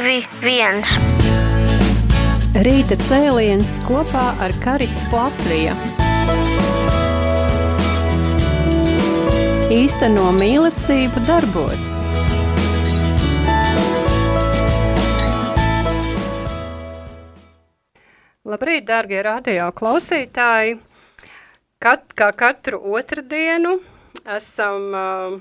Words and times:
1. 0.00 0.80
Rīta 2.64 2.96
cēliens 3.04 3.74
kopā 3.84 4.30
ar 4.40 4.54
Karitas 4.62 5.10
Latviju. 5.12 5.74
Īsteno 9.76 10.30
mīlestību 10.38 11.20
darbos. 11.28 11.84
Labrīt, 18.48 18.88
dārgie 18.88 19.20
radio 19.28 19.68
klausītāji! 19.76 20.78
Kat, 21.80 22.08
kā 22.16 22.32
katru 22.32 22.80
otrdienu 22.96 23.76
esam 24.24 24.92
uh, 24.96 25.40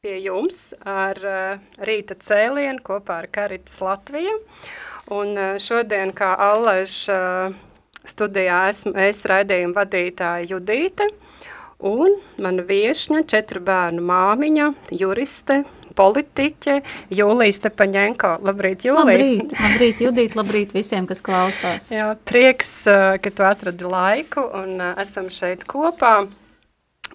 pie 0.00 0.14
jums 0.24 0.70
ar 0.88 1.18
uh, 1.28 1.58
rīta 1.84 2.14
cēlienu 2.16 2.80
kopā 2.80 3.18
ar 3.20 3.26
Karitas 3.28 3.74
Latviju. 3.84 4.32
Un 5.12 5.34
uh, 5.36 5.58
šodien, 5.60 6.14
kā 6.16 6.30
Allaž 6.40 6.94
uh, 7.12 7.52
studijā, 8.08 8.62
esmu 8.72 8.94
es 8.96 9.20
raidījuma 9.28 9.82
vadītāja 9.82 10.48
Judīte 10.54 11.10
un 11.84 12.16
mana 12.40 12.64
viešņa, 12.64 13.26
četru 13.28 13.60
bērnu 13.68 14.00
māmiņa, 14.08 14.70
juriste, 15.02 15.60
politiķe 16.00 16.80
Jūlija 17.20 17.58
Stepaņenko. 17.60 18.34
Labrīt, 18.48 18.88
Jūlija! 18.88 19.04
Labrīt, 19.04 19.56
labrīt, 19.60 20.04
Judīt, 20.08 20.40
labrīt 20.40 20.76
visiem, 20.80 21.04
kas 21.12 21.20
klausās. 21.20 21.92
Jā, 21.92 22.14
prieks, 22.24 22.72
ka 22.88 23.36
tu 23.36 23.44
atradi 23.44 23.84
laiku 23.84 24.48
un 24.64 24.78
esam 24.96 25.28
šeit 25.28 25.68
kopā. 25.68 26.22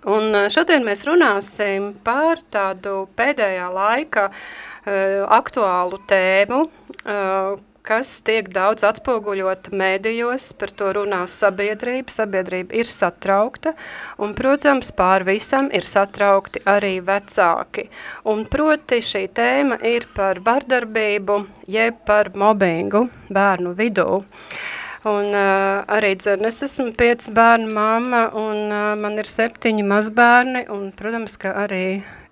Un 0.06 0.36
šodien 0.54 0.84
mēs 0.86 1.02
runāsim 1.08 1.96
par 2.06 2.44
tādu 2.54 3.08
pēdējā 3.18 3.70
laika 3.74 4.28
uh, 4.30 5.24
aktuālu 5.34 5.98
tēmu, 6.06 6.60
uh, 6.68 7.56
kas 7.86 8.12
tiek 8.26 8.52
daudz 8.54 8.86
atspoguļota 8.86 9.74
mēdījos, 9.74 10.52
par 10.62 10.74
to 10.78 10.92
runā 11.00 11.24
sabiedrība, 11.30 12.14
sabiedrība 12.14 12.78
ir 12.78 12.90
satraukta, 12.90 13.74
un, 14.22 14.38
protams, 14.38 14.94
pār 14.94 15.26
visam 15.26 15.72
ir 15.74 15.86
satraukti 15.90 16.62
arī 16.70 17.00
vecāki. 17.06 17.90
Un 18.30 18.46
proti 18.50 19.02
šī 19.06 19.26
tēma 19.34 19.82
ir 19.90 20.06
par 20.14 20.42
vardarbību, 20.46 21.42
jeb 21.66 22.02
par 22.06 22.34
mobbingu 22.38 23.08
bērnu 23.34 23.74
vidū. 23.78 24.10
Uh, 24.22 24.85
Un 25.06 25.28
uh, 25.38 25.84
arī 25.94 26.16
dzen, 26.18 26.48
es 26.50 26.64
esmu 26.66 26.96
piecu 26.98 27.30
bērnu 27.38 27.68
mamma 27.76 28.24
un 28.42 28.72
uh, 28.74 28.86
man 28.98 29.20
ir 29.22 29.28
septiņi 29.30 29.84
mazbērni 29.86 30.64
un, 30.74 30.88
protams, 30.98 31.36
ka 31.38 31.52
arī 31.62 31.84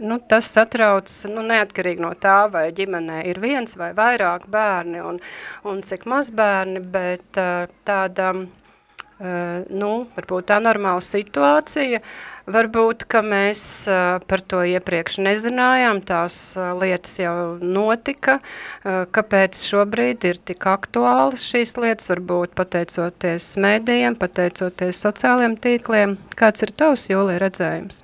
nu, 0.01 0.17
tas 0.17 0.49
satrauc 0.55 1.11
nu, 1.29 1.43
neatkarīgi 1.51 2.01
no 2.01 2.15
tā, 2.17 2.39
vai 2.49 2.65
ģimenē 2.73 3.19
ir 3.29 3.37
viens 3.43 3.77
vai 3.77 3.91
vairāk 3.93 4.49
bērni 4.49 5.05
un, 5.05 5.21
un 5.69 5.85
cik 5.85 6.07
mazbērni, 6.09 6.81
bet 6.97 7.37
uh, 7.37 7.69
tāda, 7.85 8.31
uh, 8.33 8.62
nu, 9.23 9.91
varbūt 10.17 10.51
tā 10.51 10.59
normāla 10.63 11.03
situācija 11.03 12.03
Varbūt, 12.43 13.05
ka 13.07 13.21
mēs 13.23 13.61
par 14.27 14.41
to 14.51 14.65
iepriekš 14.67 15.21
nezinājām, 15.23 16.01
tās 16.03 16.57
lietas 16.75 17.13
jau 17.21 17.35
notika, 17.63 18.41
kāpēc 18.83 19.61
šobrīd 19.63 20.27
ir 20.27 20.41
tik 20.51 20.67
aktuālas 20.67 21.45
šīs 21.47 21.77
lietas, 21.79 22.09
varbūt 22.11 22.51
pateicoties 22.59 23.47
mēdījiem, 23.63 24.19
pateicoties 24.19 24.99
sociāliem 25.05 25.55
tīkliem. 25.55 26.17
Kāds 26.35 26.67
ir 26.67 26.75
tavs, 26.75 27.07
Jūlija, 27.13 27.39
redzējums? 27.45 28.03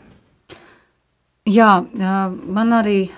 Jā, 1.50 1.74
man 2.00 2.76
arī 2.80 3.10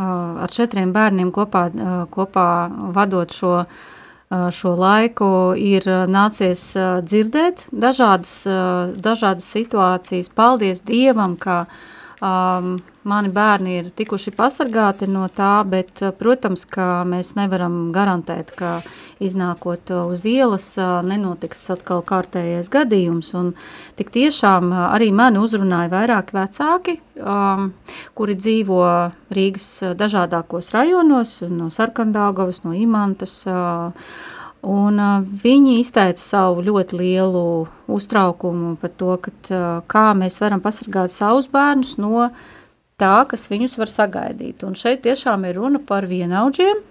ar 0.00 0.48
četriem 0.48 0.96
bērniem 0.96 1.28
kopā, 1.34 1.68
kopā 2.08 2.50
vadot 2.96 3.36
šo 3.36 3.56
uh, 3.66 3.88
šo 4.30 4.74
laiku 4.78 5.28
ir 5.58 5.86
nācies 6.06 6.62
dzirdēt 7.02 7.64
dažādas, 7.72 8.34
dažādas 9.02 9.48
situācijas. 9.56 10.30
Paldies 10.30 10.84
Dievam, 10.86 11.34
ka 11.36 11.64
um, 12.22 12.76
mani 13.08 13.30
bērni 13.32 13.76
ir 13.78 13.90
tikuši 13.96 14.32
pasargāti 14.36 15.08
no 15.10 15.26
tā, 15.32 15.60
bet, 15.68 16.02
protams, 16.18 16.66
ka 16.68 17.02
mēs 17.08 17.32
nevaram 17.38 17.90
garantēt, 17.94 18.52
ka 18.56 18.80
iznākot 19.22 19.92
uz 19.96 20.24
ielas 20.28 20.66
nenotiks 21.06 21.62
atkal 21.74 22.02
kārtējais 22.06 22.70
gadījums. 22.72 23.32
Un 23.38 23.54
tik 23.98 24.12
tiešām 24.14 24.72
arī 24.90 25.10
mani 25.16 25.40
uzrunāja 25.40 25.92
vairāki 25.92 26.36
vecāki, 26.36 26.98
um, 27.20 27.70
kuri 28.18 28.36
dzīvo 28.40 28.82
Rīgas 29.32 29.70
dažādākos 29.96 30.72
rajonos, 30.76 31.38
no 31.48 31.70
Sarkandāgavas, 31.72 32.64
no 32.66 32.76
Imantas, 32.76 33.42
uh, 33.48 33.94
Un, 34.60 34.98
uh, 35.00 35.22
viņi 35.24 35.78
izteica 35.80 36.20
savu 36.20 36.60
ļoti 36.60 36.98
lielu 37.00 37.44
uztraukumu 37.88 38.74
par 38.80 38.90
to, 38.92 39.14
ka, 39.16 39.32
uh, 39.48 39.68
kā 39.88 40.10
mēs 40.12 40.36
varam 40.42 40.60
pasargāt 40.60 41.08
savus 41.14 41.48
bērnus 41.48 41.94
no 41.96 42.28
tā, 43.00 43.16
kas 43.30 43.48
viņus 43.50 43.78
var 43.80 43.90
sagaidīt. 43.92 44.64
Un 44.68 44.76
šeit 44.78 45.02
tiešām 45.06 45.48
ir 45.48 45.58
runa 45.58 45.80
par 45.82 46.06
vienaudžiem, 46.10 46.84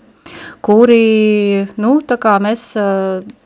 kuri, 0.65 1.67
nu, 1.81 1.93
tā 2.05 2.19
kā 2.21 2.35
mēs 2.43 2.71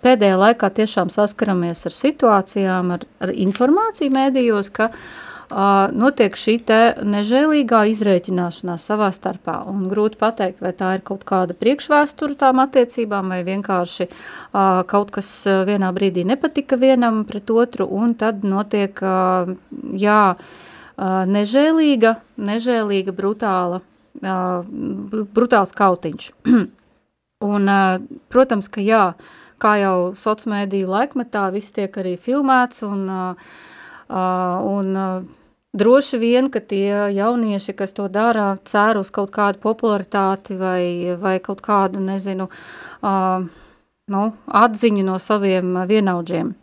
pēdējā 0.04 0.40
laikā 0.40 0.72
tiešām 0.80 1.12
saskaramies 1.14 1.86
ar 1.88 1.96
situācijām, 1.96 2.96
ar, 2.98 3.06
ar 3.24 3.36
informāciju 3.46 4.16
mēdījos, 4.16 4.72
ka 4.76 4.90
uh, 4.90 5.06
notiek 5.94 6.36
šī 6.38 6.56
te 6.68 6.80
nežēlīgā 7.06 7.84
izrēķināšanās 7.94 8.88
savā 8.90 9.10
starpā. 9.16 9.60
Un 9.70 9.88
grūti 9.92 10.20
pateikt, 10.22 10.62
vai 10.64 10.74
tā 10.78 10.96
ir 10.98 11.06
kaut 11.06 11.24
kāda 11.30 11.56
priekšvēstura 11.58 12.38
tām 12.40 12.62
attiecībām, 12.64 13.34
vai 13.34 13.42
vienkārši 13.48 14.10
uh, 14.10 14.84
kaut 14.90 15.14
kas 15.16 15.32
vienā 15.68 15.94
brīdī 15.96 16.26
nepatika 16.28 16.80
vienam 16.80 17.24
pret 17.28 17.50
otru, 17.54 17.88
un 17.88 18.16
tad 18.20 18.46
notiek, 18.48 19.00
uh, 19.04 19.54
jā, 19.94 20.36
nežēlīga, 20.98 22.16
nežēlīga, 22.38 23.14
brutāla, 23.16 23.82
brutāls 24.22 25.74
kautiņš. 25.78 26.32
un, 27.54 27.72
protams, 28.34 28.70
ka 28.70 28.84
jā, 28.84 29.06
kā 29.64 29.78
jau 29.82 29.98
sociālmēdiju 30.18 30.92
laikmetā, 30.92 31.48
viss 31.56 31.74
tiek 31.76 31.96
arī 31.98 32.18
filmēts 32.18 32.84
un 32.88 33.08
un 34.14 35.00
Droši 35.74 36.18
vien, 36.22 36.52
ka 36.54 36.60
tie 36.62 37.10
jaunieši, 37.18 37.74
kas 37.74 37.96
to 37.98 38.06
dara, 38.06 38.60
cer 38.62 39.00
uz 39.00 39.10
kaut 39.10 39.32
kādu 39.34 39.58
popularitāti 39.58 40.54
vai, 40.54 41.16
vai 41.18 41.40
kaut 41.42 41.64
kādu, 41.66 41.98
nezinu, 41.98 42.46
nu, 44.14 44.22
atziņu 44.62 45.06
no 45.08 45.16
saviem 45.18 45.80
vienaudžiem. 45.90 46.54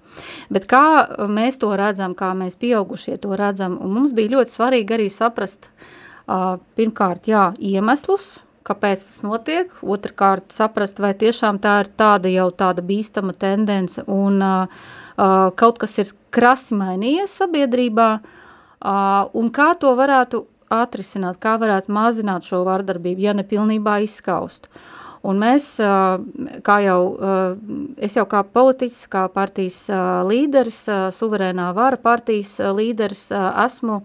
Bet 0.52 0.66
kā 0.70 0.84
mēs 1.30 1.60
to 1.62 1.72
redzam, 1.78 2.14
kā 2.18 2.32
mēs 2.36 2.58
pieaugušie 2.60 3.16
to 3.22 3.36
redzam, 3.38 3.78
un 3.80 3.94
mums 3.94 4.14
bija 4.16 4.36
ļoti 4.36 4.56
svarīgi 4.56 4.96
arī 4.96 5.08
saprast, 5.12 5.70
uh, 5.70 6.56
pirmkārt, 6.78 7.30
jā, 7.30 7.50
iemeslus, 7.58 8.40
kāpēc 8.66 9.06
tas 9.06 9.22
notiek, 9.26 9.72
otrkārt 9.82 10.52
saprast, 10.54 11.00
vai 11.02 11.14
tiešām 11.18 11.62
tā 11.62 11.80
ir 11.84 11.94
tāda 11.98 12.30
jau 12.30 12.50
tāda 12.52 12.84
bīstama 12.86 13.32
tendence 13.34 14.04
un 14.06 14.42
uh, 14.42 14.82
uh, 15.16 15.48
kaut 15.56 15.80
kas 15.82 15.98
ir 16.02 16.12
krasi 16.34 16.76
mainījies 16.78 17.40
sabiedrībā, 17.40 18.12
uh, 18.20 18.36
Uh, 18.80 19.26
un 19.36 19.50
kā 19.52 19.74
to 19.76 19.90
varētu 19.92 20.46
atrisināt, 20.72 21.36
kā 21.36 21.58
varētu 21.60 21.92
mazināt 21.92 22.46
šo 22.48 22.62
vardarbību, 22.64 23.26
ja 23.26 23.34
ne 23.36 23.44
pilnībā 23.44 23.98
izskaust. 24.06 24.70
Un 25.20 25.36
mēs, 25.40 25.66
uh, 25.84 26.16
kā 26.64 26.78
jau, 26.80 27.00
uh, 27.12 27.56
es 28.00 28.16
jau 28.16 28.24
kā 28.28 28.40
politiķis, 28.56 29.02
kā 29.12 29.26
partijas 29.32 29.82
uh, 29.92 30.22
līderis, 30.24 30.78
suverēnā 31.12 31.70
vara 31.76 32.00
partijas 32.00 32.56
līderis, 32.76 33.28
esmu 33.66 34.00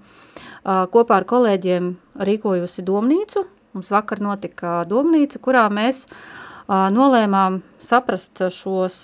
kopā 0.66 1.20
ar 1.22 1.28
kolēģiem 1.30 1.92
rīkojusi 2.26 2.84
domnīcu. 2.88 3.46
Mums 3.76 3.92
vakar 3.94 4.22
notika 4.24 4.80
domnīca, 4.90 5.40
kurā 5.44 5.68
mēs 5.70 6.08
nolēmām 6.66 7.60
saprast 7.78 8.42
šos, 8.50 8.98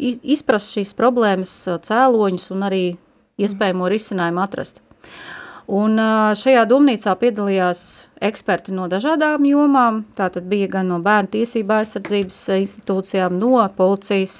izprast 0.00 0.72
šīs 0.72 0.94
problēmas 0.96 1.52
cēloņus 1.84 2.48
un 2.54 2.64
arī 2.70 2.84
iespējamo 3.36 3.90
risinājumu 3.92 4.40
atrast. 4.46 4.80
Un 5.64 5.96
šajā 6.36 6.66
domnīcā 6.68 7.14
piedalījās 7.16 7.80
eksperti 8.24 8.74
no 8.76 8.84
dažādām 8.92 9.46
jomām, 9.48 10.02
tātad 10.16 10.44
bija 10.48 10.68
gan 10.76 10.90
no 10.92 10.98
bērnu 11.04 11.32
tiesība 11.38 11.78
aizsardzības 11.80 12.40
institūcijām, 12.58 13.38
no 13.40 13.62
policijas, 13.76 14.36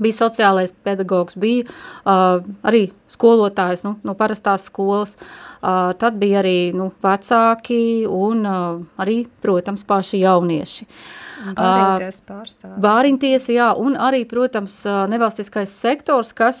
bija 0.00 0.18
sociālais 0.18 0.74
pedagogs, 0.84 1.38
bija 1.40 1.64
uh, 1.64 2.44
arī 2.64 2.90
skolotājs 3.10 3.84
nu, 3.84 3.94
no 4.04 4.14
parastās 4.16 4.68
skolas, 4.68 5.16
uh, 5.16 5.90
tad 5.96 6.20
bija 6.20 6.40
arī 6.44 6.72
nu, 6.76 6.90
vecāki 7.04 8.04
un 8.04 8.44
uh, 8.44 8.78
arī, 9.00 9.22
protams, 9.40 9.84
paši 9.88 10.22
jaunieši. 10.24 10.86
Uh, 10.86 11.19
Bāriņtiesa 11.56 12.24
pārstāvis. 12.28 12.76
Bāriņtiesa, 12.84 13.50
jā, 13.54 13.68
un 13.80 13.96
arī, 13.96 14.22
protams, 14.28 14.76
nevalstiskais 15.10 15.72
sektors, 15.72 16.34
kas 16.36 16.60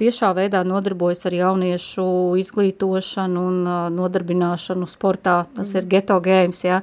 tiešā 0.00 0.32
veidā 0.36 0.64
nodarbojas 0.66 1.26
ar 1.28 1.36
jauniešu 1.38 2.06
izglītošanu 2.42 3.46
un 3.50 3.62
nodarbināšanu 3.96 4.88
sportā. 4.90 5.44
Tas 5.56 5.72
mm. 5.72 5.78
ir 5.80 5.90
geto 5.96 6.18
games, 6.24 6.64
jā. 6.66 6.82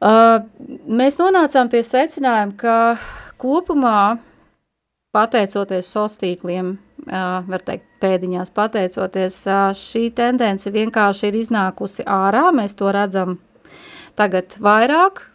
Mēs 0.00 1.20
nonācām 1.20 1.68
pie 1.72 1.82
secinājuma, 1.84 2.56
ka 2.56 2.76
kopumā, 3.40 4.18
pateicoties 5.12 5.90
uh, 5.96 7.42
var 7.44 7.64
teikt, 7.66 7.86
pēdiņās 8.00 8.52
pateicoties, 8.56 9.42
šī 9.76 10.06
tendence 10.16 10.70
vienkārši 10.72 11.28
ir 11.28 11.40
iznākusi 11.42 12.06
ārā. 12.08 12.46
Mēs 12.56 12.76
to 12.78 12.88
redzam 12.94 13.38
tagad 14.16 14.56
vairāk, 14.60 15.29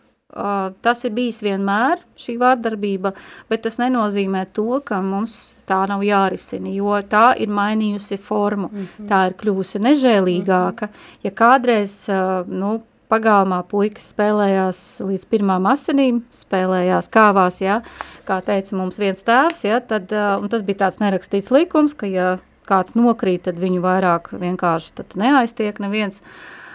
tas 0.81 1.03
ir 1.07 1.13
bijis 1.15 1.39
vienmēr 1.45 2.01
šī 2.19 2.35
vārdarbība, 2.41 3.13
bet 3.49 3.63
tas 3.63 3.79
nenozīmē 3.79 4.45
to, 4.55 4.81
ka 4.83 4.99
mums 5.01 5.63
tā 5.67 5.81
nav 5.87 6.03
jārisina, 6.03 6.71
jo 6.75 6.97
tā 7.07 7.29
ir 7.39 7.53
mainījusi 7.53 8.17
formu, 8.19 8.67
mm 8.71 8.81
-hmm. 8.81 9.07
tā 9.07 9.27
ir 9.27 9.37
kļuvusi 9.39 9.79
nežēlīgāka. 9.79 10.89
Ja 11.23 11.31
kādreiz, 11.31 12.07
nu, 12.47 12.81
pagalmā 13.09 13.61
puikas 13.69 14.09
spēlējās 14.13 14.79
līdz 15.05 15.25
pirmām 15.29 15.67
asinīm, 15.69 16.23
spēlējās 16.33 17.09
kāvās, 17.13 17.61
ja, 17.61 17.81
kā 18.25 18.41
teica 18.41 18.75
mums 18.75 18.99
viens 18.99 19.23
tēvs, 19.23 19.63
ja, 19.63 19.79
tad, 19.79 20.11
un 20.41 20.49
tas 20.49 20.65
bija 20.65 20.85
tāds 20.85 20.99
nerakstīts 20.99 21.51
likums, 21.51 21.93
ka 21.93 22.09
ja 22.09 22.37
kāds 22.65 22.97
nokrīt, 22.97 23.45
tad 23.47 23.61
viņu 23.61 23.83
vairāk 23.85 24.33
vienkārši 24.41 24.95
tad 24.99 25.15
neaiztiek 25.15 25.79
neviens, 25.79 26.21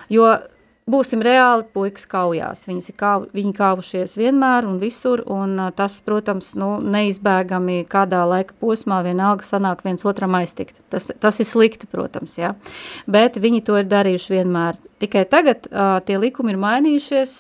jo 0.09 0.39
būsim 0.91 1.23
reāli, 1.25 1.67
puikas 1.75 2.07
kaujās. 2.11 2.65
Viņas 2.69 2.91
ir 2.91 2.97
kāv, 3.01 3.27
viņi 3.37 3.53
kāvušies 3.57 4.17
vienmēr 4.21 4.69
un 4.69 4.79
visur, 4.83 5.23
un 5.31 5.57
tas, 5.77 6.01
protams, 6.07 6.53
nu, 6.59 6.73
neizbēgami 6.83 7.85
kādā 7.91 8.23
laika 8.29 8.57
posmā 8.63 9.01
vienalga 9.07 9.47
sanāk 9.47 9.85
viens 9.87 10.07
otram 10.09 10.37
aiztikt. 10.39 10.83
Tas, 10.93 11.11
tas 11.23 11.41
ir 11.41 11.49
slikti, 11.49 11.89
protams, 11.91 12.37
jā. 12.41 12.55
Bet 13.11 13.41
viņi 13.41 13.63
to 13.67 13.79
ir 13.81 13.91
darījuši 13.91 14.37
vienmēr. 14.39 14.81
Tikai 15.01 15.25
tagad 15.31 15.71
uh, 15.71 15.99
tie 16.05 16.19
likumi 16.21 16.55
ir 16.55 16.61
mainījušies, 16.61 17.37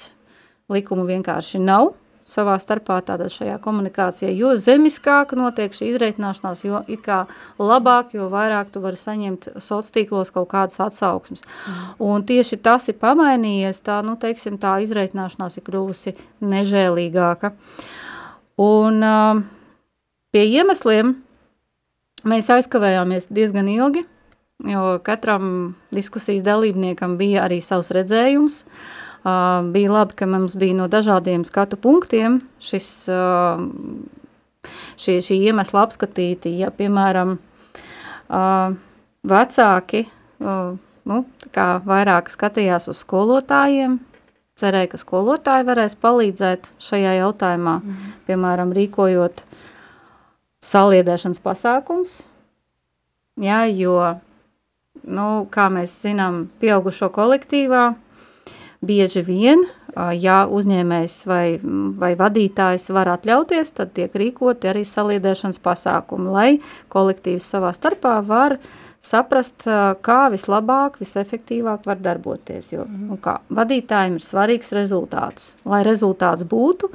likumu 0.71 1.05
vienkārši 1.09 1.61
nav, 1.63 1.95
savā 2.31 2.57
starpā 2.63 3.01
tādā 3.07 3.29
šajā 3.33 3.57
komunikācijā, 3.63 4.31
jo 4.37 4.53
zemiskāk 4.59 5.35
notiek 5.39 5.75
šī 5.75 5.91
izreitināšanās, 5.93 6.63
jo 6.67 6.83
it 6.91 7.03
kā 7.05 7.25
labāk, 7.59 8.15
jo 8.17 8.29
vairāk 8.33 8.71
tu 8.75 8.83
vari 8.85 8.99
saņemt 8.99 9.51
sociālos 9.57 9.91
tīklos 9.95 10.33
kaut 10.35 10.51
kādas 10.53 10.81
atsauksmes. 10.83 11.43
Mm. 11.43 11.89
Un 12.07 12.27
tieši 12.29 12.61
tas 12.63 12.87
ir 12.91 12.99
pamainījies, 13.01 13.83
tā, 13.87 14.01
nu, 14.07 14.17
teiksim, 14.21 14.61
tā 14.63 14.79
izreitināšanās 14.85 15.59
ir 15.59 15.67
kļuvusi 15.67 16.15
nežēlīgāka. 16.45 17.53
Un 18.61 19.03
uh, 19.07 19.43
pie 20.35 20.47
iemesliem 20.53 21.15
mēs 22.29 22.51
aizkavējāmies 22.53 23.31
diezgan 23.33 23.71
ilgi, 23.73 24.05
jo 24.69 24.99
katram 25.03 25.77
diskusijas 25.95 26.45
dalībniekam 26.45 27.17
bija 27.21 27.47
arī 27.47 27.63
savs 27.65 27.91
redzējums, 27.97 28.65
uh, 28.67 29.10
Uh, 29.21 29.61
bija 29.73 29.93
labi, 29.93 30.17
ka 30.17 30.27
mums 30.31 30.55
bija 30.57 30.79
no 30.79 30.87
dažādiem 30.89 31.43
skatu 31.45 31.77
punktiem 31.77 32.39
šis, 32.57 32.87
uh, 33.13 33.61
šie, 34.97 35.19
šī 35.21 35.37
iemesla 35.51 35.85
apskatīti. 35.85 36.55
Ja, 36.63 36.71
piemēram, 36.73 37.37
uh, 37.37 38.79
vecāki 39.29 40.07
nu, 40.41 41.25
vairāk 41.91 42.31
skatījās 42.33 42.89
uz 42.91 43.03
skolotājiem, 43.05 43.99
cerēja, 44.61 44.93
ka 44.93 45.01
skolotāji 45.01 45.67
varēs 45.69 45.97
palīdzēt 46.01 46.73
šajā 46.83 47.17
jautājumā, 47.21 47.79
mm. 47.81 48.11
piemēram, 48.29 48.75
rīkojot 48.77 49.45
saliedēšanas 50.65 51.41
pasākums, 51.45 52.17
ja, 53.41 53.63
jo, 53.69 53.97
nu, 55.09 55.29
kā 55.53 55.69
mēs 55.73 55.95
zinām, 56.05 56.45
pieaugušo 56.61 57.09
kolektīvā, 57.15 57.91
bieži 58.81 59.23
vien, 59.25 59.65
ja 60.17 60.43
uzņēmējs 60.49 61.17
vai, 61.29 61.45
vai 62.01 62.13
vadītājs 62.19 62.89
var 62.95 63.11
atļauties, 63.17 63.75
tad 63.77 63.93
tiek 63.97 64.15
rīkoti 64.17 64.71
arī 64.71 64.85
saliedēšanas 64.89 65.61
pasākumi, 65.63 66.31
lai 66.33 66.51
kolektīvs 66.93 67.49
savā 67.55 67.75
starpā 67.77 68.21
var 68.25 68.57
saprast, 69.01 69.65
kā 70.05 70.21
vislabāk, 70.33 70.99
visefektīvāk 71.01 71.87
var 71.89 72.01
darboties. 72.05 72.73
Jo, 72.75 72.85
mm. 72.89 73.21
kā, 73.25 73.39
vadītājiem 73.53 74.19
ir 74.19 74.25
svarīgs 74.25 74.75
rezultāts. 74.77 75.55
Lai 75.69 75.81
rezultāts 75.87 76.45
būtu, 76.49 76.91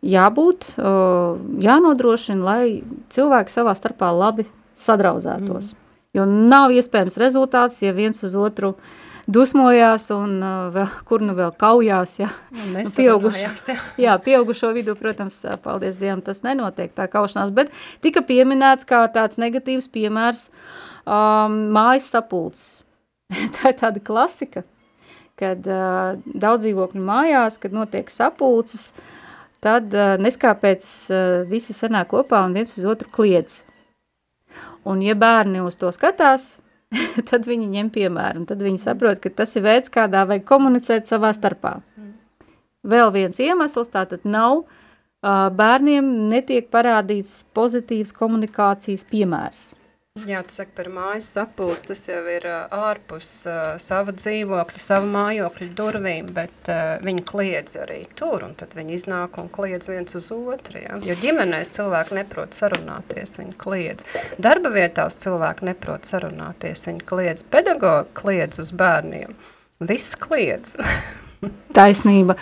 jābūt, 0.00 0.72
jānodrošina, 1.60 2.40
lai 2.44 2.64
cilvēki 3.12 3.52
savā 3.52 3.76
starpā 3.76 4.08
labi 4.16 4.48
sadrauzētos. 4.76 5.74
Mm. 5.74 5.86
Jo 6.16 6.24
nav 6.26 6.72
iespējams 6.74 7.20
rezultāts, 7.20 7.84
ja 7.84 7.92
viens 7.94 8.24
uz 8.26 8.32
otru 8.34 8.72
uh, 8.72 8.96
dusmojās 9.32 10.08
un 10.14 10.36
uh, 10.42 10.68
vēl, 10.74 10.90
kur 11.08 11.22
nu 11.24 11.34
vēl 11.38 11.52
kaujās, 11.60 12.16
ja. 12.20 12.28
Nu, 12.72 12.82
pieaugušo, 12.82 13.40
ja. 13.72 13.78
jā, 14.00 14.18
pieaugušo 14.24 14.72
vidū, 14.76 14.96
protams, 14.98 15.40
paldies 15.64 16.00
Dievam, 16.00 16.22
tas 16.26 16.42
nenotiek 16.46 16.92
tā 16.96 17.06
kaušanās, 17.10 17.52
bet 17.54 17.72
tika 18.04 18.24
pieminēts 18.26 18.88
kā 18.88 19.04
tāds 19.14 19.40
negatīvs 19.42 19.90
piemērs 19.94 20.48
um, 21.04 21.56
mājas 21.74 22.10
sapulcs. 22.14 22.68
tā 23.56 23.72
ir 23.72 23.78
tāda 23.80 24.02
klasika, 24.02 24.64
kad 25.38 25.66
uh, 25.70 26.18
daudz 26.26 26.66
dzīvokļu 26.66 27.02
mājās, 27.04 27.58
kad 27.62 27.74
notiek 27.76 28.10
sapulces, 28.12 28.90
tad 29.64 29.94
uh, 29.94 30.16
neskāpēc 30.20 30.88
uh, 31.10 31.20
visi 31.50 31.76
sanāk 31.76 32.10
kopā 32.14 32.42
un 32.46 32.56
viens 32.56 32.74
uz 32.76 32.88
otru 32.88 33.10
kliedz. 33.12 33.62
Un 34.88 35.02
ja 35.04 35.14
bērni 35.18 35.60
uz 35.62 35.76
to 35.78 35.90
skatās, 35.94 36.56
tad 37.30 37.46
viņi 37.48 37.70
ņem 37.76 37.90
piemēru, 37.94 38.42
un 38.42 38.46
tad 38.50 38.62
viņi 38.64 38.82
saprot, 38.82 39.20
ka 39.22 39.32
tas 39.42 39.54
ir 39.56 39.64
veids, 39.66 39.92
kādā 39.92 40.24
vajag 40.28 40.46
komunicēt 40.48 41.08
savā 41.10 41.32
starpā. 41.36 41.78
Vēl 42.80 43.12
viens 43.12 43.40
iemesls 43.42 43.92
tātad 43.92 44.24
nav, 44.24 44.64
bērniem 45.20 46.06
netiek 46.30 46.70
parādīts 46.72 47.42
pozitīvs 47.54 48.14
komunikācijas 48.16 49.04
piemērs. 49.10 49.64
Jā, 50.18 50.40
tu 50.42 50.50
saki 50.50 50.72
par 50.74 50.88
mājas 50.90 51.28
sapulci, 51.30 51.84
tas 51.86 52.00
jau 52.08 52.18
ir 52.26 52.42
ārpus 52.50 53.28
uh, 53.46 53.76
sava 53.78 54.10
dzīvokļa, 54.10 54.82
sava 54.82 55.06
mājokļa 55.06 55.68
durvīm, 55.78 56.32
bet 56.34 56.70
uh, 56.72 56.96
viņi 57.06 57.22
kliedz 57.28 57.76
arī 57.78 58.00
tur, 58.18 58.42
un 58.42 58.56
tad 58.58 58.74
viņi 58.74 58.96
iznāk 58.98 59.38
un 59.38 59.46
kliedz 59.54 59.86
viens 59.86 60.18
uz 60.18 60.26
otru, 60.34 60.82
ja? 60.82 60.98
jo 61.06 61.14
ģimenēs 61.22 61.70
cilvēki 61.78 62.18
neprot 62.18 62.58
sarunāties, 62.58 63.38
viņi 63.38 63.54
kliedz. 63.62 64.10
Darba 64.42 64.74
vietās 64.74 65.14
cilvēki 65.22 65.70
neprot 65.70 66.10
sarunāties, 66.10 66.88
viņi 66.90 67.06
kliedz. 67.06 67.46
Pedagogi 67.46 68.10
kliedz 68.18 68.58
uz 68.66 68.74
bērniem, 68.74 69.38
viss 69.78 70.18
kliedz. 70.18 70.74
Taisnība. 71.76 72.36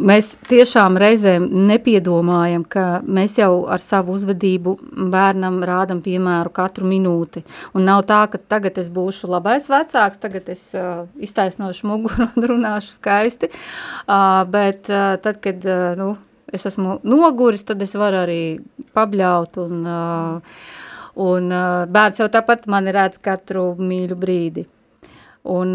Mēs 0.00 0.32
tiešām 0.50 0.96
reizēm 1.00 1.46
nepiedomājam, 1.68 2.64
ka 2.68 2.86
mēs 3.06 3.36
jau 3.38 3.64
ar 3.70 3.82
savu 3.82 4.16
uzvedību 4.16 4.74
bērnam 5.12 5.60
rādam 5.66 6.02
piemēru 6.04 6.52
katru 6.54 6.88
minūti. 6.90 7.44
Un 7.76 7.86
nav 7.88 8.04
tā, 8.08 8.24
ka 8.32 8.40
tagad 8.40 8.80
es 8.82 8.90
būšu 8.92 9.30
labais 9.32 9.68
vecāks, 9.72 10.20
tagad 10.22 10.50
es 10.52 10.64
uh, 10.78 11.06
iztaisnošu 11.22 11.88
muguru 11.90 12.28
un 12.28 12.48
runāšu 12.54 12.94
skaisti, 12.96 13.52
uh, 13.52 14.42
bet 14.50 14.90
uh, 14.90 15.14
tad, 15.22 15.40
kad 15.44 15.62
uh, 15.68 15.92
nu, 15.98 16.12
es 16.52 16.66
esmu 16.68 16.98
noguris, 17.06 17.66
tad 17.68 17.82
es 17.84 17.94
varu 17.98 18.24
arī 18.24 18.42
pabļaut 18.96 19.58
un, 19.62 19.86
uh, 19.86 20.60
un 21.22 21.50
uh, 21.52 21.82
bērns 21.92 22.22
jau 22.24 22.30
tāpat 22.32 22.66
mani 22.72 22.94
redz 22.94 23.22
katru 23.22 23.72
mīļu 23.78 24.18
brīdi. 24.18 24.66
Un, 25.42 25.74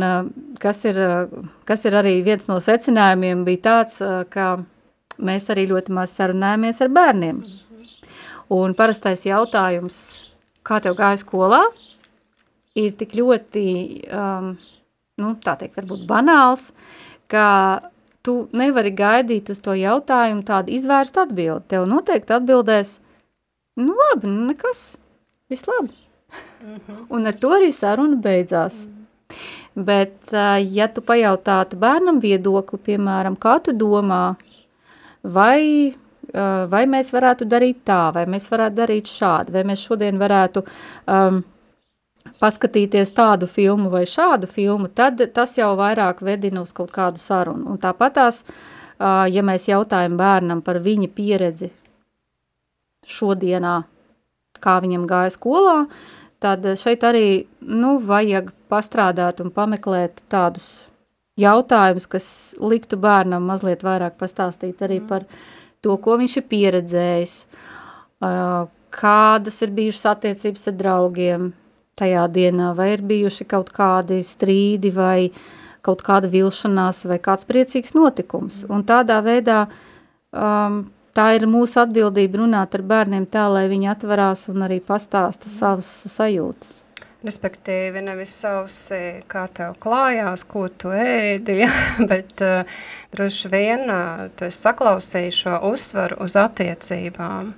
kas, 0.63 0.85
ir, 0.87 0.97
kas 1.67 1.83
ir 1.85 1.95
arī 1.99 2.21
viens 2.23 2.47
no 2.47 2.55
secinājumiem, 2.63 3.43
bija 3.47 3.63
tāds, 3.65 3.99
ka 4.31 4.53
mēs 5.19 5.49
arī 5.51 5.67
ļoti 5.71 5.91
maz 5.95 6.13
sarunājamies 6.15 6.79
ar 6.85 6.93
bērniem. 6.95 7.41
Un 8.55 8.77
parastais 8.79 9.25
jautājums, 9.27 9.97
kā 10.63 10.79
tev 10.83 10.95
gāja 10.95 11.19
skolā, 11.19 11.65
ir 12.79 12.95
tik 12.95 13.17
ļoti, 13.17 13.67
um, 14.13 14.53
nu, 15.19 15.33
tā 15.43 15.57
teikt, 15.59 15.81
varbūt 15.81 16.07
banāls, 16.07 16.69
ka 17.27 17.47
tu 18.23 18.45
nevari 18.55 18.93
gaidīt 18.95 19.51
uz 19.51 19.59
to 19.63 19.75
jautājumu 19.75 20.45
tādu 20.47 20.71
izvērstu 20.77 21.25
atbildi. 21.25 21.67
Tev 21.73 21.87
noteikti 21.91 22.37
atbildēs, 22.37 22.99
nu 23.83 23.95
labi, 23.99 24.31
nu 24.31 24.47
nekas, 24.53 24.93
viss 25.51 25.67
labi. 25.67 25.91
Mm 26.63 26.75
-hmm. 26.75 27.05
Un 27.09 27.27
ar 27.27 27.33
to 27.33 27.49
arī 27.49 27.71
saruna 27.71 28.15
beidzās. 28.15 28.85
Mm 28.85 28.91
-hmm. 28.91 28.96
Bet, 29.77 30.31
ja 30.73 30.87
tu 30.89 31.03
pajautātu 31.05 31.77
bērnam 31.77 32.21
viedokli, 32.23 32.79
piemēram, 32.89 33.35
kā 33.37 33.57
tu 33.61 33.75
domā, 33.77 34.37
vai, 35.21 35.93
vai 36.71 36.85
mēs 36.89 37.11
varētu 37.13 37.45
darīt 37.45 37.83
tā, 37.85 38.07
vai 38.15 38.25
mēs 38.25 38.49
varētu 38.49 38.79
darīt 38.79 39.11
šādi, 39.11 39.53
vai 39.53 39.63
mēs 39.69 39.83
šodien 39.85 40.17
varētu 40.17 40.63
um, 40.63 41.43
paskatīties 42.41 43.13
tādu 43.15 43.47
filmu 43.47 43.91
vai 43.93 44.05
šādu 44.09 44.49
filmu, 44.49 44.89
tad 44.89 45.21
tas 45.33 45.57
jau 45.57 45.73
vairāk 45.79 46.23
vedina 46.25 46.63
uz 46.65 46.73
kaut 46.75 46.91
kādu 46.95 47.21
sarunu. 47.21 47.67
Un 47.71 47.81
tāpatās, 47.81 48.43
uh, 48.43 49.25
ja 49.29 49.43
mēs 49.45 49.69
jautājam 49.69 50.17
bērnam 50.19 50.63
par 50.65 50.81
viņa 50.83 51.11
pieredzi 51.13 51.71
šodienā, 53.07 53.81
kā 54.59 54.79
viņam 54.83 55.05
gāja 55.07 55.33
skolā, 55.37 55.83
tad 56.43 56.65
šeit 56.77 57.03
arī 57.07 57.27
nu, 57.61 57.97
vajag 58.03 58.51
pastrādāt 58.71 59.41
un 59.43 59.51
pameklēt 59.53 60.21
tādus 60.31 60.87
jautājums, 61.37 62.07
kas 62.09 62.27
liktu 62.61 62.99
bērnam 63.01 63.45
mazliet 63.47 63.85
vairāk 63.85 64.17
pastāstīt 64.19 64.81
arī 64.85 65.01
mm. 65.01 65.07
par 65.09 65.27
to, 65.85 65.95
ko 66.01 66.17
viņš 66.19 66.39
ir 66.41 66.47
pieredzējis, 66.49 67.35
kādas 68.97 69.61
ir 69.65 69.73
bijušas 69.77 70.11
attiecības 70.13 70.67
ar 70.71 70.77
draugiem 70.79 71.47
tajā 71.97 72.25
dienā, 72.33 72.71
vai 72.77 72.91
ir 72.95 73.05
bijuši 73.05 73.47
kaut 73.49 73.71
kādi 73.73 74.19
strīdi 74.25 74.91
vai 74.93 75.29
kaut 75.85 76.03
kāda 76.05 76.29
vilšanās 76.29 77.05
vai 77.09 77.17
kāds 77.23 77.47
priecīgs 77.47 77.95
notikums. 77.95 78.63
Un 78.69 78.83
tādā 78.85 79.21
veidā 79.25 79.63
um, 80.33 80.81
tā 81.17 81.31
ir 81.37 81.47
mūsu 81.49 81.81
atbildība 81.81 82.43
runāt 82.43 82.75
ar 82.77 82.83
bērniem 82.85 83.25
tā, 83.31 83.47
lai 83.49 83.65
viņi 83.71 83.89
atverās 83.95 84.47
un 84.53 84.67
arī 84.67 84.77
pastāsta 84.85 85.49
savas 85.51 85.89
sajūtas. 86.13 86.83
Respektīvi, 87.25 88.03
nevis 88.05 88.35
sausi, 88.43 89.23
kā 89.27 89.47
tev 89.49 89.73
klājās, 89.81 90.45
ko 90.47 90.67
tu 90.69 90.93
ēdi, 90.93 91.57
ja? 91.63 91.71
bet 92.07 92.43
uh, 92.45 92.81
droši 93.15 93.51
vien 93.51 93.87
uh, 93.89 94.27
tu 94.37 94.45
esi 94.47 94.61
saklausījis 94.67 95.41
šo 95.45 95.55
uzsvaru 95.71 96.21
uz 96.23 96.37
attiecībām. 96.39 97.55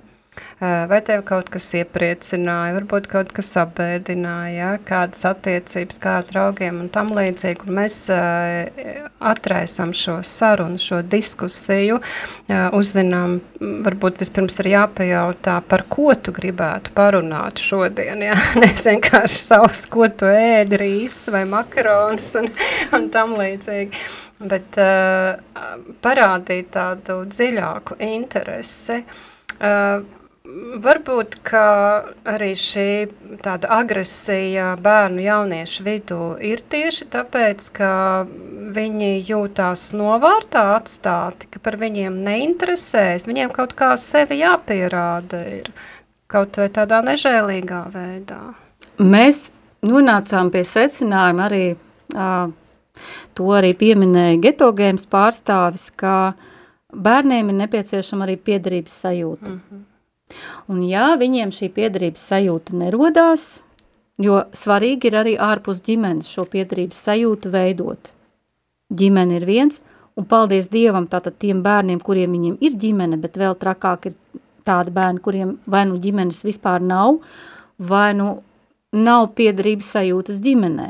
Vai 0.60 1.00
tev 1.04 1.22
kaut 1.28 1.48
kas 1.52 1.70
iepriecināja, 1.78 2.74
varbūt 2.76 3.06
kaut 3.08 3.30
kas 3.36 3.48
apbēdināja, 3.62 4.74
kādas 4.88 5.24
attiecības 5.30 6.00
kā 6.02 6.18
ar 6.20 6.26
draugiem 6.28 6.82
un 6.82 6.90
tam 6.92 7.14
līdzīgi. 7.16 7.64
Un 7.64 7.78
mēs 7.78 7.96
atraisam 9.32 9.94
šo 9.96 10.18
sarunu, 10.26 10.76
šo 10.80 11.00
diskusiju, 11.00 12.00
uzzinām, 12.76 13.38
varbūt 13.86 14.20
vispirms 14.20 14.60
ir 14.60 14.70
jāpajautā, 14.74 15.58
par 15.68 15.86
ko 15.88 16.12
tu 16.12 16.34
gribētu 16.36 16.92
parunāt 16.96 17.60
šodien, 17.62 18.26
jā, 18.28 18.36
nes 18.62 18.86
vienkārši 18.86 19.40
savus, 19.42 19.86
ko 19.90 20.08
tu 20.12 20.28
ēdi, 20.28 20.80
rīsus 20.80 21.32
vai 21.32 21.46
makaronus 21.48 22.34
un, 22.40 22.52
un 22.96 23.08
tam 23.14 23.36
līdzīgi. 23.40 24.04
Bet 24.40 24.78
uh, 24.80 25.36
parādīt 26.00 26.70
tādu 26.72 27.18
dziļāku 27.28 27.98
interesi. 28.06 29.02
Uh, 29.60 30.00
Varbūt 30.80 31.36
arī 31.52 32.50
šī 32.58 32.86
tāda 33.44 33.68
agresija 33.80 34.72
bērnu 34.82 35.22
jauniešu 35.22 35.84
vidū 35.86 36.20
ir 36.46 36.62
tieši 36.72 37.06
tāpēc, 37.12 37.66
ka 37.76 37.90
viņi 38.74 39.10
jūtās 39.28 39.90
novārtā 39.98 40.62
atstāti, 40.76 41.50
ka 41.52 41.62
par 41.62 41.76
viņiem 41.80 42.16
neinteresēs, 42.26 43.28
viņiem 43.28 43.52
kaut 43.54 43.74
kā 43.78 43.92
sevi 44.00 44.40
jāpierāda 44.40 45.42
ir 45.58 45.70
kaut 46.30 46.58
vai 46.62 46.70
tādā 46.72 47.02
nežēlīgā 47.06 47.82
veidā. 47.94 48.40
Mēs 49.02 49.50
nonācām 49.86 50.50
pie 50.54 50.64
secinājuma 50.66 51.46
arī, 51.50 51.64
to 53.34 53.52
arī 53.58 53.74
pieminēja 53.84 54.40
getogēms 54.48 55.06
pārstāvis, 55.10 55.90
ka 55.92 56.32
bērniem 56.90 57.52
ir 57.52 57.62
nepieciešama 57.64 58.26
arī 58.28 58.40
piederības 58.50 58.98
sajūta. 59.04 59.50
Mm 59.50 59.62
-hmm 59.62 59.86
Un 60.70 60.82
ja 60.86 61.14
viņiem 61.20 61.52
šī 61.54 61.70
piederības 61.76 62.24
sajūta 62.32 62.76
nerodās, 62.78 63.62
jo 64.20 64.42
svarīgi 64.52 65.10
ir 65.10 65.18
arī 65.22 65.36
ārpus 65.40 65.80
ģimenes 65.86 66.30
šo 66.30 66.44
piederības 66.50 67.00
sajūtu 67.08 67.52
veidot. 67.54 68.12
Ģimene 68.90 69.38
ir 69.38 69.46
viens, 69.48 69.80
un 70.18 70.26
paldies 70.28 70.68
Dievam 70.72 71.06
tātad 71.10 71.38
tiem 71.40 71.62
bērniem, 71.64 72.00
kuriem 72.04 72.32
viņiem 72.36 72.60
ir 72.60 72.76
ģimene, 72.80 73.20
bet 73.22 73.38
vēl 73.40 73.56
trakāk 73.58 74.10
ir 74.10 74.16
tādi 74.66 74.92
bērni, 74.94 75.22
kuriem 75.24 75.56
vai 75.70 75.84
nu 75.88 75.98
ģimenes 76.02 76.42
vispār 76.44 76.82
nav, 76.84 77.20
vai 77.78 78.12
nu 78.18 78.32
nav 78.92 79.30
piederības 79.38 79.92
sajūtas 79.96 80.40
ģimenē. 80.44 80.88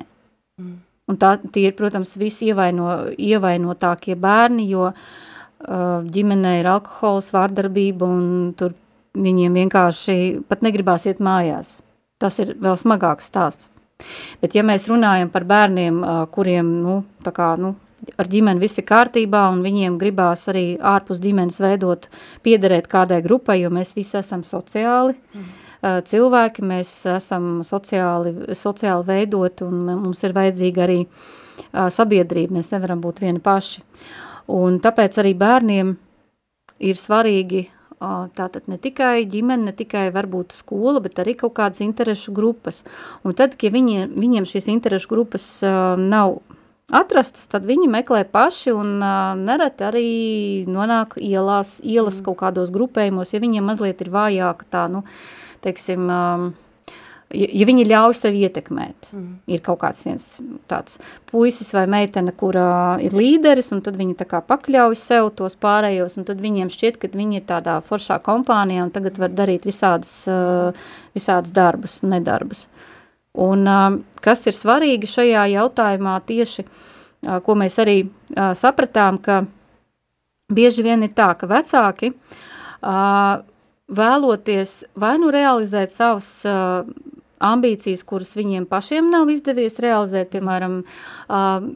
Mm. 0.61 0.78
Un 1.11 1.18
tā, 1.18 1.35
tie 1.42 1.66
ir, 1.68 1.75
protams, 1.78 2.14
visi 2.20 2.50
ievaino, 2.50 2.90
ievainotākie 3.18 4.14
bērni, 4.20 4.68
jo 4.70 4.90
uh, 4.90 6.04
ģimenē 6.16 6.61
ir 6.61 6.70
alkohols, 6.70 7.32
vārdarbība 7.35 8.06
un 8.06 8.28
tur 8.59 8.76
viņiem 9.19 9.59
vienkārši 9.62 10.17
pat 10.49 10.64
negribās 10.67 11.07
iet 11.11 11.21
mājās. 11.23 11.81
Tas 12.21 12.38
ir 12.43 12.55
vēl 12.61 12.76
smagāks 12.76 13.31
stāsts. 13.31 13.71
Bet 14.40 14.55
ja 14.57 14.64
mēs 14.64 14.88
runājam 14.88 15.31
par 15.33 15.45
bērniem, 15.49 16.00
kuriem, 16.33 16.69
nu, 16.85 17.00
tā 17.25 17.33
kā, 17.37 17.52
nu, 17.61 17.75
ar 18.21 18.29
ģimeni 18.31 18.62
viss 18.62 18.81
ir 18.81 18.87
kārtībā 18.88 19.47
un 19.52 19.62
viņiem 19.64 19.99
gribās 20.00 20.47
arī 20.52 20.64
ārpus 20.76 21.21
ģimenes 21.23 21.61
veidot, 21.61 22.09
piederēt 22.45 22.88
kādai 22.90 23.21
grupai, 23.25 23.61
jo 23.61 23.73
mēs 23.75 23.93
visi 23.97 24.17
esam 24.21 24.45
sociāli 24.47 25.17
mm. 25.17 25.50
cilvēki, 26.09 26.64
mēs 26.64 26.95
esam 27.12 27.61
sociāli, 27.67 28.35
sociāli 28.57 29.09
veidoti 29.09 29.67
un 29.69 29.85
mums 30.07 30.25
ir 30.25 30.37
vajadzīga 30.37 30.87
arī 30.87 31.00
sabiedrība, 31.93 32.57
mēs 32.57 32.73
nevaram 32.73 33.02
būt 33.05 33.21
vieni 33.25 33.43
paši. 33.45 33.85
Un 34.50 34.81
tāpēc 34.83 35.21
arī 35.23 35.35
bērniem 35.38 35.93
ir 36.88 36.99
svarīgi 36.99 37.67
tātad 38.00 38.69
ne 38.71 38.78
tikai 38.80 39.26
ģimene, 39.28 39.69
ne 39.69 39.75
tikai 39.76 40.09
varbūt 40.14 40.54
skola, 40.57 41.02
bet 41.04 41.21
arī 41.21 41.37
kaut 41.38 41.54
kādas 41.59 41.83
interešu 41.85 42.33
grupas. 42.37 42.83
Un 43.25 43.37
tad, 43.37 43.59
ja 43.61 43.73
viņi, 43.73 44.07
viņiem 44.16 44.49
šīs 44.49 44.71
interešu 44.73 45.11
grupas 45.12 45.50
nav 46.00 46.40
atrastas, 46.90 47.47
tad 47.50 47.66
viņi 47.69 47.90
meklē 47.90 48.25
paši 48.28 48.75
un 48.75 48.97
nereti 49.45 49.87
arī 49.87 50.09
nonāk 50.71 51.16
ielās, 51.21 51.78
ielas 51.85 52.19
mm. 52.19 52.25
kaut 52.28 52.40
kādos 52.42 52.73
grupējumos, 52.75 53.35
ja 53.35 53.42
viņiem 53.42 53.69
mazliet 53.71 54.02
ir 54.02 54.11
vājāka 54.14 54.66
tā, 54.71 54.87
nu, 54.90 55.04
teiksim, 55.64 56.09
ja, 57.34 57.66
viņi 57.66 57.87
ļauj 57.88 58.16
sev 58.18 58.37
ietekmēt, 58.38 59.10
mm. 59.14 59.28
ir 59.54 59.62
kaut 59.64 59.80
kāds 59.84 60.02
viens 60.06 60.26
tāds 60.70 60.99
puisis 61.30 61.70
vai 61.76 61.87
meitene, 61.90 62.32
kura 62.37 62.99
ir 63.02 63.14
līderis, 63.16 63.70
un 63.75 63.82
tad 63.87 63.99
viņi 64.00 64.18
tā 64.18 64.26
kā 64.30 64.42
pakļauj 64.46 64.99
sev 64.99 65.30
tos 65.38 65.56
pārējos, 65.60 66.18
un 66.18 66.26
tad 66.28 66.42
viņiem 66.42 66.72
šķiet, 66.72 66.99
ka 67.00 67.10
viņi 67.14 67.40
ir 67.40 67.46
tādā 67.49 67.78
foršā 67.84 68.20
kompānijā, 68.26 68.87
un 68.87 68.94
tagad 68.94 69.20
var 69.22 69.34
darīt 69.34 69.68
visādas, 69.68 70.14
visādas 71.16 71.54
darbus, 71.54 72.00
nedarbus. 72.06 72.66
Un 73.38 73.62
kas 74.25 74.42
ir 74.50 74.56
svarīgi 74.58 75.06
šajā 75.06 75.46
jautājumā 75.52 76.16
tieši, 76.26 76.66
ko 77.46 77.54
mēs 77.58 77.78
arī 77.78 78.00
sapratām, 78.58 79.20
ka 79.22 79.44
bieži 80.50 80.82
vien 80.82 81.06
ir 81.06 81.14
tā, 81.14 81.30
ka 81.38 81.46
vecāki 81.46 82.10
vēloties 83.90 84.75
vai 85.02 85.16
nu 85.18 85.30
realizēt 85.34 85.90
savas 85.90 86.28
uh, 86.46 86.87
ambīcijas, 87.40 88.04
kuras 88.06 88.35
viņiem 88.38 88.66
pašiem 88.70 89.09
nav 89.12 89.30
izdevies 89.32 89.78
realizēt, 89.82 90.30
piemēram, 90.35 90.80
uh, 90.82 91.66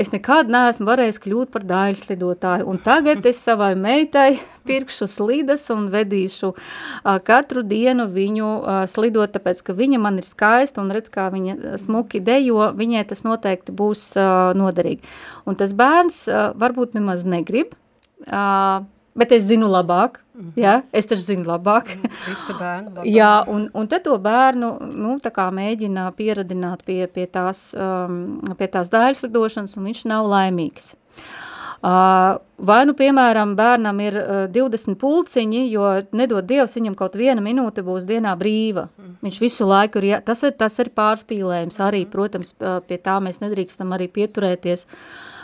es 0.00 0.10
nekad 0.12 0.50
neesmu 0.52 0.86
varējis 0.88 1.20
kļūt 1.22 1.52
par 1.54 1.66
daļslidotāju, 1.68 2.66
un 2.68 2.80
tagad 2.82 3.26
es 3.28 3.40
savai 3.44 3.72
meitai 3.78 4.34
pirkšu 4.68 5.08
slidas 5.10 5.68
un 5.74 5.86
vedīšu 5.92 6.52
uh, 6.52 7.18
katru 7.24 7.64
dienu 7.66 8.08
viņu 8.10 8.48
uh, 8.48 8.80
slidot, 8.90 9.34
tāpēc, 9.36 9.62
ka 9.66 9.76
viņa 9.78 10.00
man 10.02 10.18
ir 10.22 10.28
skaista 10.28 10.82
un 10.82 10.90
redz, 10.94 11.12
kā 11.12 11.28
viņa 11.34 11.76
smuki 11.82 12.22
dejo, 12.24 12.72
viņai 12.78 13.04
tas 13.12 13.22
noteikti 13.26 13.74
būs 13.76 14.08
uh, 14.16 14.50
noderīgi. 14.58 15.06
Un 15.46 15.58
tas 15.60 15.76
bērns 15.76 16.24
uh, 16.30 16.50
varbūt 16.58 16.98
nemaz 16.98 17.26
negrib, 17.28 17.76
uh, 18.26 18.82
bet 19.14 19.32
es 19.32 19.44
zinu 19.44 19.68
labāk, 19.68 20.20
mm 20.34 20.40
-hmm. 20.40 20.52
ja? 20.56 20.82
es 20.92 21.06
taču 21.06 21.20
zinu 21.20 21.44
labāk. 21.44 21.84
Visu 22.28 22.58
bērnu 22.58 22.90
labāk. 22.90 23.04
jā, 23.04 23.44
un, 23.48 23.70
un 23.74 23.86
tad 23.88 24.02
to 24.02 24.18
bērnu, 24.18 24.78
nu, 24.80 25.18
tā 25.18 25.30
kā 25.30 25.50
mēģina 25.52 26.12
pieradināt 26.16 26.84
pie, 26.84 27.06
pie 27.06 27.26
tās, 27.26 27.74
um, 27.74 28.40
pie 28.58 28.66
tās 28.66 28.90
dāļslidošanas, 28.90 29.76
un 29.76 29.84
viņš 29.84 30.04
nav 30.04 30.26
laimīgs. 30.26 30.94
Uh, 31.82 32.38
vai 32.56 32.84
nu, 32.86 32.92
piemēram, 32.94 33.56
bērnam 33.56 34.00
ir 34.00 34.14
uh, 34.14 34.46
20 34.54 34.94
pulciņi, 34.94 35.70
jo 35.70 36.02
nedod 36.12 36.46
Dievs, 36.46 36.76
viņam 36.76 36.94
kaut 36.94 37.16
viena 37.18 37.42
minūte 37.42 37.82
būs 37.82 38.04
dienā 38.06 38.36
brīva. 38.38 38.86
Mm. 38.98 39.16
Viņš 39.22 39.40
visu 39.40 39.66
laiku 39.66 39.98
ir, 39.98 40.04
jā, 40.04 40.20
tas 40.20 40.42
ir, 40.42 40.52
tas 40.52 40.78
ir 40.78 40.92
pārspīlējums 40.94 41.80
arī, 41.82 42.06
protams, 42.06 42.54
pie 42.86 42.98
tā 43.02 43.18
mēs 43.18 43.40
nedrīkstam 43.42 43.90
arī 43.92 44.06
pieturēties, 44.08 44.86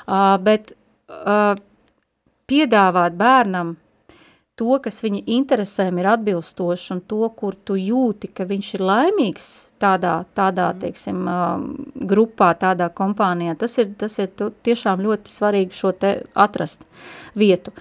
uh, 0.07 0.39
bet 0.39 0.77
uh, 1.11 1.59
piedāvāt 2.49 3.19
bērnam 3.19 3.77
to, 4.59 4.75
kas 4.83 5.03
viņa 5.05 5.23
interesēm 5.39 6.01
ir 6.01 6.09
atbilstoši 6.11 6.91
un 6.97 7.03
to, 7.07 7.21
kur 7.39 7.55
tu 7.55 7.77
jūti, 7.79 8.31
ka 8.35 8.47
viņš 8.49 8.71
ir 8.75 8.85
laimīgs 8.89 9.47
tādā, 9.79 10.15
tādā 10.35 10.73
mm. 10.73 10.81
teiksim, 10.83 11.21
grupā, 12.11 12.51
tādā 12.59 12.89
kompānijā, 12.91 13.55
tas 13.61 13.79
ir, 13.79 13.93
tas 14.01 14.19
ir 14.19 14.33
tiešām 14.67 15.05
ļoti 15.05 15.31
svarīgi 15.31 15.79
šo 15.79 15.95
te 15.95 16.13
atrast 16.35 16.89
vietu. 17.39 17.75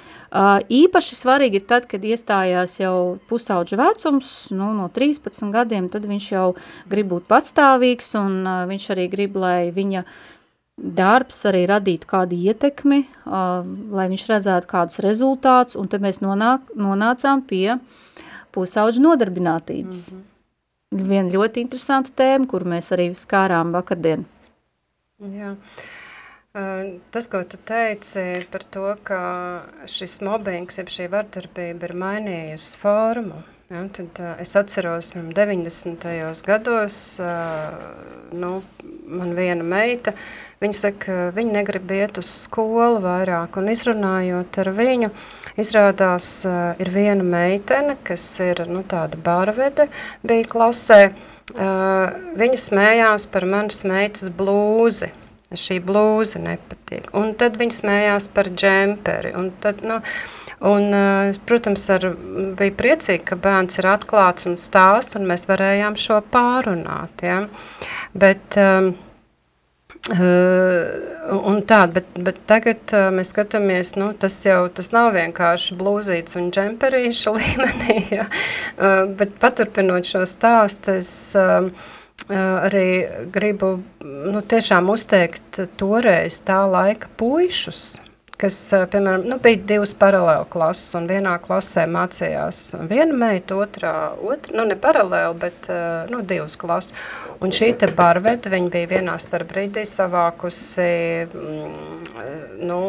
Īpaši 0.77 1.17
svarīgi 1.17 1.61
ir 1.61 1.65
tad, 1.65 1.87
kad 1.89 2.05
iestājās 2.05 2.77
jau 2.83 3.17
pusauģa 3.31 3.79
vecums, 3.81 4.31
nu, 4.53 4.69
no 4.77 4.89
13 4.93 5.49
gadiem, 5.55 5.89
tad 5.89 6.05
viņš 6.05 6.31
jau 6.35 6.47
grib 6.91 7.13
būt 7.15 7.29
patstāvīgs 7.31 8.13
un 8.21 8.41
viņš 8.69 8.89
arī 8.93 9.07
grib, 9.09 9.39
lai 9.41 9.71
viņa 9.73 10.03
uh, 10.03 10.36
darbs 10.77 11.41
arī 11.49 11.65
radītu 11.69 12.07
kādu 12.09 12.37
ietekmi, 12.37 13.01
uh, 13.25 13.65
lai 13.93 14.07
viņš 14.11 14.25
redzētu 14.31 14.69
kādus 14.69 15.01
rezultātus, 15.03 15.77
un 15.79 15.89
tad 15.91 16.05
mēs 16.05 16.21
nonāk, 16.21 16.71
nonācām 16.77 17.43
pie 17.49 17.79
pusauģu 18.55 19.03
nodarbinātības. 19.03 20.11
Mm 20.13 20.17
-hmm. 20.17 21.07
Viena 21.09 21.29
ļoti 21.29 21.61
interesanta 21.61 22.09
tēma, 22.15 22.47
kur 22.47 22.63
mēs 22.63 22.91
arī 22.95 23.09
skārām 23.11 23.71
vakardien. 23.71 24.25
Jā. 25.19 25.55
Tas, 27.11 27.27
ko 27.27 27.43
tu 27.43 27.57
teici 27.57 28.47
par 28.51 28.63
to, 28.63 28.95
ka 29.03 29.19
šis 29.85 30.21
mobbings, 30.21 30.77
jeb 30.77 30.87
šī 30.87 31.09
vardarbība 31.09 31.83
ir 31.83 31.93
mainījusi 31.93 32.77
formu, 32.77 33.43
Ja, 33.67 33.81
tad, 33.91 34.19
uh, 34.19 34.37
es 34.39 34.55
atceros, 34.55 35.09
ka 35.11 35.19
90. 35.19 36.05
gados 36.47 37.19
uh, 37.19 37.73
nu, 38.31 38.61
man 39.11 39.33
viena 39.35 39.63
meita, 39.63 40.13
viņa 40.63 40.77
saka, 40.77 40.97
ka 41.03 41.17
viņa 41.35 41.53
negrib 41.59 41.91
iet 41.93 42.19
uz 42.21 42.29
skolu 42.45 43.01
vairāk, 43.03 43.59
un 43.59 43.69
izrunājot 43.73 44.59
ar 44.63 44.71
viņu, 44.77 45.11
izrādās, 45.61 46.31
ir 46.81 46.91
viena 46.93 47.25
meitene, 47.25 47.97
kas 48.07 48.25
ir 48.45 48.63
nu, 48.69 48.83
tāda 48.87 49.19
bārvede, 49.21 49.89
bija 50.27 50.49
klasē, 50.49 51.01
viņa 52.41 52.59
smējās 52.63 53.29
par 53.33 53.47
manas 53.49 53.83
meitas 53.87 54.33
blūzi, 54.33 55.11
šī 55.53 55.79
blūze 55.85 56.41
nepatīk, 56.43 57.13
un 57.15 57.31
tad 57.39 57.55
viņa 57.59 57.79
smējās 57.81 58.27
par 58.35 58.51
džemperi, 58.51 59.37
un 59.37 59.53
tad, 59.63 59.85
nu, 59.87 60.01
Un, 60.65 60.89
protams, 61.45 61.83
ar, 61.93 62.07
bija 62.57 62.73
priecīgi, 62.73 63.21
ka 63.27 63.35
bērns 63.37 63.77
ir 63.77 63.85
atklāts 63.91 64.47
un 64.49 64.55
stāst, 64.57 65.13
un 65.13 65.27
mēs 65.29 65.45
varējām 65.45 65.93
šo 66.01 66.17
pārunāt. 66.33 67.21
Ja? 67.21 67.43
Bet, 68.17 68.57
um, 68.57 68.95
Uh, 70.07 71.61
tā, 71.67 71.81
bet, 71.91 72.07
bet 72.23 72.39
tagad 72.47 72.93
uh, 72.95 73.09
mēs 73.11 73.33
skatāmies, 73.33 73.95
nu, 73.99 74.13
tas 74.15 74.37
jau 74.45 74.61
tas 74.71 74.93
nav 74.95 75.11
vienkārši 75.17 75.75
blūzīts 75.79 76.37
un 76.39 76.47
džemperīša 76.55 77.33
līmenī, 77.37 77.97
ja? 78.15 78.27
uh, 78.77 79.03
bet 79.19 79.35
paturpinot 79.41 80.07
šo 80.07 80.23
stāstu, 80.29 80.95
es 81.01 81.11
uh, 81.35 81.67
arī 82.31 82.87
gribu 83.33 83.77
nu, 84.03 84.41
tiešām 84.41 84.89
uzteikt 84.91 85.61
toreiz 85.79 86.39
tā 86.47 86.63
laika 86.71 87.11
puišus, 87.19 87.99
kas, 88.41 88.57
piemēram, 88.91 89.25
nu, 89.29 89.37
bija 89.41 89.59
divas 89.71 89.93
paralēli 89.97 90.47
klases, 90.53 90.91
un 90.97 91.07
vienā 91.09 91.33
klasē 91.43 91.87
mācījās 91.89 92.61
viena 92.89 93.15
meita, 93.17 93.57
otrā, 93.57 93.93
otra, 94.17 94.55
nu, 94.59 94.67
ne 94.69 94.77
paralēli, 94.79 95.39
bet, 95.41 95.69
nu, 96.13 96.21
divas 96.27 96.57
klases. 96.59 96.93
Un 97.43 97.53
šī 97.53 97.71
te 97.81 97.89
barveta, 97.93 98.49
viņa 98.53 98.71
bija 98.73 98.91
vienā 98.95 99.17
starp 99.21 99.51
brīdī 99.51 99.83
savākusi, 99.89 100.87
mm, 101.27 102.63
nu, 102.69 102.79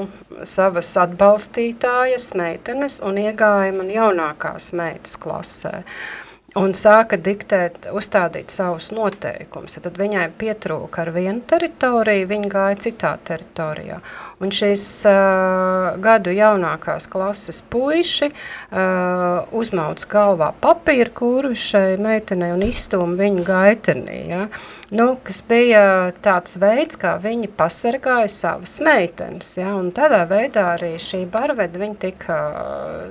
savas 0.48 0.94
atbalstītājas 1.02 2.30
meitenes 2.38 3.02
un 3.04 3.20
iegāja 3.20 3.74
man 3.76 3.92
jaunākās 3.92 4.72
meitas 4.76 5.18
klasē. 5.20 5.82
Uh, 5.82 6.27
un 6.58 6.74
sāka 6.76 7.18
diktēt, 7.20 7.88
uzstādīt 7.94 8.52
savus 8.52 8.90
noteikumus. 8.94 9.78
Tad 9.82 9.98
viņai 9.98 10.26
pietrūka 10.38 11.04
ar 11.04 11.12
vienu 11.14 11.42
teritoriju, 11.48 12.28
viņa 12.30 12.50
gāja 12.52 12.78
citā 12.86 13.12
teritorijā. 13.28 14.00
Un 14.42 14.52
šīs 14.54 14.84
uh, 15.08 15.98
gadu 16.02 16.34
jaunākās 16.34 17.08
klases 17.10 17.60
puiši 17.72 18.30
uh, 18.30 19.48
uzmauc 19.54 20.04
galvā 20.10 20.52
papīra 20.62 21.12
kurvi 21.14 21.58
šai 21.58 21.96
meitenei 22.02 22.52
un 22.54 22.64
izstūma 22.66 23.18
viņu 23.18 23.46
gaitenī. 23.46 24.18
Ja? 24.32 24.46
Nu, 24.94 25.10
kas 25.24 25.42
bija 25.48 25.82
tāds 26.24 26.56
veids, 26.60 26.98
kā 27.00 27.16
viņi 27.22 27.50
pasargāja 27.58 28.30
savas 28.32 28.78
meitenes. 28.84 29.54
Ja? 29.58 29.74
Un 29.78 29.90
tādā 29.96 30.22
veidā 30.30 30.68
arī 30.76 30.94
šī 31.02 31.24
barveda 31.30 31.90
tika 31.98 32.38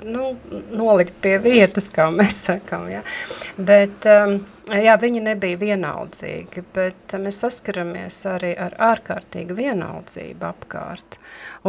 nu, 0.06 0.32
nolikt 0.72 1.20
pie 1.22 1.38
vietas, 1.42 1.92
kā 1.94 2.10
mēs 2.14 2.40
sakam. 2.48 2.88
Ja? 2.92 3.04
Bet, 3.58 4.06
um, 4.10 4.38
jā, 4.72 4.96
viņi 5.02 5.22
nebija 5.26 5.60
vienaldzīgi, 5.62 6.64
bet 6.76 7.16
uh, 7.16 7.22
mēs 7.24 7.42
saskaramies 7.44 8.18
arī 8.30 8.54
ar 8.60 8.76
ārkārtīgu 8.90 9.58
vienaldzību 9.58 10.48
apkārt. 10.50 11.20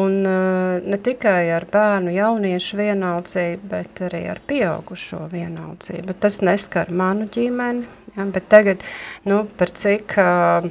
Un 0.00 0.20
uh, 0.22 0.78
ne 0.84 0.98
tikai 1.04 1.50
ar 1.56 1.68
bērnu 1.72 2.12
jauniešu 2.16 2.80
vienaldzību, 2.82 3.70
bet 3.70 4.04
arī 4.08 4.25
ar 4.32 4.42
pieaugušo 4.48 5.24
vienaldzību. 5.33 6.18
Tas 6.20 6.42
neskar 6.44 6.92
manu 6.92 7.28
ģimeni, 7.33 7.87
ja, 8.16 8.28
bet 8.35 8.52
tagad, 8.52 8.85
nu, 9.28 9.46
par 9.59 9.74
cik... 9.74 10.18
Uh, 10.18 10.70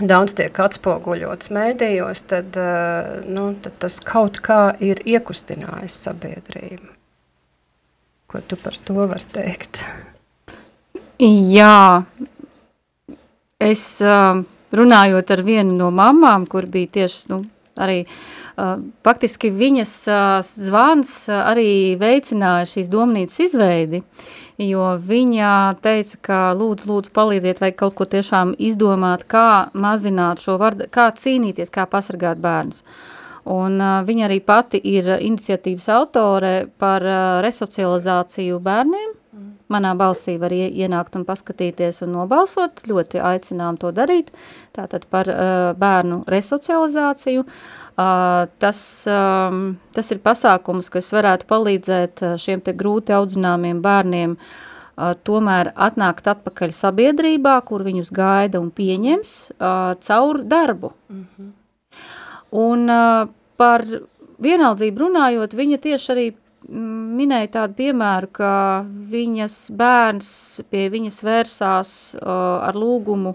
daudz 0.00 0.32
tiek 0.32 0.56
atspoguļots 0.64 1.50
mēdījos, 1.52 2.22
tad, 2.30 2.56
uh, 2.56 3.20
nu, 3.28 3.50
tad 3.60 3.76
tas 3.84 3.98
kaut 4.04 4.40
kā 4.44 4.70
ir 4.80 5.02
iekustinājis 5.04 5.98
sabiedrību. 6.06 6.88
Ko 8.30 8.40
tu 8.46 8.56
par 8.60 8.76
to 8.86 8.94
vari 9.10 9.26
teikt? 9.32 9.82
Jā, 11.20 12.00
es 13.60 13.82
runājot 14.72 15.32
ar 15.34 15.42
vienu 15.44 15.74
no 15.76 15.90
mamām, 15.92 16.46
kur 16.48 16.64
bija 16.64 16.88
tieši, 16.94 17.26
nu, 17.28 17.42
arī 17.76 17.98
faktiski 19.04 19.50
viņas 19.52 19.92
zvans 20.46 21.12
arī 21.34 21.98
veicināja 22.00 22.70
šīs 22.72 22.88
domnīcas 22.88 23.36
izveidi, 23.50 24.00
jo 24.64 24.94
viņa 24.96 25.52
teica, 25.84 26.16
ka 26.24 26.40
lūdzu, 26.56 26.88
lūdzu 26.88 27.12
palīdziet 27.12 27.60
vai 27.60 27.72
kaut 27.76 27.98
ko 28.00 28.08
tiešām 28.08 28.56
izdomāt, 28.56 29.28
kā 29.28 29.68
mazināt 29.76 30.40
šo 30.40 30.56
vardu, 30.60 30.88
kā 30.88 31.10
cīnīties, 31.12 31.68
kā 31.68 31.84
pasargāt 31.84 32.40
bērnus. 32.40 32.80
Un 33.50 33.76
uh, 33.80 34.00
viņa 34.08 34.26
arī 34.26 34.40
pati 34.44 34.80
ir 34.84 35.18
iniciatīvas 35.20 35.88
autore 35.92 36.54
par 36.80 37.04
uh, 37.04 37.40
resocializāciju 37.44 38.60
bērniem, 38.64 39.19
Manā 39.70 39.92
balsī 39.98 40.34
var 40.40 40.50
ienākt 40.54 41.14
un 41.18 41.26
paskatīties 41.28 42.02
un 42.02 42.16
nobalsot, 42.16 42.82
ļoti 42.90 43.20
aicinām 43.22 43.78
to 43.78 43.92
darīt, 43.94 44.32
tātad 44.76 45.06
par 45.10 45.30
uh, 45.30 45.70
bērnu 45.78 46.24
resocializāciju. 46.30 47.44
Uh, 48.00 48.48
tas, 48.58 48.80
um, 49.10 49.62
tas 49.94 50.10
ir 50.10 50.22
pasākums, 50.24 50.88
kas 50.90 51.12
varētu 51.14 51.46
palīdzēt 51.50 52.24
šiem 52.40 52.64
te 52.64 52.74
grūti 52.74 53.14
audzināmiem 53.14 53.82
bērniem 53.84 54.36
uh, 54.38 55.14
tomēr 55.26 55.72
atnākt 55.76 56.28
atpakaļ 56.32 56.74
sabiedrībā, 56.74 57.54
kur 57.68 57.84
viņus 57.86 58.12
gaida 58.14 58.60
un 58.62 58.70
pieņems 58.74 59.34
uh, 59.52 59.94
caur 60.00 60.42
darbu. 60.44 60.92
Mm 61.10 61.26
-hmm. 61.26 61.50
Un 62.50 62.90
uh, 62.90 63.28
par 63.56 63.84
vienaldzību 64.42 65.04
runājot, 65.04 65.54
viņa 65.54 65.78
tieši 65.78 66.12
arī 66.12 66.26
minēja 66.68 67.50
tādu 67.56 67.76
piemēru, 67.80 68.28
ka 68.32 68.52
viņas 69.12 69.56
bērns 69.76 70.30
pie 70.70 70.88
viņas 70.92 71.22
vērsās 71.26 71.92
uh, 72.18 72.60
ar 72.66 72.78
lūgumu 72.78 73.34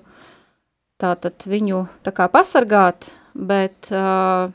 tātad 1.02 1.48
viņu 1.50 1.86
tā 2.06 2.14
kā 2.16 2.30
pasargāt, 2.32 3.10
bet 3.36 3.92
uh, 3.92 4.48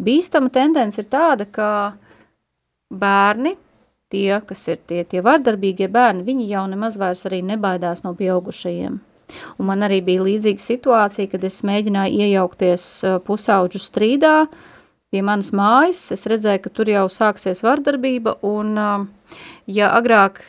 bīstama 0.00 0.52
tendence 0.52 1.00
ir 1.02 1.10
tāda, 1.12 1.46
ka 1.46 1.68
bērni, 2.92 3.56
tie, 4.12 4.40
kas 4.46 4.66
ir 4.68 4.80
tie, 4.86 5.02
tie 5.08 5.22
vardarbīgie 5.24 5.88
bērni, 5.92 6.24
viņi 6.26 6.50
jau 6.52 6.66
nemaz 6.70 6.98
vairs 7.00 7.26
arī 7.28 7.42
nebaidās 7.44 8.04
no 8.06 8.14
pieaugušajiem. 8.16 9.00
Un 9.56 9.64
man 9.64 9.84
arī 9.84 10.02
bija 10.04 10.24
līdzīga 10.24 10.60
situācija, 10.60 11.30
kad 11.32 11.44
es 11.48 11.62
mēģināju 11.64 12.20
iejaukties 12.20 12.88
pusauģu 13.24 13.80
strīdā, 13.80 14.34
uh, 14.44 14.71
pie 15.12 15.22
manas 15.26 15.52
mājas, 15.56 16.06
es 16.16 16.24
redzēju, 16.30 16.64
ka 16.64 16.72
tur 16.72 16.88
jau 16.88 17.04
sāksies 17.12 17.60
vardarbība, 17.66 18.38
un 18.48 18.74
ja 19.68 19.92
agrāk 19.92 20.40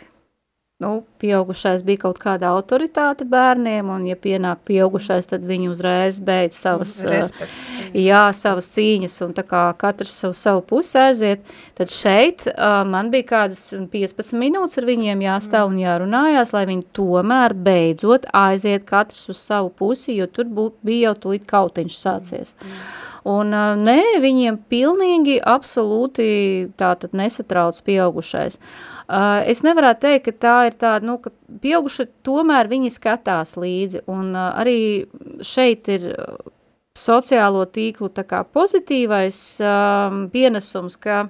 nu, 0.84 1.04
pieaugušais 1.22 1.84
bija 1.86 2.02
kaut 2.02 2.18
kāda 2.20 2.50
autoritāte 2.52 3.26
bērniem, 3.30 3.88
un 3.94 4.08
ja 4.10 4.18
pienāk 4.20 4.64
pieaugušais, 4.68 5.30
tad 5.32 5.46
viņi 5.48 5.70
uzreiz 5.72 6.20
beidz 6.24 6.58
savas, 6.60 6.96
Respekts. 7.08 7.70
jā, 7.96 8.24
savas 8.36 8.68
cīņas, 8.74 9.16
un 9.28 9.36
tā 9.38 9.46
kā 9.48 9.62
katrs 9.80 10.16
savu, 10.24 10.36
savu 10.38 10.66
pusi 10.74 10.98
aiziet, 11.00 11.54
tad 11.80 11.94
šeit 11.94 12.48
uh, 12.52 12.82
man 12.90 13.14
bija 13.14 13.30
kādas 13.32 13.64
15 13.94 14.36
minūtes 14.42 14.82
ar 14.82 14.90
viņiem 14.90 15.24
jāstāv 15.28 15.72
un 15.72 15.80
jārunājās, 15.84 16.54
lai 16.58 16.66
viņi 16.74 16.90
tomēr 17.00 17.56
beidzot 17.70 18.28
aiziet 18.44 18.88
katrs 18.90 19.24
uz 19.32 19.40
savu 19.40 19.72
pusi, 19.72 20.18
jo 20.18 20.28
tur 20.28 20.52
bū, 20.52 20.72
bija 20.84 21.12
jau 21.12 21.18
tūlīt 21.28 21.48
kautiņš 21.50 22.00
sācies. 22.04 22.56
Mm. 22.60 22.86
Un 23.30 23.54
nē, 23.56 24.00
viņiem 24.20 24.58
pilnīgi 24.68 25.38
absolūti 25.48 26.26
tātad 26.80 27.14
nesatrauc 27.16 27.78
pieaugušais. 27.88 28.58
Es 29.48 29.62
nevarētu 29.64 30.04
teikt, 30.04 30.26
ka 30.26 30.34
tā 30.44 30.56
ir 30.68 30.76
tāda, 30.80 31.08
nu, 31.08 31.16
ka 31.24 31.32
pieauguši 31.64 32.08
tomēr 32.28 32.68
viņi 32.72 32.92
skatās 32.92 33.56
līdzi, 33.60 34.04
un 34.12 34.36
arī 34.36 35.06
šeit 35.44 35.88
ir 35.92 36.10
sociālo 37.00 37.64
tīklu 37.64 38.12
tā 38.14 38.26
kā 38.28 38.44
pozitīvais 38.44 39.40
um, 39.64 40.28
pienesums, 40.34 41.00
ka 41.00 41.24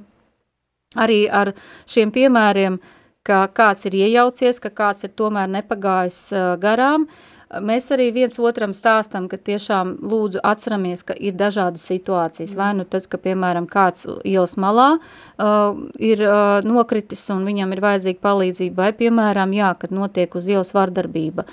arī 0.99 1.23
ar 1.29 1.53
šiem 1.89 2.12
piemēriem, 2.13 2.79
ka 3.23 3.45
kāds 3.56 3.88
ir 3.88 3.95
iejaucies, 4.01 4.60
ka 4.60 4.73
kāds 4.73 5.06
ir 5.08 5.13
tomēr 5.15 5.47
nepagājis 5.53 6.19
uh, 6.36 6.49
garām, 6.62 7.08
uh, 7.08 7.33
Mēs 7.62 7.92
arī 7.94 8.08
viens 8.16 8.39
otram 8.42 8.72
stāstam, 8.74 9.28
ka 9.30 9.38
tiešām 9.38 9.98
lūdzu 10.02 10.42
atceramies, 10.48 11.04
ka 11.06 11.13
ir 11.13 11.36
dažādas 11.38 11.84
situācijas. 11.86 12.56
Vai 12.58 12.72
nu 12.78 12.86
tas, 12.89 13.06
ka, 13.10 13.20
piemēram, 13.22 13.68
kāds 13.70 14.08
ielas 14.26 14.56
malā 14.58 14.96
uh, 14.98 15.78
ir 16.02 16.24
uh, 16.26 16.66
nokritis 16.66 17.28
un 17.34 17.46
viņam 17.46 17.76
ir 17.76 17.84
vajadzīga 17.84 18.24
palīdzība, 18.26 18.86
vai, 18.86 18.92
piemēram, 18.98 19.54
jā, 19.54 19.74
kad 19.78 19.94
notiek 19.94 20.34
uz 20.39 20.50
ielas 20.50 20.74
vardarbība. 20.74 21.46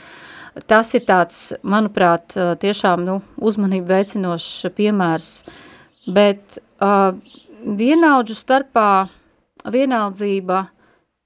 tas 0.67 0.95
ir 0.95 1.05
tāds, 1.07 1.53
manuprāt, 1.63 2.35
tiešām 2.35 3.05
nu, 3.07 3.21
uzmanību 3.39 3.87
veicinošs 3.87 4.73
piemērs, 4.77 5.31
bet 6.09 6.59
uh, 6.81 7.13
vienaudžu 7.65 8.35
starpā 8.35 9.09
vienaldzība 9.69 10.65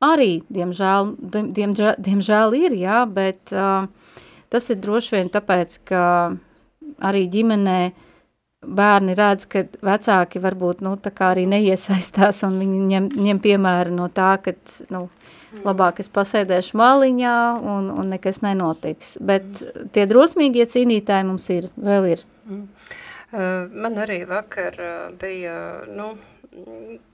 arī, 0.05 0.43
diemžēl, 0.53 1.15
diemžēl, 1.31 1.95
diemžēl 1.99 2.59
ir, 2.59 2.77
jā, 2.85 3.05
bet 3.09 3.55
uh, 3.55 3.87
tas 4.55 4.71
ir 4.71 4.79
droši 4.83 5.17
vien 5.19 5.31
tāpēc, 5.35 5.79
ka 5.91 6.03
arī 7.03 7.27
ģimenē 7.31 7.79
bērni 8.65 9.15
redz, 9.19 9.47
ka 9.51 9.65
vecāki 9.85 10.41
varbūt, 10.43 10.83
nu, 10.85 10.95
arī 11.27 11.45
neiesaistās 11.51 12.43
un 12.47 12.59
viņi 12.63 12.83
ņem, 12.91 13.09
ņem 13.27 13.41
piemēru 13.45 13.95
no 13.95 14.09
tā, 14.13 14.35
ka, 14.45 14.55
nu, 14.95 15.07
labāk 15.65 16.01
es 16.03 16.11
pasēdēšu 16.13 16.79
maliņā 16.81 17.39
un, 17.75 17.91
un 17.95 18.13
nekas 18.15 18.43
nenotiks. 18.45 19.17
Bet 19.21 19.65
tie 19.95 20.07
drosmīgie 20.11 20.67
cīnītāji 20.71 21.29
mums 21.29 21.49
ir, 21.55 21.69
vēl 21.77 22.13
ir. 22.15 22.25
Mm. 22.49 22.69
Man 23.75 23.99
arī 23.99 24.21
vakar 24.31 24.77
bija, 25.19 25.57
nu, 25.91 26.13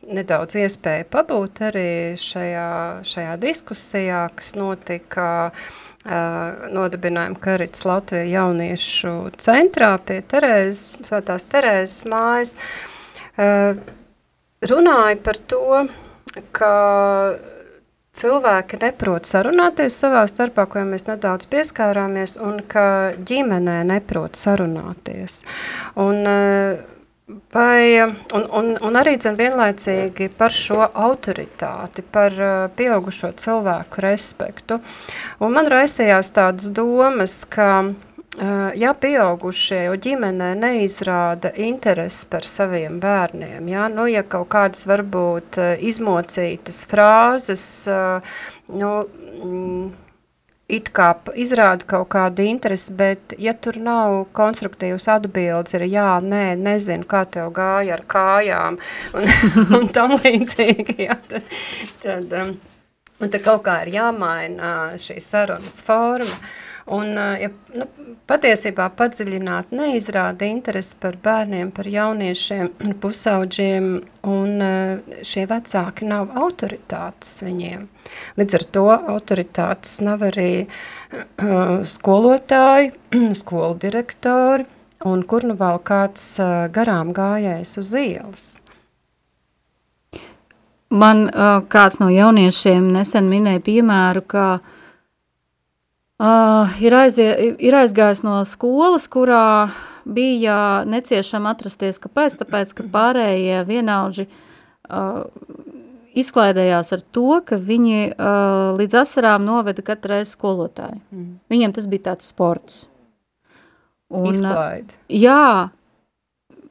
nedaudz 0.05 0.59
iespēja 0.61 1.07
pabūt 1.09 1.63
arī 1.71 1.91
šajā, 2.21 2.71
šajā 3.09 3.37
diskusijā, 3.41 4.27
kas 4.37 4.53
notika 4.59 5.31
uh, 5.49 5.71
nodibinājuma 6.05 7.37
Karits 7.45 7.85
Latvija 7.85 8.25
jauniešu 8.25 9.15
centrā 9.37 9.93
pie 10.01 10.23
Terēzes, 10.25 10.97
Svētās 11.05 11.45
Terēzes 11.53 12.07
mājas. 12.09 12.55
Uh, 13.37 13.77
runāja 14.61 15.19
par 15.25 15.39
to, 15.49 15.87
ka 16.57 16.73
cilvēki 18.17 18.81
neprot 18.83 19.29
sarunāties 19.29 19.99
savā 20.03 20.25
starpā, 20.31 20.67
ko 20.71 20.85
mēs 20.89 21.07
nedaudz 21.09 21.49
pieskārāmies, 21.51 22.37
un 22.43 22.63
ka 22.69 23.15
ģimenē 23.17 23.81
neprot 23.89 24.39
sarunāties. 24.39 25.43
Un, 26.01 26.25
Vai, 27.53 28.03
un, 28.35 28.45
un, 28.59 28.69
un 28.87 28.99
arī 28.99 29.17
dzen, 29.21 29.37
vienlaicīgi 29.39 30.31
par 30.39 30.55
šo 30.55 30.83
autoritāti, 30.83 32.03
par 32.03 32.35
pieaugušo 32.79 33.33
cilvēku 33.39 34.03
respektu. 34.05 34.81
Un 35.43 35.55
man 35.55 35.71
raisījās 35.71 36.33
tādas 36.35 36.71
domas, 36.75 37.43
ka 37.51 37.71
ja 38.79 38.93
pieaugušie 38.95 39.83
jau 39.85 39.97
ģimenē 40.07 40.53
neizrāda 40.59 41.51
interesi 41.61 42.29
par 42.31 42.47
saviem 42.47 43.01
bērniem, 43.03 43.69
ja, 43.69 43.89
nu, 43.93 44.07
ja 44.11 44.23
kaut 44.23 44.49
kādas 44.55 44.87
varbūt 44.89 45.59
izmocītas 45.91 46.85
frāzes, 46.91 47.65
nu, 48.71 48.93
mm, 49.43 49.91
it 50.71 50.91
kā 50.95 51.11
izrāda 51.39 51.87
kaut 51.89 52.09
kādu 52.15 52.45
interesi, 52.47 52.95
bet 52.97 53.35
ja 53.39 53.55
tur 53.55 53.79
nav 53.83 54.17
konstruktīvas 54.37 55.09
atbildes, 55.17 55.75
ir 55.77 55.87
jā, 55.91 56.09
nē, 56.25 56.45
nezinu, 56.61 57.07
kā 57.11 57.25
tev 57.27 57.53
gāja 57.57 57.99
ar 57.99 58.05
kājām 58.11 58.81
un, 59.19 59.31
un 59.81 59.89
tam 59.95 60.17
līdzīgi, 60.19 60.99
ja, 61.07 61.19
tad, 61.29 61.55
tad, 62.03 62.35
um, 62.43 62.57
un 63.21 63.33
tad 63.33 63.45
kaut 63.47 63.65
kā 63.69 63.81
ir 63.85 63.95
jāmaina 63.99 64.75
šī 65.01 65.21
sarunas 65.25 65.81
forma. 65.87 66.41
Un, 66.91 67.13
ja 67.15 67.49
nu, 67.79 67.87
patiesībā 68.27 68.89
padziļināt 68.99 69.71
neizrāda 69.75 70.47
interesi 70.49 70.97
par 70.99 71.15
bērniem, 71.23 71.69
par 71.75 71.87
jauniešiem, 71.87 72.73
pusauģiem, 73.03 73.87
un 74.27 74.65
šie 75.27 75.45
vecāki 75.51 76.09
nav 76.11 76.33
autoritātes 76.35 77.45
viņiem. 77.47 77.85
Līdz 78.41 78.59
ar 78.59 78.65
to 78.75 78.85
autoritātes 78.91 80.01
nav 80.03 80.25
arī 80.33 80.65
uh, 80.65 81.79
skolotāji, 81.87 82.91
skolu 83.43 83.79
direktori, 83.87 84.67
un 85.07 85.23
kur 85.31 85.47
nu 85.47 85.55
vēl 85.61 85.79
kāds 85.87 86.27
uh, 86.43 86.67
garām 86.75 87.15
gājējs 87.15 87.77
uz 87.85 87.95
ielas. 88.03 88.49
Man 90.91 91.29
uh, 91.29 91.63
kāds 91.71 92.03
no 92.03 92.11
jauniešiem 92.11 92.91
nesen 92.91 93.31
minēja 93.31 93.63
piemēru, 93.71 94.27
ka 94.27 94.47
uh, 94.59 94.77
Uh, 96.21 96.69
ir, 96.85 96.93
aizie, 96.93 97.31
ir 97.65 97.75
aizgājis 97.79 98.21
no 98.27 98.43
skolas, 98.45 99.07
kurā 99.09 99.71
bija 100.05 100.85
neciešama 100.85 101.55
atrasties. 101.55 101.97
Kāpēc? 102.03 102.37
Tāpēc, 102.43 102.75
ka 102.77 102.85
pārējie 102.93 103.63
vienaudži 103.65 104.27
uh, 104.29 105.23
izklaidējās 106.21 106.93
ar 106.93 107.05
to, 107.17 107.39
ka 107.47 107.57
viņi 107.57 108.11
uh, 108.11 108.77
līdz 108.77 108.99
asarām 109.01 109.47
noveda 109.49 109.85
katru 109.87 110.19
reizi 110.19 110.35
skolotāju. 110.35 111.01
Mm. 111.09 111.31
Viņiem 111.55 111.77
tas 111.79 111.89
bija 111.89 112.11
tāds 112.11 112.29
sports. 112.29 112.83
Un, 114.13 114.29
Izklaid. 114.35 114.93
Jā, 115.09 115.71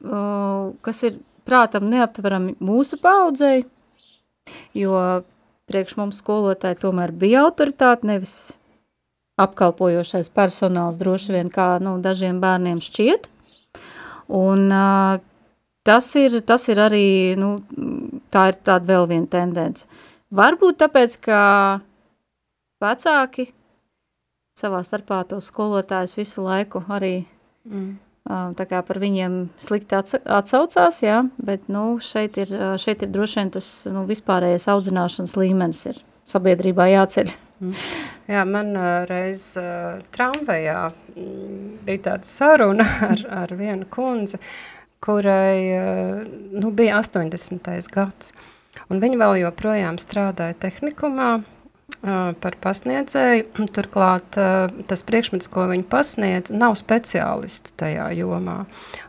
uh, 0.04 0.70
kas 0.86 1.02
ir 1.08 1.18
prātam 1.48 1.90
neaptverami 1.90 2.54
mūsu 2.62 3.00
paudzei, 3.02 3.64
jo 4.78 4.94
priekš 5.66 5.98
mums 5.98 6.22
skolotāji 6.22 6.78
tomēr 6.84 7.10
bija 7.16 7.48
autoritāte, 7.48 8.06
nevis 8.06 8.36
apkalpojošais 9.40 10.30
personāls 10.34 10.98
droši 11.00 11.36
vien 11.36 11.50
kā 11.52 11.74
nu, 11.82 11.96
dažiem 12.02 12.40
bērniem 12.42 12.80
šķiet. 12.84 13.28
Un 14.30 14.68
uh, 14.70 15.18
tas, 15.86 16.10
ir, 16.20 16.40
tas 16.46 16.68
ir 16.70 16.80
arī, 16.82 17.06
nu, 17.40 17.56
tā 18.30 18.50
ir 18.52 18.60
tāda 18.60 18.92
vēl 18.92 19.08
viena 19.10 19.30
tendence. 19.30 19.88
Varbūt 20.30 20.78
tāpēc, 20.84 21.16
ka 21.26 21.40
vecāki 22.82 23.48
savā 24.60 24.84
starpā 24.86 25.24
tos 25.28 25.48
skolotājus 25.50 26.14
visu 26.18 26.44
laiku 26.44 26.84
arī 26.92 27.24
mm. 27.66 27.90
uh, 28.30 28.52
tā 28.58 28.68
kā 28.70 28.84
par 28.86 29.00
viņiem 29.02 29.42
slikti 29.58 29.98
atsaucās, 29.98 31.02
jā, 31.02 31.24
bet, 31.42 31.66
nu, 31.72 31.96
šeit 31.98 32.38
ir, 32.38 32.54
šeit 32.78 33.02
ir 33.02 33.10
droši 33.10 33.40
vien 33.40 33.54
tas, 33.56 33.70
nu, 33.90 34.06
vispārējais 34.10 34.68
audzināšanas 34.70 35.38
līmenis 35.40 35.86
ir 35.90 36.02
sabiedrībā 36.30 36.92
jāceļ. 36.92 37.34
Mm. 37.60 37.74
Jā, 38.30 38.42
man 38.48 38.72
reiz 39.08 39.42
uh, 39.60 39.98
tramvajā 40.14 40.78
mm, 41.12 41.64
bija 41.84 42.04
tāda 42.06 42.28
saruna 42.28 42.86
ar, 43.10 43.24
ar 43.42 43.54
vienu 43.58 43.88
kundzi, 43.92 44.40
kurai 45.04 45.58
uh, 45.76 46.22
nu, 46.56 46.72
bija 46.72 47.00
80. 47.02 47.68
gads. 47.92 48.32
Un 48.90 49.02
viņa 49.02 49.18
vēl 49.20 49.40
joprojām 49.42 49.98
strādāja 50.00 50.56
tehnikumā, 50.62 51.34
par 52.00 52.56
pasniedzēju. 52.62 53.66
Turklāt 53.74 54.38
tas 54.88 55.02
priekšmets, 55.06 55.50
ko 55.52 55.66
viņi 55.70 55.84
pasniedz, 55.90 56.52
nav 56.54 56.76
speciālisti 56.80 57.74
tajā 57.80 58.06
jomā. 58.16 58.62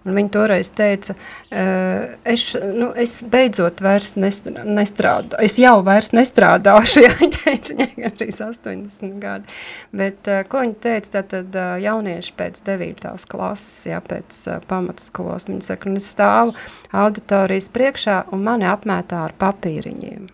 Un 0.06 0.17
viņi 0.17 0.32
toreiz 0.34 0.72
teica, 0.76 1.15
es, 1.52 2.46
nu, 2.58 2.89
es 2.98 3.20
beidzot 3.24 3.84
vairs 3.86 4.15
nestrādāju, 4.17 5.39
es 5.46 5.58
jau 5.62 5.78
vairs 5.86 6.12
nestrādāšu, 6.17 7.06
ja 7.06 7.13
viņi 7.22 7.38
teica, 7.38 7.78
viņai 7.78 8.06
gandrīz 8.06 8.41
80 8.48 9.15
gadi. 9.22 9.56
Bet, 9.96 10.32
ko 10.52 10.65
viņi 10.65 10.78
teica, 10.84 11.24
tad 11.36 11.56
jaunieši 11.86 12.36
pēc 12.39 12.62
9. 12.67 13.08
klases, 13.32 13.88
jā, 13.91 14.02
pēc 14.04 14.44
pamatskolas, 14.67 15.48
viņi 15.52 15.70
saka, 15.70 15.89
un 15.91 16.02
es 16.02 16.12
stāvu 16.12 16.58
auditorijas 16.91 17.72
priekšā 17.72 18.22
un 18.36 18.46
mani 18.50 18.67
apmētā 18.70 19.26
ar 19.30 19.38
papīriņiem. 19.39 20.30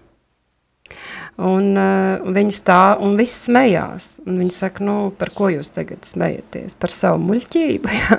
Un 1.38 1.76
uh, 1.78 2.23
viņi 2.34 2.54
stāv 2.56 3.04
un 3.06 3.13
viss 3.19 3.43
smējās. 3.45 4.15
Un 4.26 4.39
viņi 4.41 4.54
saka, 4.56 4.82
nu, 4.86 4.95
par 5.17 5.30
ko 5.38 5.52
jūs 5.54 5.69
tagad 5.76 6.08
smejaties? 6.08 6.73
Par 6.82 6.93
savu 6.93 7.21
muļķību, 7.28 7.91
jā. 8.00 8.17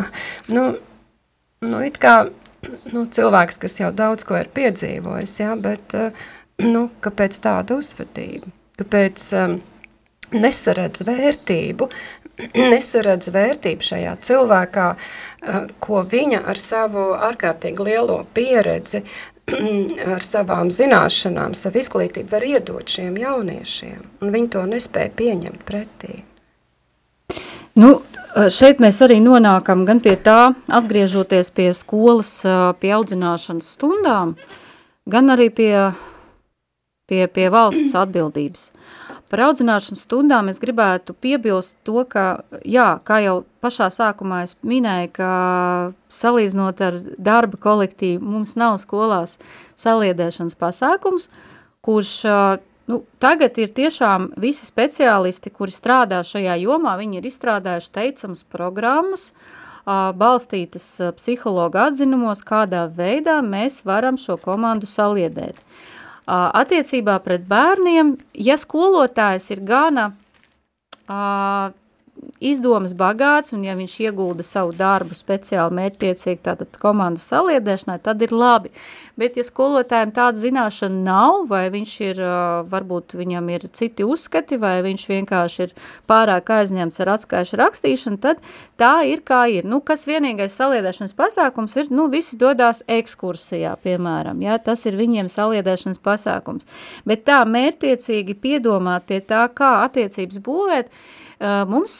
nu, 0.54 0.68
nu, 1.66 1.80
it 1.82 1.98
kā 2.02 2.20
nu, 2.92 3.06
cilvēks, 3.10 3.58
kas 3.64 3.80
jau 3.80 3.90
daudz 3.94 4.26
ko 4.28 4.38
ir 4.38 4.50
piedzīvojis, 4.54 5.34
jā, 5.42 5.56
bet, 5.58 5.96
uh, 5.98 6.28
nu, 6.62 6.86
kāpēc 7.02 7.40
tāda 7.42 7.80
uzvedība? 7.82 8.52
Kāpēc 8.78 9.24
um, 9.40 9.56
nesaredz 10.38 11.02
vērtību, 11.08 11.88
nesaredz 12.72 13.32
vērtību 13.34 13.88
šajā 13.88 14.12
cilvēkā, 14.28 14.86
uh, 14.94 15.66
ko 15.82 16.04
viņa 16.06 16.44
ar 16.54 16.62
savu 16.62 17.08
ārkārtīgi 17.18 17.88
lielo 17.90 18.20
pieredzi 18.30 19.02
ar 20.14 20.24
savām 20.24 20.72
zināšanām, 20.74 21.56
savu 21.58 21.80
izglītību 21.82 22.34
var 22.34 22.46
iedot 22.46 22.90
šiem 22.92 23.18
jauniešiem, 23.20 24.00
un 24.22 24.34
viņi 24.34 24.50
to 24.54 24.64
nespēja 24.68 25.14
pieņemt 25.18 25.64
pretī. 25.68 26.22
Nu, 27.78 28.00
šeit 28.50 28.80
mēs 28.82 28.98
arī 29.06 29.20
nonākam 29.22 29.84
gan 29.86 30.00
pie 30.02 30.16
tā, 30.18 30.52
atgriežoties 30.74 31.52
pie 31.54 31.70
skolas, 31.76 32.32
pie 32.82 32.92
audzināšanas 32.96 33.74
stundām, 33.76 34.34
gan 35.06 35.30
arī 35.34 35.48
pie, 35.54 35.72
pie, 37.06 37.26
pie 37.30 37.48
valsts 37.54 37.94
atbildības. 38.02 38.72
Par 39.28 39.42
audzināšanas 39.44 40.06
stundām 40.06 40.48
es 40.48 40.56
gribētu 40.62 41.12
piebilst 41.12 41.76
to, 41.84 42.00
ka, 42.08 42.44
jā, 42.64 42.94
kā 43.04 43.18
jau 43.20 43.42
pašā 43.60 43.90
sākumā 43.92 44.40
es 44.46 44.54
minēju, 44.64 45.10
ka 45.18 45.32
salīdzinot 46.08 46.80
ar 46.86 46.96
darba 47.20 47.60
kolektīvu, 47.60 48.24
mums 48.24 48.56
nav 48.56 48.78
skolās 48.80 49.36
saliedēšanas 49.76 50.56
pasākums, 50.56 51.28
kurš 51.84 52.14
nu, 52.88 53.02
tagad 53.20 53.60
ir 53.60 53.74
tiešām 53.76 54.32
visi 54.40 54.64
speciālisti, 54.64 55.52
kuri 55.52 55.76
strādā 55.76 56.22
šajā 56.24 56.56
jomā, 56.64 56.96
viņi 56.96 57.20
ir 57.20 57.28
izstrādājuši 57.28 57.94
teicamas 58.00 58.46
programmas, 58.48 59.28
balstītas 59.88 60.88
psihologa 61.20 61.90
atzinumos, 61.90 62.40
kādā 62.44 62.86
veidā 62.88 63.38
mēs 63.44 63.82
varam 63.88 64.16
šo 64.20 64.40
komandu 64.40 64.88
saliedēt. 64.88 65.60
Attiecībā 66.28 67.16
pret 67.24 67.46
bērniem, 67.48 68.16
ja 68.36 68.58
skolotājs 68.60 69.48
ir 69.54 69.62
gana 69.64 70.10
izdomas 72.40 72.94
bagāts, 72.98 73.52
un 73.54 73.64
ja 73.66 73.74
viņš 73.78 73.94
iegulda 74.06 74.44
savu 74.46 74.72
darbu 74.76 75.16
speciāli 75.18 75.74
mērķtiecīgi 75.78 76.40
tātad 76.44 76.78
komandas 76.80 77.26
saliedēšanai, 77.30 77.98
tad 78.04 78.22
ir 78.22 78.34
labi. 78.34 78.72
Bet, 79.18 79.38
ja 79.38 79.44
skolotājiem 79.46 80.12
tāda 80.14 80.38
zināšana 80.38 81.02
nav, 81.02 81.48
vai 81.50 81.64
viņš 81.74 81.94
ir, 82.06 82.22
varbūt 82.70 83.16
viņam 83.18 83.50
ir 83.54 83.66
citi 83.74 84.06
uzskati, 84.06 84.58
vai 84.60 84.76
viņš 84.86 85.06
vienkārši 85.10 85.64
ir 85.66 85.74
pārāk 86.10 86.52
aizņemts 86.58 87.02
ar 87.02 87.12
atskaišu 87.16 87.58
rakstīšanu, 87.58 88.20
tad 88.22 88.42
tā 88.78 88.92
ir 89.10 89.24
kā 89.26 89.44
ir. 89.50 89.66
Nu, 89.68 89.80
kas 89.82 90.06
vienīgais 90.08 90.54
saliedēšanas 90.58 91.16
pasākums 91.18 91.74
ir, 91.80 91.90
nu, 91.90 92.06
visi 92.12 92.38
dodās 92.38 92.84
ekskursijā, 92.86 93.74
piemēram, 93.82 94.42
ja, 94.46 94.58
tas 94.62 94.86
ir 94.86 94.98
viņiem 94.98 95.30
saliedēšanas 95.32 96.02
pasākums. 96.04 96.68
Bet 97.08 97.26
tā 97.26 97.42
mērķtiecīgi 97.48 98.38
piedomāt 98.38 99.08
pie 99.10 99.18
tā, 99.26 99.48
kā 99.50 99.80
attiecības 99.88 100.38
būvēt, 100.44 100.94
mums 101.40 101.96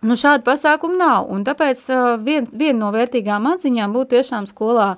nu, 0.00 0.16
šādu 0.16 0.44
pasākumu 0.46 0.98
nav, 1.00 1.30
un 1.32 1.44
tāpēc 1.44 1.86
vien, 2.24 2.46
viena 2.52 2.78
no 2.86 2.90
vērtīgām 2.94 3.48
atziņām 3.54 3.96
būtu 3.96 4.16
tiešām 4.16 4.48
skolā 4.48 4.94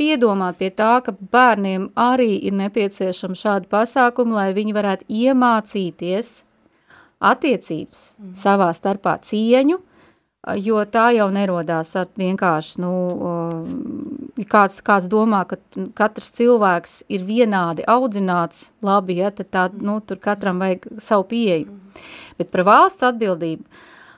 piedomāt 0.00 0.58
pie 0.60 0.70
tā, 0.74 0.96
ka 1.04 1.14
bērniem 1.14 1.90
arī 1.98 2.34
ir 2.48 2.56
nepieciešama 2.58 3.38
šāda 3.38 3.70
pasākuma, 3.72 4.40
lai 4.40 4.56
viņi 4.56 4.74
varētu 4.76 5.08
iemācīties 5.08 6.34
attiecības 7.22 8.04
mm. 8.18 8.34
savā 8.36 8.72
starpā 8.74 9.16
cieņu, 9.22 9.78
jo 10.58 10.80
tā 10.90 11.04
jau 11.14 11.28
nerodās 11.30 11.92
ar 12.00 12.08
vienkārši, 12.18 12.80
nu, 12.82 12.92
kāds, 14.50 14.80
kāds 14.82 15.06
domā, 15.12 15.44
ka 15.46 15.60
katrs 15.94 16.32
cilvēks 16.34 16.96
ir 17.14 17.22
vienādi 17.28 17.86
audzināts 17.86 18.72
labi, 18.82 19.20
ja, 19.22 19.30
tad 19.30 19.52
tā, 19.54 19.68
nu, 19.78 20.00
tur 20.02 20.18
katram 20.22 20.58
vajag 20.64 20.90
savu 20.98 21.28
pieeju. 21.30 21.70
Mm. 21.70 21.78
Bet 22.42 22.52
par 22.52 22.66
valsts 22.68 23.06
atbildību 23.06 23.64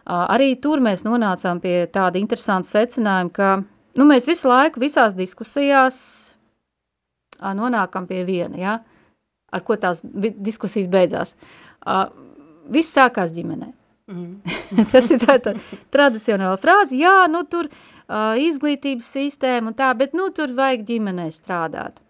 arī 0.05 0.55
tur 0.61 0.83
mēs 0.85 1.05
nonācām 1.07 1.61
pie 1.63 1.85
tāda 1.93 2.21
interesanta 2.21 2.69
secinājuma, 2.69 3.33
ka 3.33 3.51
nu, 3.97 4.09
mēs 4.09 4.29
visu 4.29 4.51
laiku 4.51 4.83
visās 4.83 5.17
diskusijās 5.17 5.99
nonākam 7.41 8.09
pie 8.09 8.25
viena, 8.25 8.59
ja? 8.59 8.75
ar 9.55 9.63
ko 9.63 9.77
tās 9.79 10.03
diskusijas 10.05 10.91
beidzās. 10.91 11.35
Viss 12.75 12.95
sākās 12.97 13.33
ģimenē. 13.37 13.71
Mm. 14.11 14.43
Tas 14.93 15.09
ir 15.15 15.23
tāda 15.23 15.55
tradicionāla 15.95 16.59
frāze, 16.61 16.97
jā, 17.01 17.25
nu 17.33 17.41
tur 17.49 17.71
uh, 17.71 18.35
izglītības 18.37 19.07
sistēma 19.17 19.71
un 19.71 19.77
tā, 19.79 19.89
bet 19.97 20.13
nu 20.17 20.27
tur 20.37 20.53
vajag 20.53 20.83
ģimenē 20.91 21.31
strādāt. 21.33 22.03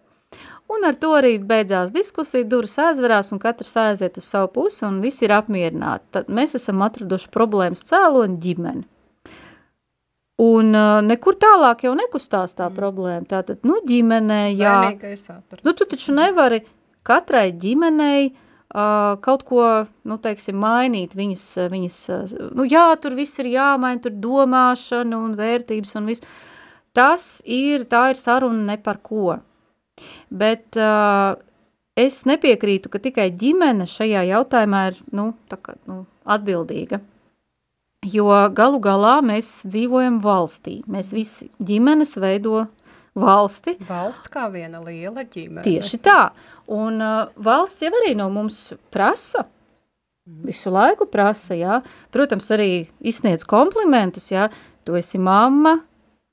Un 0.73 0.87
ar 0.87 0.95
to 0.97 1.11
arī 1.13 1.35
beidzās 1.37 1.91
diskusija, 1.93 2.45
durvis 2.49 2.79
aizverās 2.81 3.29
un 3.35 3.39
katrs 3.41 3.75
aiziet 3.77 4.17
uz 4.17 4.25
savu 4.25 4.49
pusi 4.55 4.81
un 4.87 4.97
visi 5.03 5.27
ir 5.27 5.35
apmierināti. 5.35 6.07
Tad 6.17 6.31
mēs 6.33 6.57
esam 6.57 6.81
atraduši 6.85 7.29
problēmas 7.33 7.85
cēloni 7.85 8.39
ģimeni. 8.41 8.87
Un 10.41 10.75
uh, 10.75 10.99
nekur 11.05 11.37
tālāk 11.39 11.85
jau 11.85 11.93
nekustās 11.95 12.57
tā 12.57 12.65
mm. 12.67 12.75
problēma. 12.75 13.27
Tātad, 13.29 13.61
nu, 13.67 13.77
ģimenē, 13.87 14.41
jā. 14.57 14.73
Nu, 15.63 15.71
tu 15.77 15.87
taču 15.87 16.15
nevari 16.17 16.59
katrai 17.07 17.53
ģimenei 17.55 18.33
uh, 18.33 19.15
kaut 19.23 19.45
ko, 19.47 19.63
nu, 20.03 20.17
teiksim, 20.19 20.57
mainīt 20.59 21.15
viņas, 21.15 21.45
viņas, 21.71 21.99
nu, 22.57 22.67
jā, 22.67 22.89
tur 22.99 23.15
viss 23.15 23.39
ir 23.39 23.53
jāmaina, 23.53 24.01
tur 24.03 24.17
domāšana 24.25 25.21
un 25.21 25.37
vērtības 25.39 25.95
un 26.01 26.11
viss. 26.11 26.27
Tas 26.95 27.39
ir, 27.47 27.87
tā 27.91 28.09
ir 28.11 28.19
saruna 28.19 28.73
ne 28.73 28.79
par 28.81 28.99
ko. 29.05 29.37
Bet 30.29 30.77
uh, 30.79 31.35
es 31.95 32.23
nepiekrītu, 32.27 32.91
ka 32.91 33.01
tikai 33.01 33.29
ģimene 33.39 33.87
šajā 33.89 34.25
jautājumā 34.31 34.85
ir 34.91 35.01
nu, 35.15 35.31
kā, 35.51 35.77
nu, 35.89 36.03
atbildīga. 36.25 37.01
Jo 38.05 38.29
galu 38.53 38.79
galā 38.83 39.17
mēs 39.25 39.63
dzīvojam 39.65 40.19
valstī. 40.21 40.81
Mēs 40.91 41.09
visi 41.15 41.49
ģimenes 41.57 42.13
veido 42.21 42.67
valsti. 43.17 43.77
Valsts 43.87 44.29
kā 44.29 44.45
viena 44.53 44.83
liela 44.83 45.23
ģimene. 45.23 45.63
Tieši 45.65 46.01
tā. 46.05 46.19
Un 46.69 47.01
uh, 47.01 47.31
valsts 47.41 47.85
jau 47.85 47.93
arī 48.03 48.13
no 48.19 48.29
mums 48.33 48.67
prasa. 48.93 49.47
Visu 50.25 50.71
laiku 50.73 51.05
prasa, 51.09 51.53
jā. 51.57 51.79
Protams, 52.13 52.49
arī 52.53 52.87
izsniedz 52.99 53.45
komplimentus, 53.47 54.31
jā. 54.33 54.49
Tu 54.85 54.97
esi 54.97 55.21
mamma, 55.21 55.77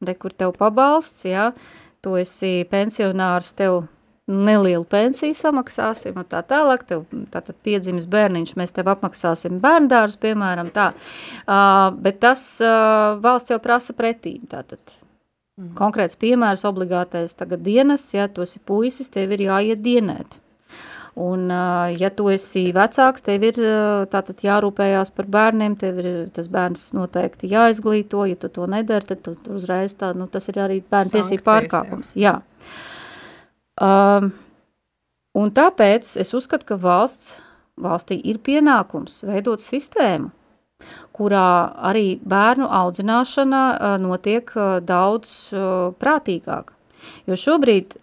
re, 0.05 0.15
kur 0.17 0.33
tev 0.33 0.55
pabalsts, 0.57 1.27
jā. 1.29 1.51
Uh, 1.53 1.82
tu 2.03 2.17
esi 2.19 2.63
pensionārs, 2.71 3.53
tev 3.57 3.85
nelielu 4.31 4.85
pensiju 4.87 5.35
samaksāsim 5.35 6.19
un 6.19 6.27
tā 6.31 6.43
tālāk, 6.47 6.85
tev 6.87 7.05
tātad 7.35 7.57
piedzimis 7.67 8.07
bērniņš, 8.11 8.55
mēs 8.59 8.75
tev 8.75 8.91
apmaksāsim 8.93 9.59
bērndārus, 9.63 10.19
piemēram, 10.23 10.71
tā. 10.75 10.93
Uh, 11.43 11.91
bet 12.05 12.21
tas 12.23 12.45
uh, 12.63 13.19
valsts 13.23 13.53
jau 13.55 13.59
prasa 13.63 13.97
pretīm, 13.99 14.45
tātad 14.51 14.81
mm. 15.59 15.73
konkrēts 15.79 16.19
piemērs, 16.23 16.65
obligātais 16.71 17.35
tagad 17.39 17.65
dienests, 17.67 18.15
ja 18.15 18.29
tu 18.31 18.47
esi 18.47 18.63
puisis, 18.63 19.11
tev 19.13 19.35
ir 19.35 19.49
jāiet 19.49 19.83
dienēt. 19.83 20.39
Un, 21.15 21.51
ja 22.01 22.09
tu 22.17 22.31
esi 22.33 22.71
vecāks, 22.73 23.21
tev 23.27 23.43
ir 23.45 23.59
tātad 24.09 24.39
jārūpējās 24.41 25.11
par 25.13 25.27
bērniem, 25.35 25.75
tev 25.77 25.99
ir 26.01 26.07
tas 26.33 26.49
bērns 26.49 26.87
noteikti 26.97 27.51
jāizglīto, 27.53 28.25
ja 28.31 28.39
tu 28.41 28.49
to 28.49 28.65
nedari, 28.65 29.11
tad 29.11 29.21
tu, 29.27 29.35
uzreiz 29.53 29.93
tā, 30.01 30.15
nu, 30.17 30.25
tas 30.33 30.49
ir 30.49 30.63
arī 30.65 30.81
bērnu 30.81 31.13
tiesību 31.13 31.45
pārkāpums. 31.45 32.15
Jā. 32.17 32.39
jā. 32.41 32.73
Um, 33.83 34.31
un 35.37 35.53
tāpēc 35.53 36.15
es 36.25 36.33
uzskatu, 36.33 36.71
ka 36.73 36.81
valsts, 36.81 37.43
valstī 37.77 38.17
ir 38.33 38.41
pienākums 38.41 39.21
veidot 39.29 39.61
sistēmu, 39.61 40.31
kurā 41.13 41.49
arī 41.93 42.15
bērnu 42.25 42.71
audzināšana 42.73 43.99
notiek 44.01 44.49
daudz 44.89 45.53
prātīgāk. 46.01 46.73
Jo 47.29 47.37
šobrīd 47.37 47.99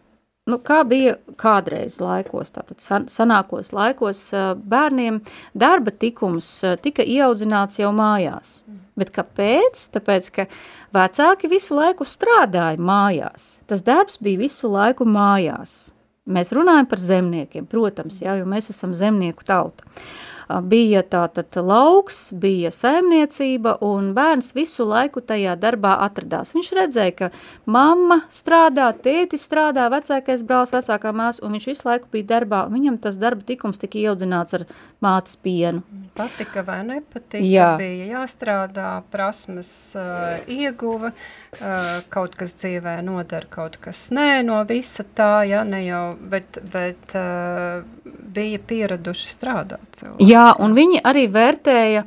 Nu, 0.50 0.58
kā 0.66 0.82
bija 0.88 1.18
kādreiz 1.40 2.00
laikos, 2.02 2.50
tātad 2.56 2.82
sanākos 3.12 3.72
laikos, 3.76 4.24
bērniem 4.72 5.22
darba 5.54 5.94
tikums 5.94 6.50
tika 6.84 7.06
ieaudzināts 7.06 7.82
jau 7.82 7.92
mājās. 7.96 8.60
Bet 9.00 9.14
kāpēc? 9.16 9.86
Tāpēc, 9.94 10.32
ka 10.36 10.48
vecāki 10.96 11.52
visu 11.52 11.78
laiku 11.78 12.08
strādāja 12.08 12.82
mājās. 12.82 13.60
Tas 13.70 13.86
darbs 13.86 14.20
bija 14.24 14.42
visu 14.42 14.72
laiku 14.72 15.08
mājās. 15.08 15.94
Mēs 16.30 16.52
runājam 16.54 16.90
par 16.90 17.02
zemniekiem, 17.02 17.66
protams, 17.70 18.20
jā, 18.22 18.36
jo 18.42 18.50
mēs 18.50 18.70
esam 18.74 18.92
zemnieku 18.98 19.46
tauta. 19.48 19.86
Uh, 19.88 20.30
bija 20.50 21.04
tātad 21.06 21.54
lauks, 21.62 22.30
bija 22.34 22.72
saimniecība, 22.74 23.76
un 23.86 24.12
bērns 24.18 24.52
visu 24.58 24.88
laiku 24.90 25.22
tajā 25.22 25.54
darbā 25.62 25.96
atradās. 26.06 26.54
Viņš 26.56 26.72
redzēja, 26.80 27.16
ka 27.20 27.30
mamma 27.70 28.22
strādā, 28.34 28.90
tētis 29.04 29.46
strādā, 29.46 29.86
vecākais 29.94 30.44
brālis, 30.48 30.74
vecākā 30.74 31.14
māsa, 31.14 31.44
un 31.46 31.54
viņš 31.58 31.68
visu 31.70 31.88
laiku 31.90 32.10
bija 32.14 32.32
darbā, 32.34 32.64
viņam 32.72 32.98
tas 33.04 33.20
darba 33.22 33.46
tikums 33.46 33.82
tika 33.82 34.02
ieaudzināts 34.02 34.58
ar 34.58 34.66
mātes 35.06 35.38
pienu. 35.38 35.84
Patika 36.18 36.66
vai 36.66 36.82
nepatika, 36.88 37.44
Jā. 37.46 37.70
bija 37.80 38.10
jāstrādā, 38.18 38.90
prasmes 39.14 39.72
uh, 39.96 40.42
ieguva, 40.50 41.14
uh, 41.14 41.94
kaut 42.12 42.36
kas 42.40 42.58
dzīvē 42.58 42.98
nodara, 43.06 43.48
kaut 43.54 43.78
kas 43.80 44.08
nē, 44.16 44.42
no 44.48 44.58
visa 44.68 45.06
tā, 45.16 45.46
ja, 45.48 45.62
ne 45.68 45.84
jau, 45.86 46.04
bet, 46.34 46.60
bet 46.74 47.16
uh, 47.16 47.86
bija 48.34 48.60
pieraduši 48.60 49.32
strādāt 49.32 50.02
cilvēki. 50.02 50.28
Jā, 50.30 50.39
un 50.60 50.76
viņi 50.78 51.04
arī 51.08 51.28
vērtēja, 51.32 52.04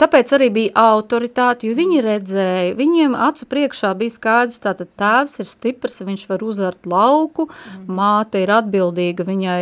tāpēc 0.00 0.32
arī 0.34 0.48
bija 0.50 0.84
autoritāte, 0.90 1.68
jo 1.68 1.74
viņi 1.76 2.00
redzēja, 2.02 2.74
viņiem 2.78 3.14
acu 3.28 3.46
priekšā 3.50 3.92
bija 3.98 4.14
skaidrs, 4.14 4.58
tātad 4.64 4.90
tēvs 4.98 5.38
ir 5.38 5.46
stiprs, 5.46 6.00
viņš 6.08 6.24
var 6.30 6.42
uzvert 6.42 6.88
lauku, 6.88 7.46
mm. 7.48 7.84
māte 7.98 8.42
ir 8.42 8.52
atbildīga, 8.56 9.26
viņai 9.28 9.58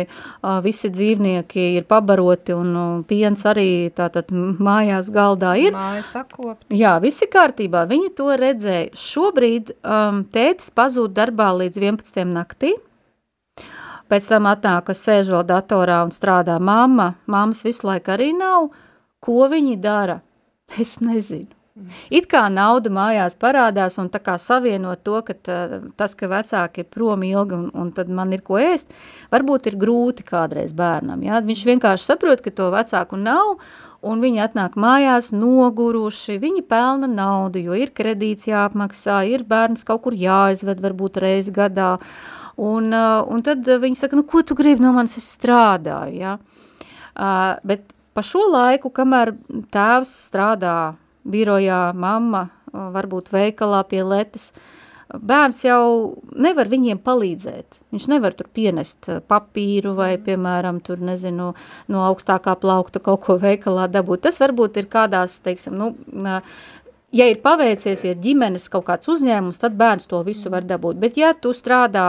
visi 0.65 0.89
dzīvnieki 0.93 1.67
ir 1.77 1.87
pabaroti 1.89 2.55
un 2.55 3.03
piens 3.07 3.45
arī 3.45 3.91
tātad 3.93 4.31
mājās 4.33 5.11
galdā 5.13 5.53
ir. 5.61 5.75
Māja 5.75 6.05
sakopt. 6.07 6.65
Jā, 6.73 6.97
visi 7.03 7.29
kārtībā, 7.29 7.85
viņi 7.91 8.13
to 8.17 8.31
redzēja. 8.39 8.89
Šobrīd 8.97 9.75
um, 9.77 10.23
tētis 10.33 10.73
pazūd 10.73 11.13
darbā 11.17 11.51
līdz 11.61 11.83
11. 11.83 12.25
naktī, 12.31 12.73
pēc 14.09 14.29
tam 14.31 14.49
atnāk, 14.49 14.87
ka 14.89 14.95
sēž 14.97 15.33
vēl 15.35 15.43
datorā 15.47 16.01
un 16.05 16.13
strādā 16.15 16.57
mamma, 16.59 17.13
mammas 17.27 17.63
visu 17.65 17.87
laiku 17.89 18.15
arī 18.15 18.31
nav, 18.37 18.71
ko 19.23 19.47
viņi 19.51 19.77
dara? 19.83 20.21
Es 20.81 20.97
nezinu. 20.99 21.53
It 22.09 22.25
kā 22.31 22.47
nauda 22.49 22.89
mājās 22.93 23.35
parādās 23.37 23.99
un 24.01 24.09
tā 24.09 24.19
kā 24.23 24.37
savienot 24.41 25.03
to, 25.05 25.19
ka 25.25 25.35
tā, 25.37 25.57
tas, 25.99 26.15
ka 26.17 26.29
vecāki 26.31 26.81
ir 26.81 26.87
prom 26.89 27.25
ilgi 27.25 27.53
un, 27.57 27.67
un 27.77 27.91
tad 27.93 28.09
man 28.09 28.33
ir 28.33 28.41
ko 28.45 28.57
ēst, 28.61 28.95
varbūt 29.33 29.69
ir 29.69 29.77
grūti 29.77 30.25
kādreiz 30.25 30.73
bērnam. 30.77 31.21
Ja? 31.27 31.41
Viņš 31.45 31.65
vienkārši 31.69 32.09
saprot, 32.09 32.41
ka 32.41 32.53
to 32.55 32.71
vecāku 32.73 33.19
nav 33.21 33.59
un 34.07 34.21
viņi 34.23 34.41
atnāk 34.45 34.77
mājās 34.79 35.29
noguruši, 35.35 36.39
viņi 36.41 36.65
pelna 36.69 37.09
naudu, 37.11 37.61
jo 37.61 37.77
ir 37.77 37.93
kredīts 37.93 38.49
jāapmaksā, 38.49 39.21
ir 39.29 39.45
bērns 39.47 39.85
kaut 39.87 40.05
kur 40.05 40.17
jāizved 40.17 40.81
varbūt 40.83 41.21
reizi 41.21 41.53
gadā, 41.53 41.97
un, 42.57 42.89
un 42.93 43.43
tad 43.45 43.67
viņi 43.67 43.99
saka, 43.99 44.17
nu, 44.19 44.25
ko 44.27 44.43
tu 44.45 44.57
gribi 44.57 44.83
no 44.83 44.93
manis, 44.95 45.17
es 45.19 45.29
strādāju, 45.37 46.17
ja? 46.17 46.37
Uh, 47.17 47.57
bet 47.65 47.93
pa 48.17 48.23
šo 48.25 48.47
laiku, 48.49 48.89
kamēr 48.93 49.35
tēvs 49.73 50.11
strādā 50.29 50.95
birojā, 51.27 51.91
mamma, 51.97 52.47
varbūt 52.73 53.31
veikalā 53.33 53.83
pie 53.89 54.01
letes, 54.05 54.51
bērns 55.07 55.61
jau 55.63 55.83
nevar 56.35 56.67
viņiem 56.71 56.99
palīdzēt. 57.03 57.79
Viņš 57.95 58.07
nevar 58.11 58.35
tur 58.35 58.49
pienest 58.53 59.07
papīru 59.29 59.93
vai, 59.97 60.15
piemēram, 60.23 60.81
tur, 60.83 60.99
nezinu, 61.03 61.53
no 61.87 62.03
augstākā 62.09 62.57
plaukta 62.59 62.99
kaut 63.03 63.23
ko 63.27 63.37
veikalā 63.41 63.87
dabūt. 63.91 64.25
Tas 64.27 64.41
varbūt 64.43 64.81
ir 64.81 64.89
kādās, 64.91 65.39
teiksim, 65.45 65.77
nu, 65.79 65.93
ja 67.17 67.27
ir 67.31 67.41
paveicies, 67.43 68.03
ir 68.05 68.21
ģimenes 68.21 68.69
kaut 68.73 68.87
kāds 68.89 69.09
uzņēmums, 69.11 69.61
tad 69.61 69.77
bērns 69.79 70.09
to 70.09 70.21
visu 70.27 70.51
var 70.53 70.67
dabūt. 70.67 70.99
Bet 71.01 71.17
ja 71.19 71.33
tu 71.33 71.53
strādā 71.55 72.05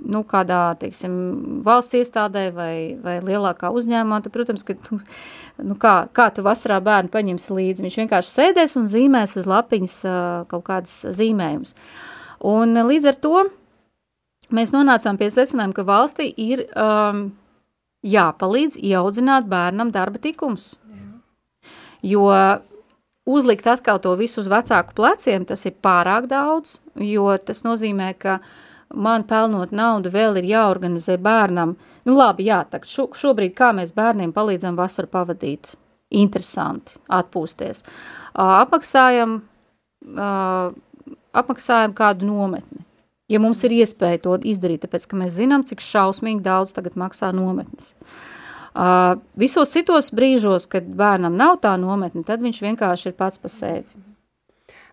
nu, 0.00 0.22
kādā, 0.28 0.60
teiksim, 0.80 1.12
valsts 1.64 1.98
iestādē 1.98 2.46
vai, 2.56 2.74
vai 3.02 3.18
lielākā 3.24 3.70
uzņēmumā, 3.76 4.20
tad, 4.24 4.32
protams, 4.34 4.64
ka, 4.66 4.76
tu, 4.80 4.98
nu, 5.60 5.76
kā, 5.80 5.94
kā 6.16 6.30
tu 6.34 6.44
vasarā 6.46 6.80
bērnu 6.84 7.12
paņemsi 7.12 7.56
līdzi, 7.56 7.84
viņš 7.84 7.98
vienkārši 8.02 8.32
sēdēs 8.32 8.76
un 8.80 8.88
zīmēs 8.90 9.36
uz 9.40 9.48
lapiņas 9.50 9.96
kaut 10.50 10.64
kādas 10.68 10.94
zīmējumus. 11.18 11.74
Un 12.50 12.80
līdz 12.88 13.10
ar 13.12 13.20
to 13.20 13.44
mēs 14.56 14.72
nonācām 14.74 15.20
pie 15.20 15.28
secinājuma, 15.32 15.76
ka 15.76 15.86
valstī 15.88 16.30
ir 16.40 16.64
um, 16.72 17.26
jāpalīdz 18.06 18.80
ieaudzināt 18.80 19.50
bērnam 19.50 19.92
darba 19.94 20.22
tikums. 20.22 20.72
Jo 22.00 22.30
uzlikt 23.26 23.66
atkal 23.66 24.00
to 24.00 24.14
visu 24.18 24.40
uz 24.40 24.48
vecāku 24.50 24.94
pleciem, 24.96 25.44
tas 25.46 25.64
ir 25.68 25.76
pārāk 25.82 26.28
daudz, 26.30 26.78
jo 26.96 27.28
tas 27.38 27.62
nozīmē, 27.66 28.12
ka 28.18 28.38
man 28.94 29.24
pelnot 29.28 29.74
naudu 29.76 30.12
vēl 30.12 30.40
ir 30.40 30.48
jāorganizē 30.50 31.18
bērnam. 31.22 31.76
Nu 32.08 32.16
labi, 32.16 32.48
jā, 32.48 32.62
tā 32.70 32.80
šo, 32.86 33.10
šobrīd 33.14 33.54
kā 33.56 33.70
mēs 33.76 33.94
bērniem 33.96 34.32
palīdzam 34.36 34.78
vasaru 34.78 35.10
pavadīt? 35.12 35.74
Interesanti, 36.10 36.96
atpūsties. 37.06 37.84
Apmaksājam, 38.34 39.36
apmaksājam 41.30 41.94
kādu 41.94 42.26
nometni. 42.26 42.82
Ja 43.30 43.38
mums 43.38 43.60
ir 43.62 43.76
iespēja 43.76 44.18
to 44.24 44.34
izdarīt, 44.42 44.82
tāpēc, 44.82 45.06
ka 45.06 45.18
mēs 45.20 45.36
zinām, 45.36 45.62
cik 45.62 45.84
šausmīgi 45.84 46.42
daudz 46.42 46.72
tagad 46.74 46.96
maksā 46.98 47.28
nometnes. 47.30 47.92
Uh, 47.94 48.39
visos 49.40 49.72
citos 49.74 50.12
brīžos, 50.14 50.68
kad 50.70 50.86
bērnam 50.86 51.36
nav 51.36 51.58
tā 51.64 51.76
nometne, 51.80 52.22
tad 52.26 52.44
viņš 52.44 52.62
vienkārši 52.66 53.10
ir 53.10 53.16
pats 53.18 53.42
pa 53.42 53.50
sevi. 53.50 54.04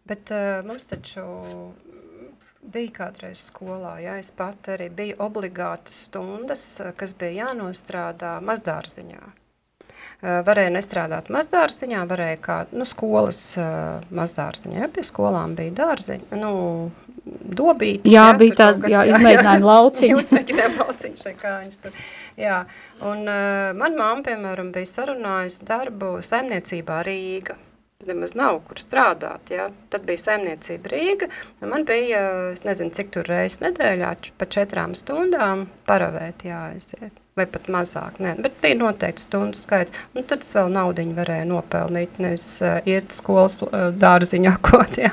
Bet 0.07 0.31
uh, 0.31 0.63
mums 0.65 0.87
taču 0.87 1.25
Bija 2.67 2.91
kādreiz 2.91 3.45
skolā, 3.47 3.93
jā, 4.03 4.17
es 4.19 4.27
pat 4.35 4.67
arī 4.73 4.89
biju 4.91 5.15
obligātas 5.23 6.01
stundas, 6.07 6.63
kas 6.99 7.13
bija 7.15 7.45
jānostrādā 7.45 8.33
mazdārziņā. 8.43 9.21
Varēja 10.47 10.73
nestrādāt 10.75 11.29
mazdārziņā, 11.31 12.01
varēja 12.09 12.39
kā, 12.43 12.57
nu, 12.75 12.83
skolas 12.89 13.39
mazdārziņā, 14.19 14.81
ja, 14.81 14.89
pie 14.91 15.05
skolām 15.07 15.55
bija 15.55 15.77
dārziņa, 15.79 16.41
nu, 16.41 16.51
dobītas. 17.61 18.11
Jā, 18.11 18.25
jā 18.31 18.39
bija 18.41 18.57
tāda, 18.63 18.91
jā, 18.91 19.03
izmēģinājuma 19.13 19.71
lauciņa. 19.71 20.17
Izmēģinājuma 20.23 20.87
lauciņš 20.87 21.27
vai 21.27 21.35
kā 21.37 21.53
viņš 21.61 21.79
tur, 21.85 22.01
jā. 22.39 22.63
Un 23.05 23.23
uh, 23.27 23.71
man 23.77 23.99
mamma, 23.99 24.25
piemēram, 24.25 24.73
bija 24.75 24.91
sarunājusi 24.95 25.65
darbu 25.67 26.17
saimniecībā 26.25 27.03
Rīga 27.07 27.57
nemaz 28.05 28.35
nav 28.37 28.59
kur 28.67 28.77
strādāt. 28.81 29.51
Ja? 29.51 29.67
Tad 29.89 30.05
bija 30.05 30.21
saimniecība 30.21 30.91
Rīga, 30.91 31.29
man 31.65 31.85
bija, 31.87 32.19
es 32.53 32.61
nezinu, 32.67 32.93
cik 32.93 33.09
tur 33.15 33.25
reizes 33.29 33.61
nedēļā, 33.63 34.11
pa 34.37 34.47
četrām 34.53 34.93
stundām 34.97 35.65
paravēt 35.89 36.45
jāaiziet. 36.47 37.23
Vai 37.37 37.45
pat 37.45 37.67
mazāk, 37.69 38.15
ne. 38.23 38.31
bet 38.41 38.55
bija 38.63 38.79
noteikti 38.79 39.21
stundu 39.21 39.59
skaits. 39.59 39.93
Un 40.17 40.25
tad 40.25 40.41
es 40.41 40.55
vēl 40.57 40.71
naudiņu 40.73 41.17
varēju 41.19 41.49
nopelnīt, 41.51 42.15
nevis 42.21 42.47
uh, 42.65 42.79
iet 42.89 43.13
skolas 43.13 43.59
uh, 43.61 43.91
dārziņā 43.93 44.55
kaut, 44.65 44.97
ja. 44.97 45.11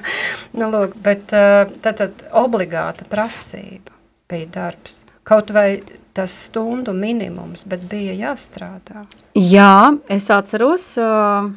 Nu, 0.56 0.70
lūk, 0.72 0.96
bet 1.04 1.34
uh, 1.36 1.66
tad, 1.84 2.00
tad 2.00 2.24
obligāta 2.32 3.04
prasība 3.12 3.92
bija 4.32 4.48
darbs. 4.54 5.02
Kaut 5.24 5.52
vai 5.52 5.82
tas 6.16 6.32
stundu 6.46 6.94
minimums, 6.96 7.66
bet 7.68 7.84
bija 7.90 8.16
jāstrādā. 8.16 9.04
Jā, 9.36 9.92
es 10.08 10.30
atceros, 10.32 10.94
Uh, 11.00 11.52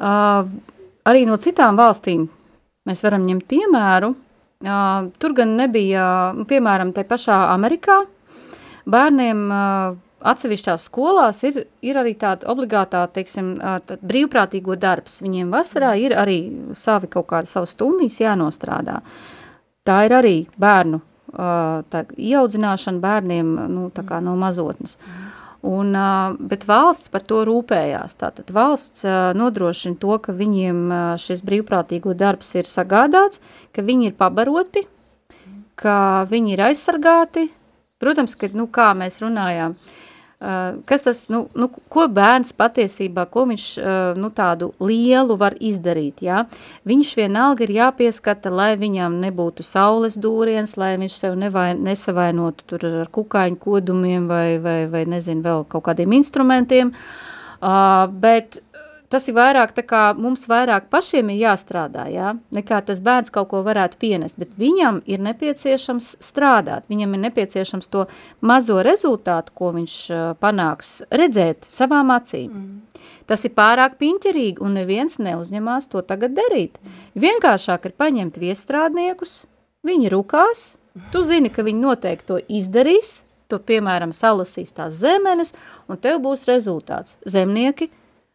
arī 0.00 1.24
no 1.28 1.36
citām 1.40 1.78
valstīm 1.78 2.26
mēs 2.88 3.02
varam 3.04 3.26
ņemt 3.26 3.46
piemēru. 3.50 4.14
Tur 5.20 5.34
gan 5.36 5.56
nebija, 5.56 6.04
piemēram, 6.48 6.92
tai 6.96 7.06
pašā 7.08 7.36
Amerikā, 7.54 8.02
bērniem 8.90 9.44
atsevišķās 10.20 10.84
skolās 10.90 11.38
ir, 11.48 11.62
ir 11.80 11.96
arī 11.96 12.12
tāda 12.20 12.48
obligātā, 12.52 13.06
teiksim, 13.12 13.54
tā 13.88 13.96
brīvprātīgo 14.04 14.76
darbs. 14.76 15.22
Viņiem 15.24 15.52
vasarā 15.52 15.94
ir 15.96 16.16
arī 16.16 16.38
savi 16.76 17.08
kaut 17.12 17.30
kādi 17.32 17.48
savas 17.48 17.72
stundīs 17.76 18.20
jānostrādā. 18.20 19.00
Tā 19.88 20.02
ir 20.04 20.16
arī 20.18 20.36
bērnu 20.60 21.00
tā, 21.32 22.04
ieaudzināšana 22.20 23.00
bērniem 23.00 23.54
nu, 23.72 23.88
tā 23.96 24.04
kā 24.04 24.20
no 24.24 24.36
mazotnes. 24.36 24.98
Mm. 25.00 25.39
Un, 25.66 25.92
bet 26.48 26.64
valsts 26.64 27.10
par 27.12 27.20
to 27.28 27.42
rūpējās. 27.44 28.14
Tātad 28.22 28.48
valsts 28.56 29.04
nodrošina 29.36 29.98
to, 30.00 30.16
ka 30.24 30.32
viņiem 30.32 30.86
šis 31.20 31.42
brīvprātīgo 31.44 32.14
darbs 32.16 32.54
ir 32.56 32.68
sagādāts, 32.68 33.42
ka 33.76 33.84
viņi 33.84 34.08
ir 34.08 34.16
pabaroti, 34.16 34.86
ka 35.76 36.24
viņi 36.30 36.56
ir 36.56 36.64
aizsargāti. 36.70 37.50
Protams, 38.00 38.38
ka, 38.40 38.48
nu, 38.56 38.64
kā 38.72 38.94
mēs 38.96 39.20
runājām, 39.20 39.76
uh, 39.76 39.99
kas 40.88 41.02
tas, 41.04 41.18
nu, 41.28 41.42
nu, 41.52 41.68
ko 41.68 42.06
bērns 42.08 42.54
patiesībā, 42.56 43.26
ko 43.28 43.44
viņš 43.50 43.64
uh, 43.80 43.98
nu, 44.16 44.30
tādu 44.32 44.70
lielu 44.80 45.36
var 45.36 45.52
izdarīt, 45.60 46.22
jā? 46.24 46.46
Viņš 46.88 47.10
vienalga 47.18 47.66
ir 47.66 47.74
jāpieskata, 47.76 48.48
lai 48.48 48.70
viņam 48.80 49.18
nebūtu 49.20 49.66
saules 49.66 50.16
dūriens, 50.16 50.78
lai 50.80 50.94
viņš 51.00 51.18
sev 51.18 51.36
nevai, 51.40 51.74
nesavainotu 51.76 52.64
tur 52.72 52.88
ar 53.02 53.12
kukaiņu 53.12 53.60
kodumiem 53.60 54.30
vai, 54.32 54.56
vai, 54.64 54.78
vai 54.88 55.04
nezinu, 55.12 55.44
vēl 55.44 55.66
kaut 55.68 55.84
kādiem 55.90 56.16
instrumentiem, 56.16 56.94
uh, 56.94 58.08
bet 58.08 58.62
tas 59.10 59.26
ir 59.28 59.36
vairāk 59.36 59.74
tā 59.76 59.84
kā 59.86 60.02
mums 60.16 60.46
vairāk 60.50 60.88
pašiem 60.92 61.32
ir 61.34 61.42
jāstrādā, 61.44 62.06
jā, 62.12 62.34
nekā 62.54 62.80
tas 62.86 63.02
bērns 63.04 63.32
kaut 63.34 63.50
ko 63.52 63.62
varētu 63.66 63.98
pienest, 64.00 64.38
bet 64.40 64.54
viņam 64.58 65.02
ir 65.10 65.22
nepieciešams 65.26 66.12
strādāt, 66.22 66.86
viņam 66.90 67.16
ir 67.16 67.24
nepieciešams 67.26 67.90
to 67.90 68.06
mazo 68.40 68.80
rezultātu, 68.86 69.54
ko 69.54 69.72
viņš 69.76 69.96
panāks, 70.42 71.00
redzēt 71.10 71.66
savām 71.68 72.14
acīm. 72.14 72.50
Mm. 72.50 73.06
Tas 73.30 73.44
ir 73.46 73.54
pārāk 73.54 73.94
piņķerīgi 74.00 74.62
un 74.64 74.74
neviens 74.74 75.20
neuzņemās 75.22 75.86
to 75.92 76.02
tagad 76.02 76.34
darīt. 76.34 76.80
Vienkāršāk 77.14 77.86
ir 77.86 77.94
paņemt 77.98 78.40
viestrādniekus, 78.42 79.44
viņi 79.86 80.10
rukās, 80.10 80.64
tu 81.12 81.22
zini, 81.26 81.52
ka 81.52 81.62
viņi 81.66 81.84
noteikti 81.84 82.26
to 82.26 82.40
izdarīs, 82.50 83.20
tu, 83.50 83.58
piemēram, 83.58 84.10
salasīs 84.14 84.74
tās 84.74 84.98
zemenes, 85.02 85.54
un 85.90 85.98
tev 85.98 86.20
būs 86.26 86.46
rezultāts. 86.50 87.18
Zemnieki 87.26 87.90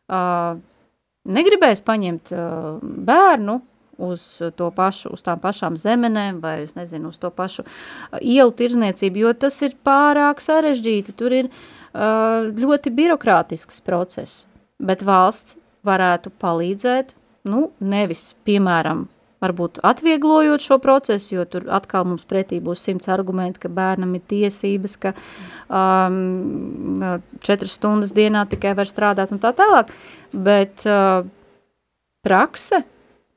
uh, 0.09 0.57
negribēs 1.25 1.83
paņemt 1.85 2.33
uh, 2.35 2.75
bērnu 2.81 3.59
uz 4.05 4.25
to 4.59 4.69
pašu, 4.75 5.13
uz 5.15 5.23
tām 5.23 5.39
pašām 5.39 5.77
zemenēm 5.79 6.41
vai, 6.43 6.57
es 6.65 6.75
nezinu, 6.75 7.13
uz 7.13 7.19
to 7.21 7.31
pašu 7.31 7.63
uh, 7.65 8.19
ielu 8.19 8.51
tirzniecību, 8.51 9.23
jo 9.25 9.33
tas 9.45 9.61
ir 9.65 9.77
pārāk 9.87 10.43
sarežģīti, 10.43 11.15
tur 11.17 11.35
ir 11.43 11.49
uh, 11.49 12.51
ļoti 12.51 12.93
birokrātisks 12.95 13.81
process, 13.85 14.45
bet 14.79 15.05
valsts 15.05 15.57
varētu 15.85 16.33
palīdzēt, 16.41 17.13
nu, 17.49 17.69
nevis, 17.79 18.33
piemēram, 18.47 19.05
varbūt 19.45 19.79
atvieglojot 19.85 20.63
šo 20.65 20.79
procesu, 20.83 21.35
jo 21.37 21.45
tur 21.49 21.69
atkal 21.73 22.07
mums 22.09 22.25
pretī 22.29 22.59
būs 22.63 22.83
simts 22.87 23.09
argumenti, 23.11 23.61
ka 23.65 23.71
bērnam 23.73 24.15
ir 24.17 24.25
tiesības, 24.31 24.97
ka 25.01 25.13
um, 25.69 27.05
četras 27.45 27.77
stundas 27.79 28.13
dienā 28.15 28.45
tikai 28.51 28.75
var 28.77 28.89
strādāt 28.89 29.33
un 29.35 29.41
tā 29.43 29.53
tālāk, 29.57 29.93
bet 30.33 30.85
uh, 30.89 31.23
prakse 32.25 32.83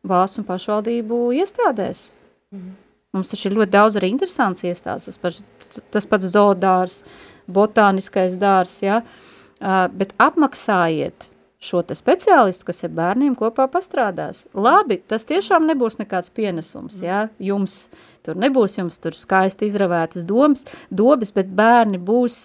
valsts 0.09 0.41
un 0.41 0.49
pašvaldību 0.49 1.23
iestādēs. 1.43 2.11
Mhm. 2.55 2.77
Mums 3.17 3.31
taču 3.31 3.49
ir 3.49 3.57
ļoti 3.57 3.73
daudz 3.73 3.97
arī 3.97 4.11
interesants 4.13 4.67
iestādes, 4.69 5.07
tas 5.09 5.17
pats, 5.17 5.81
tas 5.95 6.07
pats 6.07 6.29
zoodārs, 6.29 7.01
botāniskais 7.49 8.37
dārs, 8.37 8.75
ja? 8.85 9.01
uh, 9.01 9.87
bet 9.89 10.13
apmaksājiet 10.21 11.28
šo 11.59 11.83
te 11.83 11.97
speciālistu, 11.99 12.69
kas 12.69 12.85
ar 12.87 12.93
bērniem 12.95 13.35
kopā 13.39 13.67
pastrādās. 13.71 14.45
Labi, 14.55 15.01
tas 15.11 15.27
tiešām 15.29 15.67
nebūs 15.67 15.99
nekāds 15.99 16.31
pienesums, 16.35 17.01
jā, 17.03 17.27
jums 17.43 17.89
tur 18.27 18.39
nebūs 18.39 18.79
jums 18.79 19.01
tur 19.03 19.17
skaisti 19.19 19.67
izravētas 19.67 20.27
domas, 20.29 20.67
dobas, 20.91 21.33
bet 21.35 21.51
bērni 21.59 21.99
būs, 21.99 22.45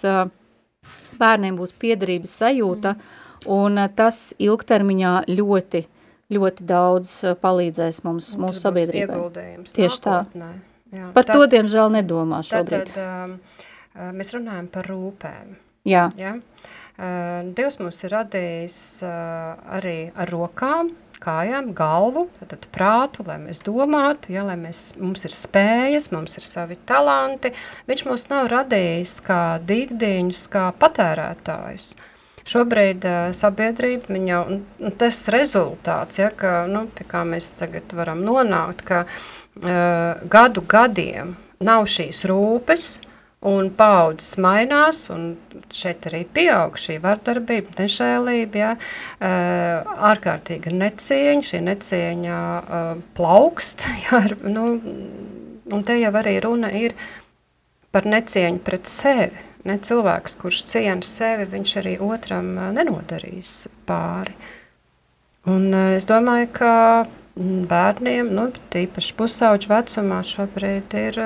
bērniem 1.20 1.60
būs 1.60 1.76
piederības 1.80 2.38
sajūta, 2.42 2.96
un 3.54 3.82
tas 3.96 4.26
ilgtermiņā 4.42 5.16
ļoti, 5.30 5.86
ļoti 6.34 6.70
daudz 6.70 7.18
palīdzēs 7.44 8.04
mums, 8.08 8.34
un 8.34 8.48
mūsu 8.48 8.66
sabiedrībai. 8.66 9.20
Tieši 9.68 10.00
nākotnē. 10.08 10.54
tā. 10.54 10.70
Jā, 10.94 11.10
Par 11.14 11.26
tad, 11.26 11.36
to, 11.36 11.46
diemžēl, 11.50 11.90
nedomā 11.96 12.44
šobrīd. 12.46 12.92
Tad, 12.94 13.30
um, 13.34 14.12
mēs 14.14 14.30
runājam 14.36 14.68
par 14.74 14.90
rūpēm. 14.92 15.56
Jā. 15.90 16.08
Ja? 16.20 16.36
Dievs 16.98 17.80
mums 17.82 18.04
ir 18.06 18.14
radījis 18.14 18.76
arī 19.04 19.98
ar 20.14 20.30
rokām, 20.30 20.92
kājām, 21.24 21.72
galvu, 21.76 22.28
tad 22.42 22.68
prātu, 22.74 23.24
lai 23.28 23.40
mēs 23.42 23.64
domātu, 23.66 24.34
ja, 24.36 24.44
lai 24.48 24.58
mēs, 24.60 24.94
mums 25.02 25.24
ir 25.28 25.34
spējas, 25.36 26.12
mums 26.14 26.38
ir 26.38 26.46
savi 26.46 26.78
talanti. 26.90 27.54
Viņš 27.90 28.04
mūs 28.08 28.28
nav 28.32 28.50
radījis 28.52 29.20
kā 29.26 29.44
dīgdiņus, 29.64 30.48
kā 30.54 30.68
patērētājus. 30.80 31.94
Šobrīd 32.44 33.06
uh, 33.08 33.30
sabiedrība, 33.32 34.12
viņa, 34.12 34.42
un 34.52 34.98
tas 35.00 35.22
rezultāts, 35.32 36.20
ja, 36.20 36.28
ka, 36.36 36.66
nu, 36.68 36.90
pie 36.92 37.08
kā 37.08 37.24
mēs 37.24 37.54
tagad 37.56 37.96
varam 37.96 38.20
nonākt, 38.28 38.84
ka 38.84 39.06
uh, 39.08 40.28
gadu 40.28 40.66
gadiem 40.68 41.38
nav 41.64 41.88
šīs 41.88 42.26
rūpes, 42.28 42.90
uh, 43.00 43.13
Un 43.44 43.68
paudzes 43.76 44.38
mainās, 44.40 45.02
un 45.12 45.34
šeit 45.74 46.06
arī 46.08 46.22
pieaug 46.32 46.78
šī 46.80 46.96
vardarbība, 47.04 47.74
nežēlība, 47.82 48.60
ja, 48.62 48.70
uh, 48.78 49.98
ārkārtīga 50.12 50.72
necieņa, 50.72 51.44
šī 51.50 51.60
necieņa 51.66 52.38
uh, 52.38 53.02
plaukst, 53.18 53.84
ja, 54.06 54.22
nu, 54.48 54.68
un 55.68 55.84
te 55.84 55.98
jau 56.00 56.14
arī 56.22 56.38
runa 56.46 56.72
ir 56.72 56.96
par 57.92 58.08
necieņu 58.08 58.64
pret 58.64 58.88
sevi. 58.88 59.50
Ne 59.68 59.76
cilvēks, 59.80 60.38
kurš 60.40 60.64
ciena 60.72 61.04
sevi, 61.08 61.48
viņš 61.52 61.76
arī 61.84 61.98
otram 62.04 62.54
uh, 62.56 62.72
nenodarīs 62.76 63.68
pāri. 63.88 64.38
Un 65.52 65.68
es 65.98 66.08
domāju, 66.08 66.48
ka 66.56 66.74
bērniem, 67.36 68.32
nu, 68.32 68.48
tīpaši 68.72 69.16
pusauģu 69.20 69.72
vecumā 69.72 70.22
šobrīd 70.28 70.96
ir 71.00 71.20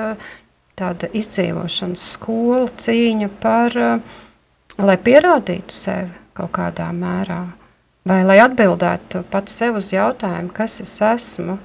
tāda 0.78 1.10
izdzīvošanas 1.16 2.04
skola, 2.14 2.66
cīņa 2.78 3.30
par, 3.42 3.76
eh, 3.76 4.00
lai 4.78 4.96
pierādītu 4.96 5.74
sevi 5.74 6.14
kaut 6.38 6.52
kādā 6.54 6.88
mērā, 6.94 7.40
vai 8.06 8.22
lai 8.24 8.38
atbildētu 8.44 9.24
pats 9.30 9.58
sev 9.58 9.80
uz 9.80 9.90
jautājumu, 9.92 10.52
kas 10.54 10.80
es 10.80 10.94
esmu, 11.02 11.58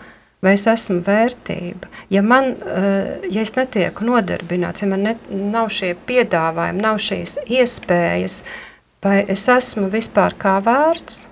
vai 0.44 0.54
es 0.58 0.66
esmu 0.68 1.02
vērtība. 1.06 1.88
Ja 2.10 2.22
man, 2.22 2.56
eh, 2.66 3.20
ja 3.30 3.42
es 3.42 3.54
netieku 3.56 4.06
nodarbināts, 4.06 4.82
ja 4.82 4.88
man 4.88 5.04
ne, 5.04 5.16
nav 5.30 5.70
šie 5.70 5.96
piedāvājumi, 6.08 6.82
nav 6.82 6.98
šīs 6.98 7.38
iespējas, 7.48 8.44
vai 9.04 9.24
es 9.28 9.48
esmu 9.48 9.90
vispār 9.90 10.36
kā 10.38 10.58
vērts? 10.64 11.28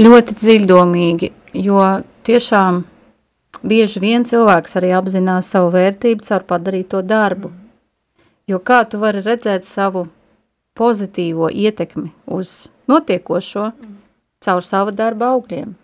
Ļoti 0.00 0.34
dziļdomīgi, 0.34 1.32
jo 1.60 2.02
tiešām 2.24 2.84
bieži 3.62 4.00
vien 4.02 4.24
cilvēks 4.24 4.76
arī 4.80 4.92
apzinās 4.96 5.50
savu 5.52 5.72
vērtību 5.74 6.26
caur 6.26 6.46
padarīto 6.48 7.02
darbu. 7.02 7.52
Jo 8.50 8.58
kā 8.58 8.82
tu 8.88 8.98
vari 9.02 9.22
redzēt 9.22 9.66
savu 9.66 10.06
pozitīvo 10.78 11.50
ietekmi 11.52 12.10
uz 12.26 12.70
notiekošo 12.90 13.70
caur 14.40 14.64
sava 14.64 14.94
darba 14.96 15.34
augļiem. 15.34 15.74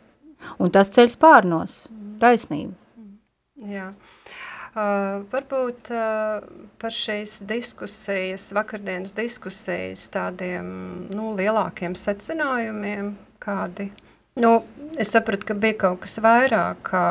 Un 0.60 0.72
tas 0.72 0.90
ceļš 0.92 1.16
pārnos, 1.20 1.84
taisnība. 2.20 2.74
Jā. 3.66 3.90
Uh, 4.76 5.22
varbūt 5.32 5.88
uh, 5.96 6.42
par 6.76 6.92
šīs 6.92 7.38
diskusijas, 7.48 8.50
vakardienas 8.52 9.14
diskusijas 9.16 10.02
tādiem 10.12 10.66
nu, 11.16 11.30
lielākiem 11.38 11.96
secinājumiem, 11.96 13.14
kādi 13.40 13.88
Nu, 14.36 14.50
es 15.00 15.12
sapratu, 15.14 15.46
ka 15.48 15.54
bija 15.56 15.78
kaut 15.80 16.02
kas 16.02 16.18
vairāk 16.20 16.82
kā, 16.84 17.04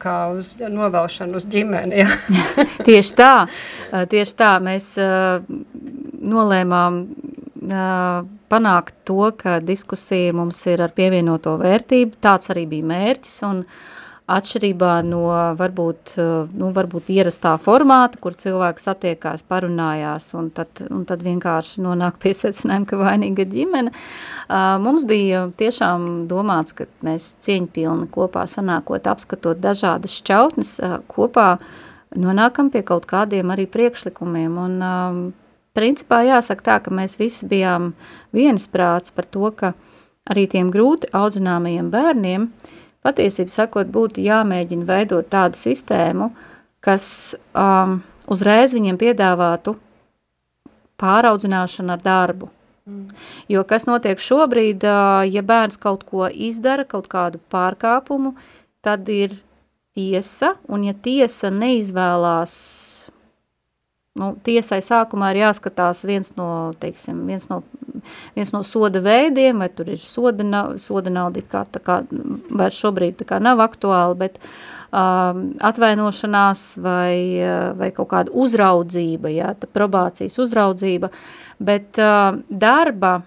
kā 0.00 0.16
uz 0.36 0.54
novēlšanu 0.60 1.40
uz 1.40 1.46
ģimeni. 1.48 2.04
Tieši 2.88 3.14
tā, 3.16 3.32
tieši 4.12 4.36
tā. 4.36 4.50
Mēs 4.64 4.90
uh, 5.00 5.40
nolēmām 6.20 6.98
uh, 7.06 8.28
panākt 8.52 8.98
to, 9.08 9.30
ka 9.40 9.56
diskusija 9.64 10.36
mums 10.36 10.60
ir 10.68 10.84
ar 10.84 10.92
pievienoto 10.96 11.56
vērtību. 11.62 12.20
Tāds 12.20 12.52
arī 12.52 12.66
bija 12.74 12.90
mērķis 12.92 13.40
un 13.48 13.64
uh, 13.64 13.80
atšķirībā 14.30 14.92
no 15.06 15.24
varbūt, 15.58 16.14
eh, 16.20 16.30
nu, 16.60 16.70
varbūt 16.74 17.10
ierastā 17.10 17.56
formāta, 17.60 18.20
kur 18.22 18.36
cilvēks 18.38 18.86
satiekās, 18.86 19.42
parunājās 19.42 20.30
un 20.38 20.50
tad, 20.54 20.82
un 20.90 21.04
tad 21.08 21.24
vienkārši 21.26 21.82
nonāk 21.84 22.20
pie 22.22 22.34
secinājuma, 22.36 22.86
ka 22.86 23.00
vainīga 23.00 23.44
ir 23.44 23.50
ģimene. 23.54 23.92
Mums 24.82 25.04
bija 25.06 25.44
tiešām 25.54 26.26
domāts, 26.30 26.74
ka 26.74 26.86
mēs 27.06 27.34
cieņpilni 27.42 28.08
kopā 28.10 28.46
sanākot, 28.50 29.06
apskatot 29.06 29.60
dažādas 29.62 30.16
šķautnes, 30.18 30.72
kopā 31.06 31.58
nonākam 32.18 32.70
pie 32.70 32.82
kaut 32.82 33.06
kādiem 33.06 33.52
arī 33.54 33.68
priekšlikumiem 33.70 34.58
un 34.58 35.32
principā 35.74 36.24
jāsaka 36.26 36.66
tā, 36.66 36.80
ka 36.82 36.90
mēs 36.90 37.16
visi 37.20 37.46
bijām 37.46 37.92
viensprāts 38.34 39.14
par 39.14 39.30
to, 39.30 39.52
ka 39.54 39.72
arī 40.30 40.48
tiem 40.50 40.74
grūti 40.74 41.10
audzināmajiem 41.14 41.90
bērniem 41.94 42.48
uh, 42.50 42.79
patiesībā 43.06 43.52
sakot, 43.52 43.90
būtu 43.92 44.22
jāmēģina 44.24 44.86
veidot 44.88 45.28
tādu 45.32 45.58
sistēmu, 45.58 46.30
kas 46.84 47.34
um, 47.54 48.00
uzreiz 48.30 48.74
viņiem 48.76 48.98
piedāvātu 49.00 49.76
pāraudzināšanu 51.00 51.94
ar 51.96 52.02
darbu. 52.04 52.50
Mm. 52.88 53.06
Jo 53.52 53.64
kas 53.68 53.86
notiek 53.88 54.20
šobrīd, 54.20 54.84
uh, 54.84 55.22
ja 55.28 55.44
bērns 55.46 55.80
kaut 55.80 56.04
ko 56.08 56.28
izdara, 56.28 56.84
kaut 56.88 57.08
kādu 57.12 57.40
pārkāpumu, 57.52 58.34
tad 58.84 59.08
ir 59.12 59.36
tiesa, 59.96 60.54
un 60.68 60.84
ja 60.88 60.96
tiesa 60.96 61.52
neizvēlās 61.52 62.58
Nu, 64.18 64.32
tiesai 64.44 64.80
sākumā 64.82 65.30
ir 65.32 65.44
jāskatās 65.44 66.02
viens 66.08 66.32
no, 66.36 66.48
teiksim, 66.82 67.22
viens 67.30 67.46
no, 67.50 67.60
viens 68.36 68.52
no 68.54 68.62
soda 68.66 69.02
veidiem, 69.04 69.62
vai 69.62 69.70
tur 69.74 69.92
ir 69.92 70.00
soda, 70.02 70.44
soda 70.80 71.12
nauda, 71.12 71.42
kā, 71.46 71.64
tā 71.68 71.82
kā 71.84 72.00
vairs 72.50 72.80
šobrīd 72.82 73.20
tā 73.20 73.28
kā 73.28 73.40
nav 73.42 73.62
aktuāli, 73.64 74.18
bet 74.24 74.38
um, 74.42 75.48
atvainošanās 75.70 76.66
vai, 76.84 77.14
vai 77.78 77.90
kaut 77.96 78.12
kāda 78.12 78.34
uzraudzība, 78.34 79.32
jā, 79.34 79.54
tā 79.58 79.70
probācijas 79.70 80.38
uzraudzība, 80.42 81.12
bet 81.58 82.00
uh, 82.02 82.36
darba 82.48 83.20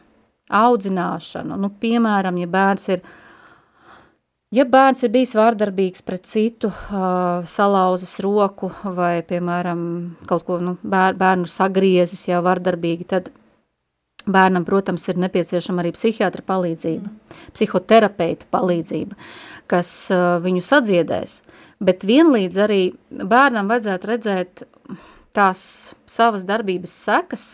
audzināšana, 0.53 1.57
nu, 1.57 1.71
piemēram, 1.81 2.37
ja 2.43 2.49
bērns 2.51 2.89
ir 2.93 3.03
uh, 3.03 3.19
Ja 4.53 4.67
bērns 4.69 5.01
ir 5.01 5.09
bijis 5.09 5.31
vārdarbīgs 5.33 6.03
pret 6.05 6.27
citu, 6.29 6.69
uh, 6.69 7.41
salauzis 7.49 8.19
roku 8.21 8.67
vai, 8.83 9.23
piemēram, 9.25 9.79
kaut 10.29 10.45
ko 10.45 10.59
nu, 10.61 10.75
bēr, 10.85 11.17
bērnu 11.17 11.49
sagriezis 11.49 12.27
jau 12.27 12.43
vārdarbīgi, 12.45 13.07
tad 13.09 13.31
bērnam, 14.25 14.65
protams, 14.67 15.05
ir 15.09 15.19
nepieciešama 15.23 15.83
arī 15.83 15.93
psihiatra 15.95 16.43
palīdzība, 16.47 17.11
psihoterapeita 17.55 18.47
palīdzība, 18.53 19.17
kas 19.71 19.91
uh, 20.13 20.37
viņu 20.43 20.63
sadziedēs. 20.63 21.37
Bet 21.83 22.05
vienlīdz 22.07 22.61
arī 22.63 22.81
bērnam 23.11 23.71
vajadzētu 23.71 24.11
redzēt 24.11 24.65
tās 25.35 25.63
savas 26.07 26.45
darbības 26.47 26.93
sekas, 27.07 27.47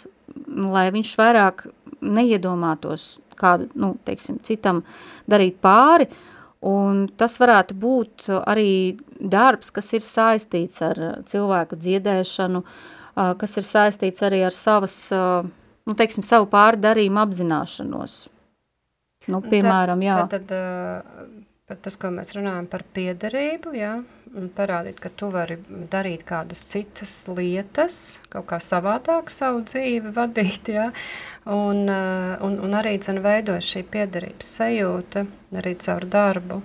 lai 0.45 0.89
viņš 0.93 1.13
vairāk 1.17 1.65
neiedomātos 1.99 3.15
kādu, 3.39 3.69
nu, 3.79 3.93
teiksim, 4.05 4.37
citam 4.43 4.83
darīt 5.31 5.61
pāri, 5.63 6.09
uh, 6.09 6.29
Un 6.59 7.05
tas 7.15 7.37
varētu 7.39 7.75
būt 7.79 8.25
arī 8.43 8.99
darbs, 9.15 9.71
kas 9.71 9.93
ir 9.95 10.03
saistīts 10.03 10.81
ar 10.83 10.97
cilvēku 11.23 11.77
dziedēšanu, 11.79 12.63
kas 13.15 13.55
ir 13.55 13.67
saistīts 13.67 14.25
arī 14.27 14.41
ar 14.43 14.55
savas, 14.55 14.97
nu, 15.89 15.97
teiksim, 15.97 16.25
savu 16.25 16.47
pārdarījumu 16.51 17.21
apzināšanos. 17.23 18.19
Nu, 19.29 19.41
piemēram, 19.45 20.01
jā. 20.05 20.21
Tad, 20.31 20.47
tad, 20.49 21.35
tad 21.69 21.81
tas, 21.85 21.97
ko 21.99 22.13
mēs 22.13 22.31
runājam 22.37 22.69
par 22.69 22.85
piederību, 22.95 23.73
jā, 23.77 23.97
parādīt, 24.55 24.99
ka 25.01 25.09
tu 25.09 25.29
vari 25.33 25.57
darīt 25.91 26.23
kādas 26.27 26.61
citas 26.69 27.13
lietas, 27.33 28.21
kaut 28.29 28.47
kā 28.49 28.59
savādāk 28.63 29.29
savu 29.33 29.63
dzīvi 29.67 30.13
vadīt, 30.15 30.71
ja? 30.73 30.89
un, 31.45 31.85
uh, 31.89 32.35
un, 32.45 32.59
un 32.65 32.75
arī 32.77 32.97
cen 33.01 33.21
veidojas 33.23 33.69
šī 33.69 33.85
piederības 33.89 34.53
sajūta 34.59 35.25
arī 35.57 35.75
caur 35.81 36.05
darbu. 36.05 36.61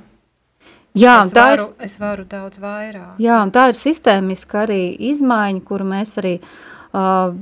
Jā, 0.94 1.18
es, 1.24 1.32
tā 1.34 1.48
varu, 1.50 1.64
ir, 1.64 1.84
es 1.88 1.96
varu 1.98 2.24
daudz 2.30 2.60
vairāk. 2.62 3.16
Jā, 3.22 3.40
un 3.42 3.50
tā 3.54 3.66
ir 3.72 3.78
sistēmiska 3.78 4.60
arī 4.62 4.82
izmaiņa, 5.10 5.62
kuru 5.66 5.88
mēs 5.90 6.14
arī 6.22 6.36
uh, 6.38 7.34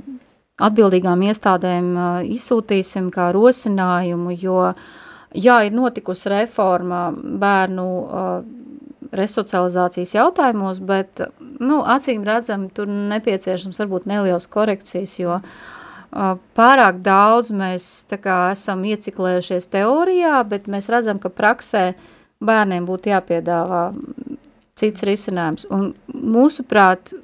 atbildīgām 0.63 1.23
iestādēm 1.29 1.93
izsūtīsim 2.31 3.11
kā 3.15 3.31
rosinājumu, 3.35 4.35
jo, 4.39 4.73
jā, 5.35 5.61
ir 5.67 5.77
notikusi 5.77 6.33
reforma 6.33 7.09
bērnu 7.15 7.87
resocializācijas 9.13 10.15
jautājumos, 10.17 10.81
bet, 10.89 11.21
nu, 11.61 11.83
acīm 11.85 12.25
redzam, 12.27 12.69
tur 12.73 12.89
nepieciešams 12.89 13.83
varbūt 13.83 14.09
nelielas 14.09 14.49
korekcijas, 14.51 15.19
jo 15.21 15.39
pārāk 16.57 17.01
daudz 17.05 17.53
mēs 17.57 17.89
tā 18.09 18.19
kā 18.21 18.39
esam 18.53 18.85
ieciklējušies 18.89 19.69
teorijā, 19.73 20.41
bet 20.49 20.69
mēs 20.73 20.89
redzam, 20.93 21.21
ka 21.21 21.33
praksē 21.33 21.93
bērniem 22.43 22.89
būtu 22.89 23.13
jāpiedāvā 23.13 23.85
cits 24.79 25.05
risinājums. 25.09 25.69
Un 25.73 25.93
mūsuprāt, 26.13 27.15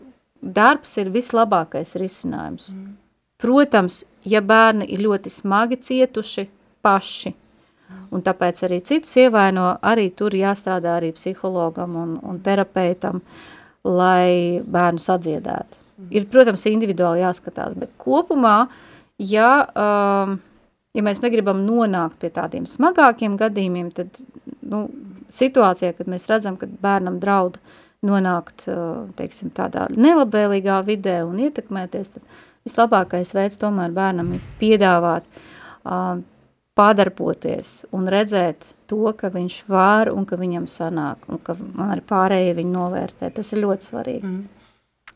darbs 0.41 0.95
ir 1.01 1.12
vislabākais 1.12 1.97
risinājums. 2.01 2.72
Mm. 2.74 2.97
Protams, 3.39 4.03
ja 4.26 4.41
bērni 4.43 4.89
ir 4.91 5.05
ļoti 5.05 5.30
smagi 5.30 5.78
cietuši 5.78 6.49
paši, 6.82 7.30
un 8.11 8.24
tāpēc 8.24 8.64
arī 8.66 8.80
citus 8.82 9.14
ievaino, 9.20 9.68
arī 9.84 10.09
tur 10.16 10.34
jāstrādā 10.34 10.97
arī 10.99 11.12
psihologam 11.14 11.95
un, 12.01 12.16
un 12.18 12.41
terapeitam, 12.43 13.22
lai 13.86 14.59
bērnu 14.66 15.03
sadziedētu. 15.03 15.84
Mm. 15.99 16.11
Ir, 16.18 16.26
protams, 16.32 16.66
individuāli 16.70 17.22
jāskatās, 17.22 17.76
bet 17.78 17.95
kopumā, 18.01 18.57
ja, 19.22 19.53
um, 19.70 20.34
ja 20.95 21.07
mēs 21.07 21.22
negribam 21.22 21.62
nonākt 21.66 22.18
pie 22.22 22.32
tādiem 22.34 22.66
smagākiem 22.66 23.39
gadījumiem, 23.39 23.93
tad 23.95 24.18
nu, 24.66 24.89
situācijā, 25.32 25.95
kad 25.95 26.11
mēs 26.11 26.26
redzam, 26.30 26.59
ka 26.59 26.66
bērnam 26.82 27.22
draud 27.22 27.62
nonākt, 28.07 28.66
uh, 28.70 29.07
teiksim, 29.18 29.55
tādā 29.55 29.86
nelabēlīgā 29.95 30.82
vidē 30.86 31.20
un 31.26 31.39
ietekmēties, 31.47 32.14
tad 32.18 32.45
vislabākais 32.68 33.34
veids 33.34 33.58
tomēr 33.60 33.94
bērnam 33.96 34.36
ir 34.36 34.44
piedāvāt 34.60 35.26
uh, 35.32 36.20
padarboties 36.78 37.88
un 37.96 38.06
redzēt 38.12 38.72
to, 38.90 39.00
ka 39.18 39.32
viņš 39.34 39.58
var 39.70 40.12
un 40.12 40.28
ka 40.28 40.38
viņam 40.38 40.68
sanāk, 40.70 41.26
un 41.30 41.42
ka 41.42 41.56
arī 41.88 42.04
pārējie 42.06 42.54
viņu 42.60 42.74
novērtē. 42.76 43.32
Tas 43.34 43.52
ir 43.54 43.64
ļoti 43.64 43.90
svarīgi. 43.90 44.30
Mm. 44.30 44.46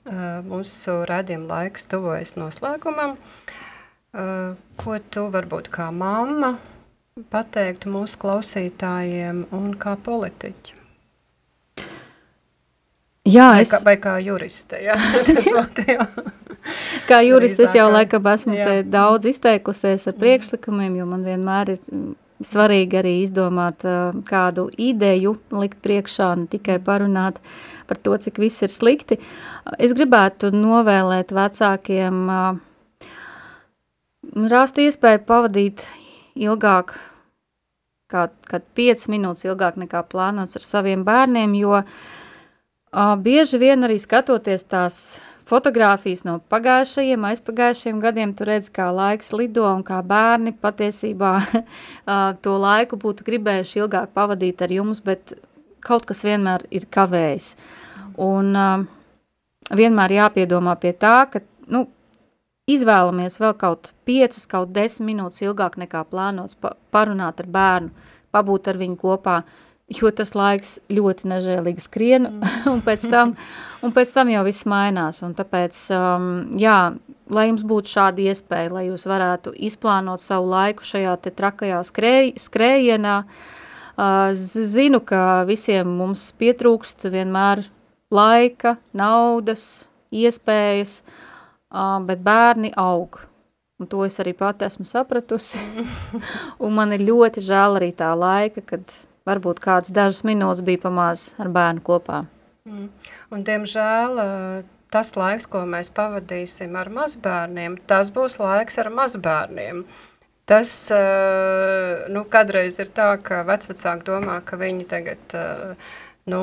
Uh, 0.03 0.41
mūsu 0.49 1.05
redzījuma 1.07 1.61
laiks 1.61 1.87
tuvojas 1.93 2.35
noslēgumam. 2.35 3.15
Uh, 4.13 4.59
ko 4.81 4.99
tu 5.15 5.29
varbūt 5.33 5.71
kā 5.73 5.93
mamma 5.95 6.57
pateiktu 7.31 7.93
mūsu 7.93 8.19
klausītājiem 8.25 9.45
un 9.55 9.75
kā 9.79 9.95
politiķi? 10.03 10.81
Jā, 13.31 13.53
vai, 13.55 13.63
es... 13.63 13.71
kā, 13.71 13.79
vai 13.87 13.95
kā 14.03 14.17
juriste, 14.19 14.81
jā, 14.83 14.97
tas 15.29 15.47
būtu, 15.47 15.87
jā. 15.87 16.07
kā 17.11 17.21
juriste 17.27 17.67
es 17.67 17.77
jau 17.77 17.89
laikam 17.93 18.27
esmu 18.33 18.57
daudz 18.91 19.29
izteikusies 19.31 20.07
ar 20.11 20.19
priekšlikumiem, 20.19 20.99
jo 21.01 21.07
man 21.11 21.25
vienmēr 21.27 21.75
ir 21.75 21.81
mm, 21.87 22.13
svarīgi 22.47 22.99
arī 22.99 23.15
izdomāt 23.23 23.87
uh, 23.87 24.17
kādu 24.29 24.67
ideju, 24.81 25.37
likt 25.55 25.81
priekšā, 25.85 26.33
ne 26.41 26.49
tikai 26.51 26.79
parunāt 26.83 27.39
par 27.91 28.01
to, 28.03 28.17
cik 28.19 28.41
viss 28.43 28.65
ir 28.67 28.73
slikti. 28.75 29.21
Es 29.79 29.95
gribētu 29.97 30.53
novēlēt 30.55 31.35
vecākiem 31.37 32.25
uh, 32.33 32.51
rast 34.51 34.81
iespēju 34.83 35.23
pavadīt 35.29 35.87
ilgāk, 36.39 36.97
kā, 38.11 38.27
kā 38.49 38.63
5 38.79 39.09
minūtes 39.13 39.47
ilgāk 39.49 39.79
nekā 39.81 40.03
plānots 40.11 40.59
ar 40.59 40.67
saviem 40.67 41.07
bērniem, 41.07 41.55
jo 41.63 41.79
uh, 41.83 41.97
Bieži 42.93 43.57
vien 43.57 43.87
arī 43.87 43.97
skatoties 43.97 44.67
tās 44.69 44.97
fotogrāfijas 45.53 46.25
no 46.25 46.39
pagājušajiem, 46.53 47.29
aizpagājušajiem 47.29 48.01
gadiem, 48.01 48.33
tu 48.37 48.49
redz, 48.49 48.71
kā 48.73 48.89
laiks 48.95 49.33
lido 49.37 49.67
un 49.69 49.85
kā 49.85 50.01
bērni 50.07 50.55
patiesībā 50.57 51.35
to 52.45 52.59
laiku 52.63 52.99
būtu 53.01 53.27
gribējuši 53.29 53.83
ilgāk 53.85 54.15
pavadīt 54.17 54.65
ar 54.65 54.73
jums, 54.73 55.03
bet 55.05 55.37
kaut 55.85 56.07
kas 56.09 56.23
vienmēr 56.25 56.65
ir 56.73 56.87
kavējis. 56.93 57.55
Un 58.23 58.55
vienmēr 59.73 60.17
jāpiedomā 60.19 60.77
pie 60.81 60.93
tā, 60.97 61.17
ka, 61.33 61.43
nu, 61.73 61.85
izvēlamies 62.71 63.41
vēl 63.43 63.57
kaut 63.59 63.93
5, 64.09 64.39
kaut 64.51 64.73
10 64.75 65.05
minūtes 65.07 65.43
ilgāk 65.45 65.77
nekā 65.81 66.05
plānots 66.11 66.59
parunāt 66.95 67.43
ar 67.43 67.51
bērnu, 67.57 68.09
pabūt 68.33 68.73
ar 68.73 68.81
viņu 68.81 68.99
kopā, 69.01 69.43
jo 69.93 70.11
tas 70.17 70.33
laiks 70.39 70.79
ļoti 70.93 71.29
nežēlīgi 71.29 71.85
skrien, 71.85 72.31
mm. 72.31 72.57
un, 72.73 72.83
pēc 72.85 73.09
tam, 73.13 73.37
un 73.83 73.95
pēc 73.95 74.13
tam 74.15 74.31
jau 74.33 74.43
viss 74.47 74.67
mainās, 74.69 75.23
un 75.27 75.35
tāpēc, 75.37 75.79
um, 75.97 76.29
jā, 76.61 76.79
lai 77.33 77.47
jums 77.49 77.65
būtu 77.69 77.93
šāda 77.93 78.25
iespēja, 78.31 78.73
lai 78.77 78.87
jūs 78.89 79.07
varētu 79.09 79.55
izplānot 79.69 80.23
savu 80.23 80.51
laiku 80.53 80.87
šajā 80.87 81.17
te 81.25 81.33
trakajā 81.35 81.83
skrēj, 81.89 82.33
skrējienā, 82.43 83.17
uh, 83.27 84.31
zinu, 84.37 85.03
ka 85.05 85.43
visiem 85.49 85.91
mums 85.99 86.31
pietrūkst 86.39 87.09
vienmēr 87.13 87.65
laika, 88.13 88.77
naudas, 88.97 89.87
iespējas, 90.13 91.01
uh, 91.03 91.99
bet 92.07 92.23
bērni 92.25 92.73
aug, 92.79 93.19
un 93.81 93.91
to 93.91 94.05
es 94.07 94.21
arī 94.23 94.37
pat 94.39 94.63
esmu 94.67 94.87
sapratusi, 94.89 95.63
un 96.65 96.77
man 96.77 96.95
ir 96.95 97.07
ļoti 97.09 97.43
žēl 97.43 97.81
arī 97.81 97.91
tā 97.97 98.13
laika, 98.15 98.63
kad 98.75 99.01
varbūt 99.29 99.63
kāds 99.63 99.95
dažas 99.95 100.23
minūtes 100.27 100.65
bija 100.67 100.83
pamāz 100.87 101.33
ar 101.43 101.51
bērnu 101.53 101.83
kopā. 101.87 102.25
Mm. 102.63 102.91
Un, 103.35 103.43
diemžēl, 103.43 104.21
tas 104.95 105.09
laiks, 105.19 105.49
ko 105.51 105.65
mēs 105.67 105.91
pavadīsim 105.97 106.77
ar 106.79 106.93
mazbērniem, 106.95 107.75
tas 107.91 108.13
būs 108.15 108.39
laiks 108.39 108.79
ar 108.79 108.91
mazbērniem. 108.95 109.83
Tas, 110.47 110.71
nu, 112.13 112.23
kādreiz 112.31 112.79
ir 112.83 112.91
tā, 112.95 113.09
ka 113.23 113.41
vecvecāki 113.49 114.07
domā, 114.07 114.41
ka 114.47 114.59
viņi 114.61 114.87
tagad, 114.91 115.37
nu, 116.31 116.41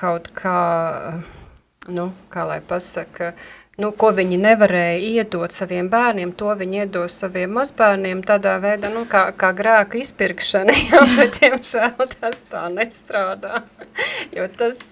kaut 0.00 0.32
kā, 0.36 0.58
nu, 1.92 2.08
kā 2.32 2.46
lai 2.48 2.60
pasaka, 2.72 3.32
nu, 3.80 3.90
ko 3.96 4.10
viņi 4.16 4.38
nevarēja 4.42 4.98
iedot 5.22 5.54
saviem 5.54 5.88
bērniem, 5.92 6.34
to 6.36 6.52
viņi 6.58 6.82
iedos 6.84 7.16
saviem 7.22 7.54
mazbērniem 7.56 8.20
tādā 8.26 8.58
veidā, 8.62 8.90
nu, 8.92 9.06
kā, 9.08 9.28
kā 9.36 9.52
grēka 9.56 10.00
izpirkšana, 10.02 10.74
jā, 10.90 11.00
bet, 11.16 11.40
diemžēl, 11.40 11.96
tas 12.18 12.44
tā 12.50 12.66
nestrādā, 12.72 13.62
jo 14.34 14.48
tas, 14.58 14.82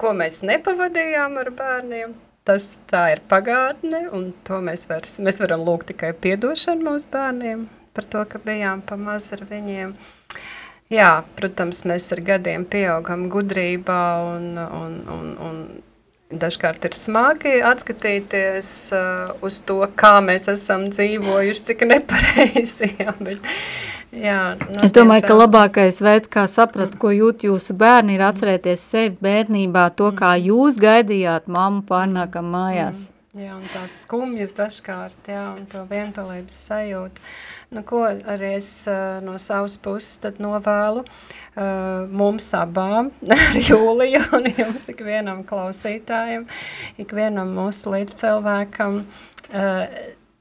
ko 0.00 0.14
mēs 0.16 0.40
nepavadījām 0.48 1.36
ar 1.42 1.52
bērniem, 1.58 2.16
tas 2.48 2.72
tā 2.90 3.10
ir 3.16 3.20
pagātne, 3.28 4.06
un 4.16 4.30
to 4.46 4.62
mēs, 4.64 4.86
vairs, 4.90 5.18
mēs 5.20 5.42
varam 5.42 5.66
lūgt 5.66 5.92
tikai 5.92 6.14
piedošanu 6.16 6.88
mūsu 6.88 7.12
bērniem 7.12 7.68
par 7.94 8.06
to, 8.06 8.24
ka 8.24 8.40
bijām 8.42 8.80
pa 8.86 8.96
maz 8.96 9.28
ar 9.34 9.44
viņiem. 9.50 9.92
Jā, 10.90 11.10
protams, 11.38 11.84
mēs 11.86 12.08
ar 12.14 12.22
gadiem 12.26 12.64
pieaugam 12.66 13.28
gudrībā 13.30 14.00
un, 14.32 14.46
un, 14.58 14.96
un, 15.14 15.28
un 15.46 15.58
Dažkārt 16.30 16.84
ir 16.86 16.94
smagi 16.94 17.56
atskatīties 17.66 18.70
uh, 18.94 19.32
uz 19.42 19.56
to, 19.66 19.80
kā 19.98 20.12
mēs 20.22 20.46
esam 20.52 20.86
dzīvojuši, 20.92 21.64
cik 21.70 21.86
nepareizi. 21.90 22.92
Jā, 23.02 23.14
bet, 23.18 23.48
jā, 24.14 24.40
no 24.60 24.84
es 24.86 24.94
domāju, 24.94 25.24
tiešām. 25.24 25.28
ka 25.28 25.38
labākais 25.40 25.98
veids, 26.02 26.30
kā 26.30 26.46
saprast, 26.50 26.94
ko 27.02 27.10
jūt 27.14 27.48
jūsu 27.48 27.74
bērni, 27.78 28.14
ir 28.14 28.26
atcerēties 28.26 28.84
sevi 28.92 29.16
bērnībā, 29.22 29.88
to, 29.98 30.12
kā 30.14 30.36
mm. 30.36 30.46
jūs 30.50 30.78
gaidījāt 30.82 31.50
mammu 31.50 31.82
pārnākam 31.90 32.50
mājās. 32.54 33.08
Mm. 33.10 33.19
Jā, 33.30 33.52
un 33.54 33.62
tās 33.62 33.92
skumjas 34.08 34.50
dažkārt, 34.56 35.28
jā, 35.30 35.42
un 35.54 35.66
to 35.70 35.84
vientulības 35.86 36.56
sajūtu. 36.66 37.22
Nu, 37.76 37.84
ko 37.86 38.00
arī 38.10 38.56
es 38.56 38.70
uh, 38.90 39.20
no 39.22 39.36
savas 39.38 39.76
puses 39.78 40.16
tad 40.24 40.40
novēlu. 40.42 41.04
Uh, 41.54 42.10
mums 42.10 42.48
abām, 42.58 43.12
ar 43.36 43.54
Jūliju 43.54 44.24
un 44.34 44.50
jums 44.50 44.82
ikvienam 44.90 45.44
klausītājam, 45.46 46.48
ikvienam 46.98 47.54
mūsu 47.54 47.94
līdzcilvēkam, 47.94 48.98
uh, 49.06 49.96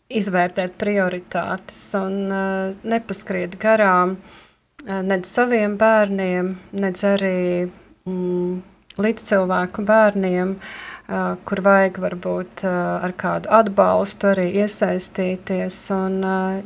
izvērtēt 0.09 0.73
prioritātes 0.81 1.85
un 2.01 2.19
uh, 2.25 2.75
nepaskriet 2.81 3.59
garām 3.61 4.17
uh, 4.17 5.01
nedz 5.05 5.29
saviem 5.29 5.77
bērniem, 5.77 6.55
nedz 6.73 7.05
arī 7.05 7.39
mm, 7.69 8.61
līdzcilvēku 8.97 9.85
bērniem, 9.85 10.57
uh, 10.57 10.87
kur 11.09 11.61
vajag 11.65 11.95
varbūt 12.03 12.63
ar 12.69 13.13
kādu 13.17 13.49
atbalstu 13.53 14.29
arī 14.29 14.45
iesaistīties. 14.61 15.77
Un, 15.95 16.19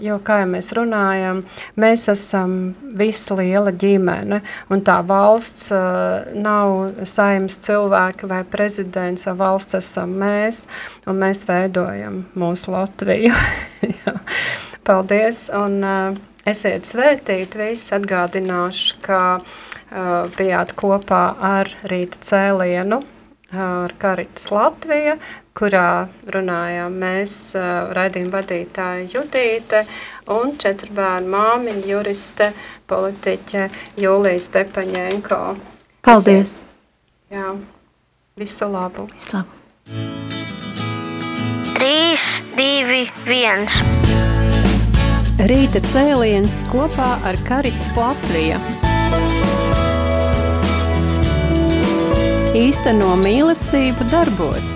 jo, 0.03 0.17
kā 0.25 0.41
jau 0.41 0.49
mēs 0.51 0.67
runājam, 0.75 1.39
mēs 1.79 2.09
esam 2.11 2.57
visa 2.99 3.37
liela 3.39 3.71
ģimene, 3.71 4.41
un 4.73 4.83
tā 4.83 4.97
valsts 5.07 5.69
nav 6.35 7.05
saimnes 7.07 7.59
cilvēki 7.63 8.27
vai 8.31 8.41
prezidents, 8.43 9.29
valsts 9.39 9.79
esam 9.79 10.17
mēs, 10.19 10.65
un 11.07 11.23
mēs 11.23 11.45
veidojam 11.47 12.25
mūsu 12.35 12.75
Latviju. 12.75 13.33
Paldies! 14.87 15.47
Un, 15.55 15.81
Esiet 16.43 16.83
svētīti, 16.83 17.55
visi 17.55 17.93
atgādināšu, 17.95 18.97
ka 19.05 19.19
uh, 19.39 20.25
bijāt 20.35 20.73
kopā 20.75 21.21
ar 21.39 21.71
rīta 21.87 22.19
cēlienu 22.19 22.99
ar 23.53 23.93
Karitas 24.01 24.49
Latviju, 24.53 25.17
kurā 25.57 26.07
runājām 26.33 26.99
mēs, 27.03 27.35
raidījuma 27.93 28.37
vadītāja 28.39 29.09
Judīte 29.13 29.83
un 30.33 30.55
četru 30.61 30.93
bērnu 30.97 31.33
māmiņa, 31.33 31.85
juriste, 31.89 32.51
politiķe 32.89 33.69
Jūlija 34.01 34.45
Stepaņenko. 34.49 35.41
Paldies! 36.03 36.61
Jā, 37.33 37.55
visu 38.39 38.69
labu! 38.71 39.09
Visu 39.13 39.37
labu! 39.37 39.61
3, 41.83 42.17
2, 42.55 43.11
1. 43.27 43.67
Rīta 45.49 45.81
cēliens 45.83 46.61
kopā 46.71 47.09
ar 47.27 47.35
Karitas 47.49 47.91
Latviju. 47.99 48.92
Īsteno 52.63 53.09
mīlestību 53.19 54.05
darbos. 54.07 54.69